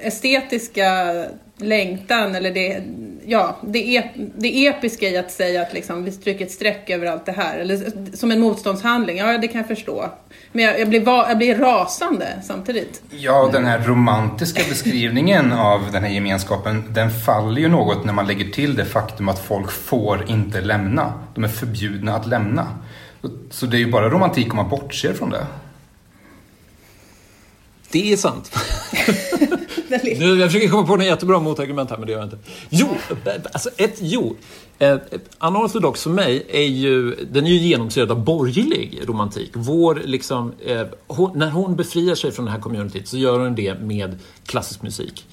estetiska 0.01 1.25
längtan 1.57 2.35
eller 2.35 2.51
det, 2.51 2.83
ja, 3.31 3.57
det, 3.61 3.97
ep, 3.97 4.05
det 4.37 4.67
episka 4.67 5.09
i 5.09 5.17
att 5.17 5.31
säga 5.31 5.63
att 5.63 5.73
liksom, 5.73 6.05
vi 6.05 6.13
stryker 6.13 6.45
ett 6.45 6.51
streck 6.51 6.91
över 6.91 7.07
allt 7.07 7.27
det 7.27 7.33
här. 7.33 7.59
Eller 7.59 7.93
som 8.17 8.31
en 8.31 8.41
motståndshandling, 8.41 9.17
ja 9.17 9.39
det 9.39 9.49
kan 9.49 9.59
jag 9.59 9.69
förstå. 9.69 10.11
Men 10.53 10.65
jag, 10.65 10.81
jag, 10.81 10.89
blir, 10.89 11.09
jag 11.09 11.39
blir 11.39 11.55
rasande 11.55 12.27
samtidigt. 12.43 13.03
Ja, 13.11 13.51
den 13.53 13.65
här 13.65 13.79
romantiska 13.79 14.63
beskrivningen 14.69 15.53
av 15.53 15.93
den 15.93 16.05
här 16.05 16.11
gemenskapen, 16.11 16.85
den 16.89 17.11
faller 17.11 17.61
ju 17.61 17.69
något 17.69 18.05
när 18.05 18.13
man 18.13 18.27
lägger 18.27 18.51
till 18.51 18.75
det 18.75 18.85
faktum 18.85 19.29
att 19.29 19.39
folk 19.39 19.71
får 19.71 20.31
inte 20.31 20.61
lämna. 20.61 21.13
De 21.35 21.45
är 21.45 21.49
förbjudna 21.49 22.17
att 22.17 22.27
lämna. 22.27 22.79
Så 23.51 23.67
det 23.67 23.77
är 23.77 23.79
ju 23.79 23.91
bara 23.91 24.09
romantik 24.09 24.51
om 24.51 24.57
man 24.57 24.69
bortser 24.69 25.13
från 25.13 25.31
det. 25.31 25.47
Det 27.93 28.13
är 28.13 28.17
sant. 28.17 28.53
nu, 30.19 30.39
jag 30.39 30.53
försöker 30.53 30.69
komma 30.69 30.87
på 30.87 30.97
något 30.97 31.07
jättebra 31.07 31.41
motargument 31.41 31.91
här, 31.91 31.97
men 31.99 32.07
det 32.07 32.13
gör 32.13 32.19
jag 32.19 32.27
inte. 32.27 32.39
Jo, 32.69 32.89
alltså 33.53 33.71
ett, 33.77 33.99
jo. 34.01 34.37
Eh, 34.79 34.97
Unorthodox 35.41 36.03
för 36.03 36.11
mig 36.11 36.47
är 36.49 36.67
ju, 36.67 37.15
den 37.15 37.47
är 37.47 37.51
ju 37.51 37.57
genomsyrad 37.57 38.11
av 38.11 38.25
borgerlig 38.25 39.01
romantik. 39.07 39.51
Vår, 39.55 40.03
liksom, 40.05 40.53
eh, 40.67 40.87
hon, 41.07 41.39
när 41.39 41.51
hon 41.51 41.77
befriar 41.77 42.15
sig 42.15 42.33
från 42.33 42.45
det 42.45 42.51
här 42.51 42.61
communityt 42.61 43.09
så 43.09 43.17
gör 43.17 43.39
hon 43.39 43.55
det 43.55 43.81
med 43.81 44.19
klassisk 44.47 44.83
musik. 44.83 45.27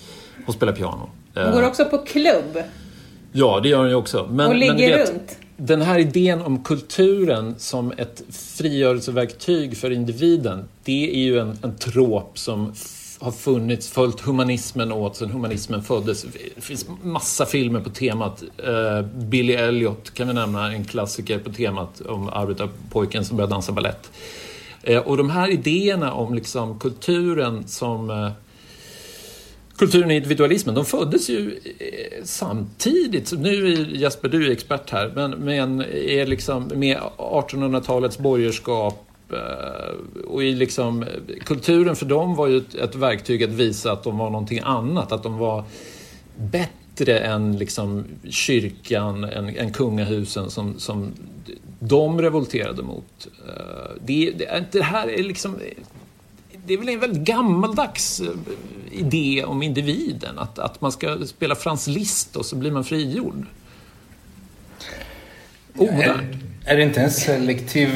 Hon 0.46 0.56
spelar 0.56 0.74
piano. 0.74 1.10
Hon 1.34 1.52
går 1.52 1.64
också 1.64 1.86
på 1.86 1.98
klubb. 1.98 2.64
Ja, 3.32 3.60
det 3.64 3.70
gör 3.70 3.78
hon 3.78 3.90
ju 3.90 3.96
också. 3.96 4.28
Men, 4.32 4.48
och 4.48 4.56
ligger 4.56 4.74
men 4.74 5.00
vet, 5.00 5.10
runt 5.10 5.38
den 5.58 5.82
här 5.82 6.00
idén 6.00 6.42
om 6.42 6.64
kulturen 6.64 7.56
som 7.58 7.92
ett 7.98 8.24
frigörelseverktyg 8.30 9.78
för 9.78 9.92
individen, 9.92 10.64
det 10.84 11.12
är 11.14 11.24
ju 11.24 11.40
en, 11.40 11.60
en 11.62 11.76
trop 11.76 12.40
som 12.40 12.74
har 13.20 13.32
funnits, 13.32 13.90
följt 13.90 14.20
humanismen 14.20 14.92
åt 14.92 15.16
sedan 15.16 15.30
humanismen 15.30 15.84
föddes. 15.84 16.26
Det 16.56 16.62
finns 16.62 16.86
massa 17.04 17.46
filmer 17.46 17.80
på 17.80 17.90
temat. 17.90 18.44
Uh, 18.68 19.02
Billy 19.02 19.54
Elliot 19.54 20.14
kan 20.14 20.28
vi 20.28 20.34
nämna, 20.34 20.74
en 20.74 20.86
klassiker 20.86 21.40
på 21.40 21.52
temat 21.52 22.02
om 22.02 22.30
arbetarpojken 22.30 23.26
som 23.26 23.38
börjar 23.38 23.50
dansa 23.50 23.72
ballett. 23.72 24.12
Uh, 24.90 24.98
och 24.98 25.18
de 25.18 25.30
här 25.30 25.50
idéerna 25.50 26.14
om 26.14 26.34
liksom 26.34 26.80
kulturen 26.80 27.68
som 27.68 28.10
uh, 28.10 28.32
kulturen 29.78 30.08
och 30.08 30.14
individualismen, 30.14 30.76
de 30.76 30.86
föddes 30.86 31.30
ju 31.30 31.60
samtidigt. 32.24 33.32
Nu 33.32 33.74
är 33.74 33.96
Jesper, 33.96 34.30
du 34.30 34.48
är 34.48 34.52
expert 34.52 34.90
här, 34.90 35.12
men, 35.16 35.32
men 35.32 35.82
är 35.92 36.26
liksom 36.26 36.72
med 36.76 36.98
1800-talets 37.18 38.18
borgerskap 38.18 39.07
och 40.28 40.44
i 40.44 40.56
liksom, 40.56 41.06
kulturen 41.46 41.96
för 41.96 42.06
dem 42.06 42.36
var 42.36 42.48
ju 42.48 42.58
ett, 42.58 42.96
verktyg 42.96 43.44
att 43.44 43.50
visa 43.50 43.92
att 43.92 44.04
de 44.04 44.18
var 44.18 44.30
någonting 44.30 44.60
annat, 44.64 45.12
att 45.12 45.24
de 45.24 45.38
var 45.38 45.64
bättre 46.36 47.20
än 47.20 47.58
liksom 47.58 48.06
kyrkan, 48.30 49.24
än, 49.24 49.58
än 49.58 49.74
kungahusen 49.74 50.50
som, 50.50 50.80
som 50.80 51.12
de 51.80 52.22
revolterade 52.22 52.84
mot. 52.84 53.28
Eh, 53.48 53.92
det, 54.06 54.32
det, 54.38 54.64
det 54.72 54.84
här 54.84 55.08
är 55.08 55.24
liksom 55.24 55.56
det 56.66 56.74
är 56.74 56.78
väl 56.78 56.90
en 56.90 57.00
väldigt 57.00 57.24
gammaldags 57.24 58.20
eh, 58.20 58.28
idé 58.92 59.44
om 59.46 59.64
individen. 59.64 60.40
Att, 60.40 60.60
att 60.60 60.82
man 60.82 60.92
ska 60.92 61.18
spela 61.26 61.56
Frans 61.56 61.88
Liszt 61.88 62.36
och 62.36 62.46
så 62.46 62.56
blir 62.56 62.72
man 62.72 62.84
frigjord. 62.84 63.46
Oh, 65.76 66.00
är, 66.00 66.40
är 66.66 66.78
det 66.78 66.84
inte 66.84 67.02
en 67.02 67.12
selektiv 67.12 67.90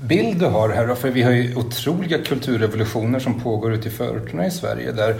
bild 0.00 0.38
du 0.38 0.46
har 0.46 0.68
här? 0.68 0.94
För 0.94 1.10
vi 1.10 1.22
har 1.22 1.30
ju 1.30 1.54
otroliga 1.54 2.18
kulturrevolutioner 2.18 3.18
som 3.18 3.40
pågår 3.40 3.72
ute 3.72 3.88
i 3.88 3.90
förorterna 3.90 4.46
i 4.46 4.50
Sverige 4.50 4.92
där 4.92 5.16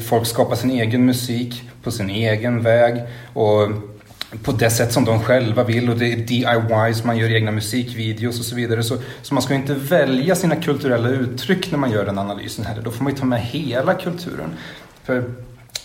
folk 0.00 0.26
skapar 0.26 0.56
sin 0.56 0.70
egen 0.70 1.06
musik 1.06 1.62
på 1.82 1.90
sin 1.90 2.10
egen 2.10 2.62
väg. 2.62 3.02
Och 3.32 3.68
på 4.42 4.52
det 4.52 4.70
sätt 4.70 4.92
som 4.92 5.04
de 5.04 5.20
själva 5.20 5.64
vill 5.64 5.90
och 5.90 5.96
det 5.96 6.12
är 6.12 6.16
DIYs, 6.16 7.04
man 7.04 7.18
gör 7.18 7.34
egna 7.34 7.50
musikvideos 7.50 8.38
och 8.38 8.44
så 8.44 8.54
vidare. 8.54 8.82
Så, 8.82 8.96
så 9.22 9.34
man 9.34 9.42
ska 9.42 9.54
inte 9.54 9.74
välja 9.74 10.34
sina 10.34 10.56
kulturella 10.56 11.08
uttryck 11.08 11.70
när 11.70 11.78
man 11.78 11.90
gör 11.90 12.04
den 12.04 12.18
analysen 12.18 12.64
heller. 12.64 12.82
Då 12.82 12.90
får 12.90 13.04
man 13.04 13.12
ju 13.12 13.18
ta 13.18 13.26
med 13.26 13.40
hela 13.40 13.94
kulturen. 13.94 14.50
För 15.04 15.24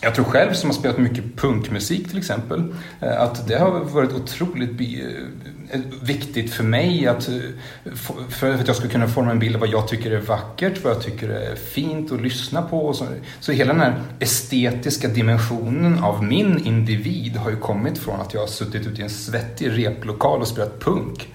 jag 0.02 0.16
tror 0.16 0.26
själv 0.26 0.54
som 0.54 0.70
har 0.70 0.78
spelat 0.78 0.98
mycket 0.98 1.36
punkmusik 1.36 2.10
till 2.10 2.18
exempel, 2.18 2.64
eh, 3.00 3.22
att 3.22 3.48
det 3.48 3.58
har 3.58 3.80
varit 3.80 4.14
otroligt 4.14 4.82
eh, 4.82 5.80
viktigt 6.02 6.54
för 6.54 6.64
mig 6.64 7.08
att, 7.08 7.30
eh, 7.30 7.94
för 8.30 8.54
att 8.54 8.68
jag 8.68 8.76
ska 8.76 8.88
kunna 8.88 9.08
forma 9.08 9.32
en 9.32 9.40
bild 9.40 9.56
av 9.56 9.60
vad 9.60 9.70
jag 9.70 9.88
tycker 9.88 10.12
är 10.12 10.22
vackert, 10.22 10.84
vad 10.84 10.94
jag 10.94 11.04
tycker 11.04 11.30
är 11.30 11.56
fint 11.56 12.12
att 12.12 12.22
lyssna 12.22 12.62
på. 12.62 12.94
Så, 12.94 13.06
så 13.40 13.52
hela 13.52 13.74
den 13.74 13.82
här 13.82 14.04
estetiska 14.20 15.08
dimensionen 15.08 16.00
av 16.04 16.24
min 16.24 16.66
individ 16.66 17.36
har 17.36 17.50
ju 17.50 17.58
kommit 17.58 17.98
från 17.98 18.22
att 18.22 18.34
jag 18.34 18.42
har 18.42 18.48
suttit 18.48 18.88
ute 18.88 19.02
i 19.02 19.04
en 19.04 19.10
svettig 19.10 19.78
replokal 19.78 20.42
och 20.42 20.48
spelat 20.48 20.80
punk. 20.80 21.34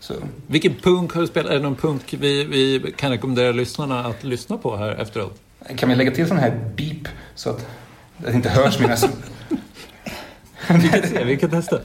Så. 0.00 0.14
Vilken 0.46 0.74
punk 0.74 1.12
har 1.12 1.20
du 1.20 1.26
spelat? 1.26 1.50
Är 1.50 1.56
det 1.56 1.62
någon 1.62 1.76
punk 1.76 2.14
vi, 2.20 2.44
vi 2.44 2.92
kan 2.96 3.10
rekommendera 3.10 3.52
lyssnarna 3.52 4.04
att 4.04 4.24
lyssna 4.24 4.58
på 4.58 4.76
här 4.76 4.90
efteråt? 4.90 5.40
Kan 5.76 5.88
vi 5.88 5.94
lägga 5.94 6.10
till 6.10 6.26
sån 6.26 6.38
här 6.38 6.72
beep 6.76 7.08
så 7.34 7.50
att 7.50 7.66
det 8.18 8.32
inte 8.32 8.48
hörs 8.48 8.80
mina... 8.80 8.96
vi 10.82 10.88
kan 10.88 11.08
se, 11.08 11.24
vi 11.24 11.36
kan 11.36 11.50
testa. 11.50 11.78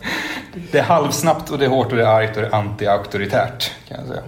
Det 0.72 0.80
är 0.80 0.84
halvsnabbt 0.84 1.50
och 1.50 1.60
det 1.60 1.66
är 1.66 1.70
hårt 1.70 1.92
och 1.92 1.98
det 1.98 2.04
är 2.04 2.08
argt 2.08 2.36
och 2.38 2.42
det 2.42 2.48
är 2.48 2.52
anti-auktoritärt 2.52 3.72
kan 3.88 3.98
jag 4.00 4.08
säga. 4.08 4.24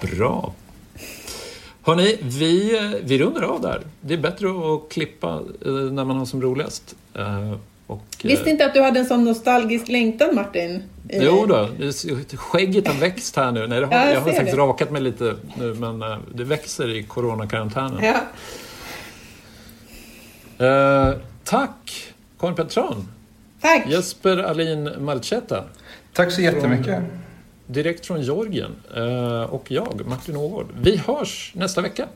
Bra. 0.00 0.52
Hörni, 1.82 2.18
vi, 2.22 2.80
vi 3.04 3.18
rundar 3.18 3.42
av 3.42 3.60
där. 3.60 3.82
Det 4.00 4.14
är 4.14 4.18
bättre 4.18 4.48
att 4.48 4.92
klippa 4.92 5.42
eh, 5.66 5.72
när 5.72 6.04
man 6.04 6.16
har 6.16 6.24
som 6.24 6.42
roligast. 6.42 6.94
Eh, 7.14 7.52
och, 7.86 8.02
Visste 8.22 8.50
inte 8.50 8.66
att 8.66 8.74
du 8.74 8.82
hade 8.82 9.00
en 9.00 9.06
sån 9.06 9.24
nostalgisk 9.24 9.88
längtan 9.88 10.34
Martin? 10.34 10.82
Jo 11.08 11.46
då, 11.46 11.68
skägget 12.36 12.86
har 12.86 12.94
växt 12.94 13.36
här 13.36 13.52
nu. 13.52 13.66
Nej, 13.66 13.80
det 13.80 13.86
har, 13.86 13.92
ja, 13.92 14.04
jag, 14.04 14.14
jag 14.14 14.20
har 14.20 14.32
faktiskt 14.32 14.56
det. 14.56 14.62
rakat 14.62 14.90
mig 14.90 15.02
lite 15.02 15.36
nu 15.54 15.74
men 15.74 16.02
eh, 16.02 16.18
det 16.34 16.44
växer 16.44 16.96
i 16.96 17.02
coronakarantänen. 17.02 18.04
Ja. 18.04 18.20
Uh, 20.60 21.14
tack 21.44 22.14
Karin 22.38 22.54
Petran, 22.54 23.08
Tack! 23.60 23.86
Jesper 23.90 24.36
Alin 24.38 24.90
Malcheta, 24.98 25.64
Tack 26.12 26.32
så 26.32 26.40
jättemycket. 26.40 27.02
direkt 27.66 28.06
från 28.06 28.22
Georgien, 28.22 28.76
eh, 28.96 29.42
och 29.42 29.70
jag, 29.70 30.02
Martin 30.06 30.36
Ågård. 30.36 30.66
Vi 30.80 30.96
hörs 30.96 31.52
nästa 31.54 31.80
vecka. 31.80 32.08